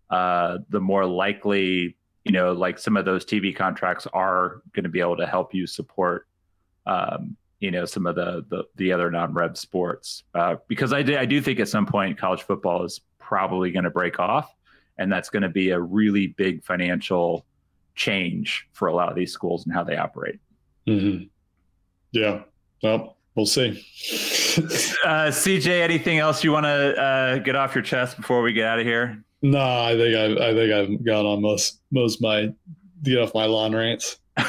uh, 0.10 0.60
the 0.70 0.80
more 0.80 1.06
likely 1.06 1.98
you 2.24 2.32
know 2.32 2.54
like 2.54 2.78
some 2.80 2.98
of 2.98 3.06
those 3.06 3.26
TV 3.26 3.56
contracts 3.56 4.08
are 4.14 4.62
going 4.74 4.84
to 4.84 4.90
be 4.90 5.00
able 5.00 5.18
to 5.18 5.28
help 5.28 5.54
you 5.54 5.66
support 5.68 6.28
um, 6.86 7.36
you 7.60 7.72
know 7.72 7.86
some 7.86 8.06
of 8.06 8.16
the 8.16 8.46
the, 8.50 8.64
the 8.76 8.92
other 8.92 9.10
non-rev 9.10 9.58
sports 9.58 10.24
uh, 10.34 10.56
because 10.68 10.94
I 10.94 11.02
do, 11.02 11.18
I 11.18 11.26
do 11.26 11.42
think 11.42 11.60
at 11.60 11.70
some 11.70 11.86
point 11.86 12.18
college 12.18 12.44
football 12.44 12.84
is 12.84 13.02
probably 13.20 13.72
going 13.72 13.86
to 13.86 13.90
break 13.90 14.20
off 14.20 14.54
and 14.98 15.12
that's 15.12 15.30
going 15.30 15.44
to 15.44 15.50
be 15.50 15.72
a 15.72 15.80
really 15.80 16.28
big 16.28 16.64
financial 16.64 17.46
change 17.96 18.68
for 18.74 18.88
a 18.88 18.94
lot 18.94 19.10
of 19.10 19.16
these 19.16 19.32
schools 19.32 19.66
and 19.66 19.74
how 19.74 19.84
they 19.84 19.98
operate. 19.98 20.40
Mm-hmm. 20.88 21.26
Yeah. 22.12 22.44
Well, 22.84 23.18
we'll 23.36 23.46
see. 23.46 23.86
uh, 25.06 25.32
CJ, 25.32 25.68
anything 25.68 26.20
else 26.20 26.44
you 26.44 26.52
want 26.52 26.66
to 26.66 27.02
uh, 27.02 27.38
get 27.40 27.56
off 27.56 27.76
your 27.76 27.84
chest 27.84 28.16
before 28.16 28.42
we 28.42 28.54
get 28.54 28.66
out 28.66 28.80
of 28.80 28.86
here? 28.86 29.24
No, 29.42 29.60
I 29.60 29.96
think 29.96 30.16
I, 30.16 30.50
I 30.50 30.54
think 30.54 30.74
I've 30.74 31.06
got 31.06 31.26
on 31.26 31.42
most 31.42 31.82
most 31.92 32.22
my 32.22 32.54
get 33.04 33.20
off 33.20 33.34
my 33.34 33.46
lawn 33.46 33.76
rants. 33.76 34.20
uh, 34.38 34.46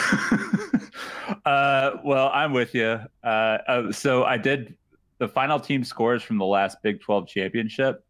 well, 2.04 2.30
I'm 2.32 2.52
with 2.52 2.74
you. 2.74 3.00
Uh, 3.22 3.26
uh, 3.26 3.92
so 3.92 4.24
I 4.24 4.38
did 4.38 4.76
the 5.18 5.28
final 5.28 5.58
team 5.58 5.84
scores 5.84 6.22
from 6.22 6.38
the 6.38 6.44
last 6.44 6.78
Big 6.82 7.00
12 7.00 7.28
championship. 7.28 8.04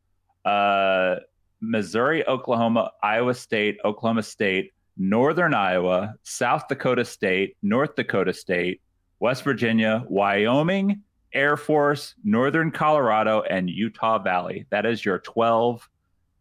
Uh, 0.45 1.17
Missouri, 1.61 2.27
Oklahoma, 2.29 2.91
Iowa 3.03 3.35
State, 3.35 3.79
Oklahoma 3.85 4.23
State, 4.23 4.73
Northern 4.97 5.55
Iowa, 5.55 6.15
South 6.23 6.69
Dakota 6.69 7.05
State, 7.05 7.57
North 7.63 7.97
Dakota 7.97 8.33
State, 8.33 8.81
West 9.19 9.43
Virginia, 9.43 10.05
Wyoming, 10.09 11.03
Air 11.37 11.57
Force, 11.57 12.15
Northern 12.25 12.71
Colorado, 12.71 13.43
and 13.43 13.71
Utah 13.71 14.19
Valley. 14.19 14.67
That 14.71 14.87
is 14.87 15.05
your 15.05 15.19
12 15.21 15.89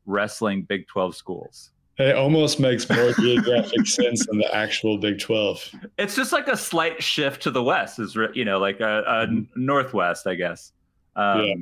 wrestling 0.05 0.63
Big 0.63 0.87
12 0.87 1.15
schools. 1.15 1.71
It 1.97 2.15
almost 2.15 2.59
makes 2.59 2.89
more 2.89 3.11
geographic 3.13 3.85
sense 3.87 4.25
than 4.25 4.37
the 4.37 4.53
actual 4.53 4.97
Big 4.97 5.19
12. 5.19 5.71
It's 5.97 6.15
just 6.15 6.31
like 6.31 6.47
a 6.47 6.57
slight 6.57 7.03
shift 7.03 7.43
to 7.43 7.51
the 7.51 7.63
west, 7.63 7.99
is 7.99 8.17
you 8.33 8.45
know, 8.45 8.59
like 8.59 8.79
a, 8.79 8.99
a 8.99 9.27
mm-hmm. 9.27 9.43
northwest, 9.55 10.27
I 10.27 10.35
guess. 10.35 10.71
Um, 11.15 11.45
yeah. 11.45 11.55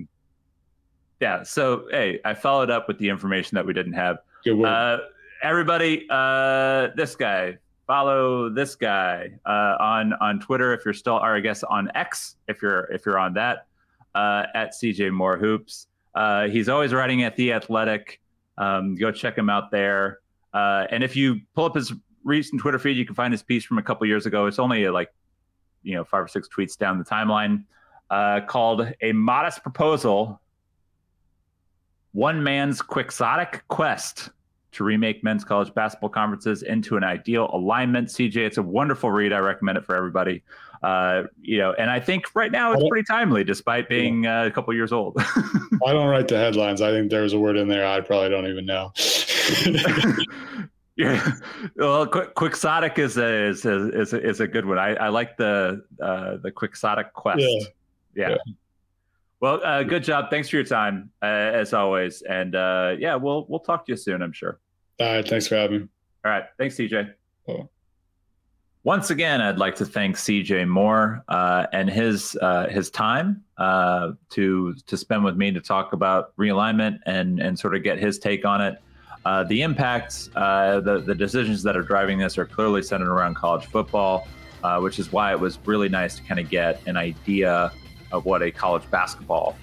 yeah. 1.19 1.43
So, 1.43 1.87
hey, 1.91 2.19
I 2.25 2.33
followed 2.33 2.71
up 2.71 2.87
with 2.87 2.97
the 2.97 3.09
information 3.09 3.55
that 3.55 3.65
we 3.65 3.73
didn't 3.73 3.93
have. 3.93 4.19
Good 4.43 4.53
work. 4.53 4.69
Uh, 4.69 4.97
everybody, 5.43 6.07
uh, 6.09 6.89
this 6.95 7.15
guy, 7.15 7.57
follow 7.87 8.49
this 8.49 8.75
guy 8.75 9.31
uh, 9.45 9.75
on 9.79 10.13
on 10.13 10.39
Twitter 10.39 10.73
if 10.73 10.85
you're 10.85 10.93
still, 10.93 11.15
or 11.15 11.35
I 11.35 11.39
guess 11.39 11.63
on 11.63 11.89
X 11.95 12.35
if 12.47 12.61
you're 12.61 12.85
if 12.85 13.05
you're 13.05 13.19
on 13.19 13.33
that 13.33 13.67
uh, 14.15 14.45
at 14.53 14.73
CJ 14.73 15.11
Moore 15.11 15.37
Hoops. 15.37 15.87
Uh, 16.15 16.47
he's 16.47 16.69
always 16.69 16.93
writing 16.93 17.23
at 17.23 17.35
the 17.35 17.53
Athletic. 17.53 18.19
Um, 18.57 18.95
go 18.95 19.11
check 19.11 19.37
him 19.37 19.49
out 19.49 19.71
there. 19.71 20.19
Uh, 20.53 20.85
and 20.91 21.03
if 21.03 21.15
you 21.15 21.41
pull 21.55 21.65
up 21.65 21.75
his 21.75 21.91
recent 22.23 22.61
Twitter 22.61 22.77
feed, 22.77 22.95
you 22.95 23.05
can 23.05 23.15
find 23.15 23.33
his 23.33 23.41
piece 23.41 23.65
from 23.65 23.79
a 23.79 23.83
couple 23.83 24.05
years 24.05 24.25
ago. 24.25 24.45
It's 24.45 24.59
only 24.59 24.87
like, 24.89 25.11
you 25.81 25.95
know, 25.95 26.03
five 26.03 26.23
or 26.23 26.27
six 26.27 26.47
tweets 26.47 26.77
down 26.77 26.99
the 26.99 27.03
timeline 27.03 27.63
uh, 28.09 28.41
called 28.41 28.87
A 29.01 29.11
Modest 29.11 29.63
Proposal 29.63 30.39
One 32.11 32.43
Man's 32.43 32.81
Quixotic 32.81 33.61
Quest 33.67 34.29
to 34.73 34.83
Remake 34.83 35.23
Men's 35.23 35.43
College 35.43 35.73
Basketball 35.73 36.09
Conferences 36.09 36.63
into 36.63 36.97
an 36.97 37.03
Ideal 37.03 37.49
Alignment. 37.53 38.09
CJ, 38.09 38.37
it's 38.37 38.57
a 38.57 38.63
wonderful 38.63 39.11
read. 39.11 39.33
I 39.33 39.39
recommend 39.39 39.77
it 39.77 39.85
for 39.85 39.95
everybody. 39.95 40.43
Uh, 40.83 41.23
you 41.41 41.59
know, 41.59 41.73
and 41.73 41.89
I 41.89 41.99
think 41.99 42.35
right 42.35 42.51
now 42.51 42.73
it's 42.73 42.83
pretty 42.89 43.05
timely, 43.05 43.45
despite 43.45 43.87
being 43.87 44.27
uh, 44.27 44.45
a 44.45 44.51
couple 44.51 44.73
years 44.73 44.91
old. 44.91 45.15
I 45.85 45.93
don't 45.93 46.09
write 46.09 46.27
the 46.27 46.37
headlines. 46.37 46.81
I 46.81 46.91
think 46.91 47.09
there's 47.09 47.31
a 47.31 47.39
word 47.39 47.55
in 47.55 47.69
there 47.69 47.87
I 47.87 48.01
probably 48.01 48.29
don't 48.29 48.47
even 48.47 48.65
know. 48.65 48.91
yeah, 50.97 51.31
well, 51.77 52.05
quixotic 52.05 52.99
is 52.99 53.17
a 53.17 53.47
is 53.47 53.65
a, 53.65 53.97
is 53.97 54.11
a, 54.11 54.21
is 54.21 54.39
a 54.41 54.47
good 54.47 54.65
one. 54.65 54.77
I, 54.77 54.95
I 54.95 55.07
like 55.07 55.37
the 55.37 55.85
uh, 56.01 56.37
the 56.43 56.51
quixotic 56.51 57.13
quest. 57.13 57.39
Yeah. 57.39 57.59
yeah. 58.15 58.29
yeah. 58.29 58.53
Well, 59.43 59.59
uh, 59.61 59.83
good 59.83 60.05
job. 60.05 60.29
Thanks 60.29 60.47
for 60.47 60.55
your 60.55 60.63
time, 60.63 61.09
uh, 61.21 61.25
as 61.25 61.73
always. 61.73 62.21
And 62.21 62.55
uh, 62.55 62.95
yeah, 62.97 63.15
we'll 63.15 63.45
we'll 63.49 63.59
talk 63.59 63.85
to 63.85 63.91
you 63.91 63.97
soon. 63.97 64.21
I'm 64.21 64.31
sure. 64.31 64.61
All 64.99 65.15
right. 65.15 65.27
Thanks 65.27 65.47
for 65.47 65.55
having 65.55 65.81
me. 65.81 65.87
All 66.25 66.31
right. 66.31 66.45
Thanks, 66.57 66.75
CJ. 66.75 67.13
Oh. 67.47 67.69
Once 68.85 69.11
again, 69.11 69.39
I'd 69.39 69.57
like 69.57 69.75
to 69.75 69.85
thank 69.85 70.17
CJ 70.17 70.67
Moore 70.67 71.23
uh, 71.29 71.67
and 71.71 71.89
his 71.89 72.37
uh, 72.41 72.67
his 72.67 72.89
time 72.89 73.41
uh, 73.57 74.11
to 74.31 74.75
to 74.87 74.97
spend 74.97 75.23
with 75.23 75.37
me 75.37 75.51
to 75.53 75.61
talk 75.61 75.93
about 75.93 76.35
realignment 76.35 76.99
and 77.05 77.39
and 77.39 77.57
sort 77.57 77.75
of 77.75 77.83
get 77.83 77.97
his 77.97 78.19
take 78.19 78.43
on 78.43 78.59
it. 78.59 78.81
Uh, 79.25 79.45
the 79.45 79.61
impacts, 79.61 80.29
uh, 80.35 80.81
the 80.81 80.99
the 80.99 81.15
decisions 81.15 81.63
that 81.63 81.77
are 81.77 81.81
driving 81.81 82.17
this 82.17 82.37
are 82.37 82.45
clearly 82.45 82.83
centered 82.83 83.09
around 83.09 83.35
college 83.35 83.65
football, 83.67 84.27
uh, 84.65 84.79
which 84.81 84.99
is 84.99 85.13
why 85.13 85.31
it 85.31 85.39
was 85.39 85.57
really 85.63 85.87
nice 85.87 86.17
to 86.17 86.23
kind 86.23 86.39
of 86.41 86.49
get 86.49 86.85
an 86.85 86.97
idea 86.97 87.71
of 88.11 88.25
what 88.25 88.43
a 88.43 88.51
college 88.51 88.83
basketball 88.91 89.55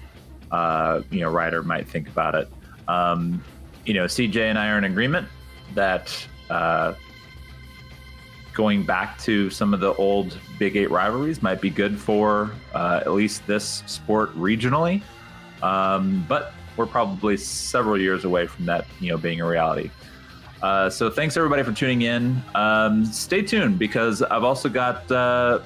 you 1.11 1.19
know 1.19 1.29
writer 1.29 1.61
might 1.61 1.87
think 1.87 2.07
about 2.07 2.33
it. 2.33 2.49
Um, 2.87 3.43
you 3.85 3.93
know, 3.93 4.05
CJ 4.05 4.37
and 4.37 4.57
I 4.57 4.69
are 4.69 4.77
in 4.77 4.83
agreement 4.83 5.27
that 5.73 6.27
going 8.53 8.83
back 8.83 9.17
to 9.19 9.49
some 9.49 9.73
of 9.73 9.79
the 9.79 9.93
old 9.95 10.37
Big 10.59 10.75
Eight 10.75 10.91
rivalries 10.91 11.41
might 11.41 11.61
be 11.61 11.69
good 11.69 11.97
for 11.97 12.51
uh, 12.73 13.01
at 13.01 13.11
least 13.11 13.45
this 13.47 13.83
sport 13.85 14.35
regionally. 14.35 15.01
Um, 15.61 16.25
but 16.27 16.53
we're 16.77 16.85
probably 16.85 17.37
several 17.37 17.99
years 17.99 18.25
away 18.25 18.47
from 18.47 18.65
that, 18.65 18.85
you 18.99 19.09
know, 19.09 19.17
being 19.17 19.41
a 19.41 19.47
reality. 19.47 19.89
Uh, 20.61 20.89
so 20.89 21.09
thanks 21.09 21.37
everybody 21.37 21.63
for 21.63 21.71
tuning 21.71 22.03
in. 22.03 22.41
Um, 22.55 23.05
stay 23.05 23.41
tuned 23.41 23.79
because 23.79 24.21
I've 24.21 24.43
also 24.43 24.69
got 24.69 25.11
uh, 25.11 25.59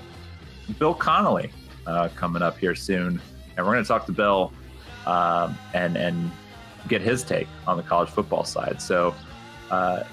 Bill 0.80 0.94
Connolly 0.94 1.52
uh, 1.86 2.10
coming 2.16 2.42
up 2.42 2.58
here 2.58 2.76
soon, 2.76 3.22
and 3.58 3.66
we're 3.66 3.74
going 3.74 3.84
to 3.84 3.88
talk 3.88 4.06
to 4.06 4.12
Bill 4.12 4.54
um, 5.06 5.58
and 5.74 5.98
and 5.98 6.32
get 6.88 7.02
his 7.02 7.24
take 7.24 7.48
on 7.68 7.78
the 7.78 7.84
college 7.84 8.10
football 8.10 8.44
side. 8.44 8.82
So 8.82 9.14
uh, 9.72 10.04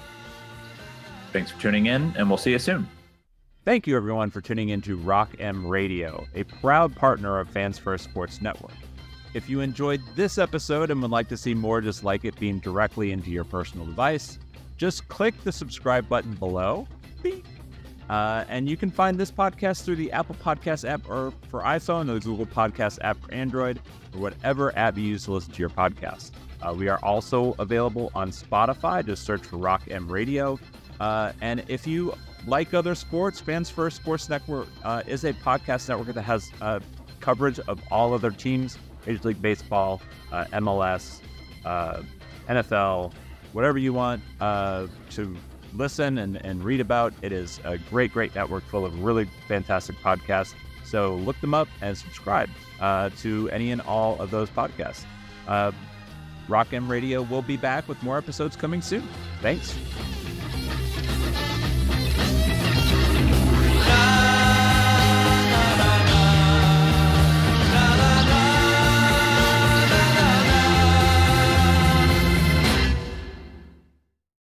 Thanks 1.33 1.49
for 1.49 1.59
tuning 1.59 1.87
in, 1.87 2.13
and 2.15 2.29
we'll 2.29 2.37
see 2.37 2.51
you 2.51 2.59
soon. 2.59 2.87
Thank 3.65 3.87
you, 3.87 3.97
everyone, 3.97 4.29
for 4.29 4.39
tuning 4.39 4.69
in 4.69 4.81
to 4.81 4.95
Rock 4.97 5.31
M 5.39 5.65
Radio, 5.65 6.27
a 6.35 6.43
proud 6.43 6.95
partner 6.95 7.39
of 7.39 7.49
Fans 7.49 7.79
First 7.79 8.03
Sports 8.03 8.39
Network. 8.39 8.75
If 9.33 9.49
you 9.49 9.61
enjoyed 9.61 9.99
this 10.15 10.37
episode 10.37 10.91
and 10.91 11.01
would 11.01 11.09
like 11.09 11.27
to 11.29 11.37
see 11.37 11.55
more 11.55 11.81
just 11.81 12.03
like 12.03 12.23
it 12.23 12.39
being 12.39 12.59
directly 12.59 13.11
into 13.11 13.31
your 13.31 13.45
personal 13.45 13.87
device, 13.87 14.37
just 14.77 15.07
click 15.07 15.33
the 15.43 15.51
subscribe 15.51 16.07
button 16.07 16.35
below. 16.35 16.87
Uh, 18.09 18.43
and 18.47 18.69
you 18.69 18.77
can 18.77 18.91
find 18.91 19.17
this 19.17 19.31
podcast 19.31 19.85
through 19.85 19.95
the 19.95 20.11
Apple 20.11 20.35
Podcast 20.35 20.87
app 20.87 21.09
or 21.09 21.33
for 21.49 21.61
iPhone, 21.61 22.09
or 22.09 22.19
the 22.19 22.19
Google 22.19 22.45
Podcast 22.45 22.99
app 23.01 23.19
for 23.23 23.33
Android, 23.33 23.79
or 24.13 24.21
whatever 24.21 24.77
app 24.77 24.97
you 24.97 25.03
use 25.03 25.23
to 25.25 25.31
listen 25.31 25.51
to 25.51 25.59
your 25.59 25.69
podcast. 25.69 26.29
Uh, 26.63 26.73
we 26.73 26.87
are 26.87 26.99
also 27.03 27.55
available 27.59 28.11
on 28.15 28.31
Spotify. 28.31 29.05
Just 29.05 29.23
search 29.23 29.41
for 29.41 29.57
Rock 29.57 29.83
M 29.89 30.07
Radio. 30.07 30.59
Uh, 30.99 31.33
and 31.41 31.63
if 31.67 31.85
you 31.85 32.13
like 32.47 32.73
other 32.73 32.95
sports, 32.95 33.39
Fans 33.39 33.69
First 33.69 33.97
Sports 33.97 34.29
Network 34.29 34.67
uh, 34.83 35.03
is 35.05 35.23
a 35.25 35.33
podcast 35.33 35.89
network 35.89 36.13
that 36.15 36.21
has 36.21 36.51
uh, 36.61 36.79
coverage 37.19 37.59
of 37.59 37.81
all 37.91 38.13
other 38.13 38.31
teams 38.31 38.77
Major 39.05 39.29
League 39.29 39.41
Baseball, 39.41 40.01
uh, 40.31 40.45
MLS, 40.53 41.19
uh, 41.65 42.01
NFL, 42.47 43.11
whatever 43.51 43.77
you 43.77 43.91
want 43.91 44.21
to 44.39 45.35
listen 45.73 46.19
and, 46.19 46.37
and 46.45 46.63
read 46.63 46.79
about. 46.79 47.13
It 47.21 47.33
is 47.33 47.59
a 47.65 47.77
great, 47.77 48.13
great 48.13 48.33
network 48.33 48.63
full 48.65 48.85
of 48.85 49.03
really 49.03 49.27
fantastic 49.47 49.97
podcasts. 49.97 50.53
So 50.85 51.15
look 51.15 51.39
them 51.41 51.53
up 51.53 51.67
and 51.81 51.97
subscribe 51.97 52.49
to 52.79 53.49
any 53.51 53.71
and 53.71 53.81
all 53.81 54.17
of 54.21 54.31
those 54.31 54.49
podcasts. 54.49 55.03
Rock 56.47 56.73
M 56.73 56.89
Radio 56.89 57.21
will 57.21 57.41
be 57.41 57.57
back 57.57 57.87
with 57.87 58.01
more 58.03 58.17
episodes 58.17 58.55
coming 58.55 58.81
soon. 58.81 59.07
Thanks. 59.41 59.77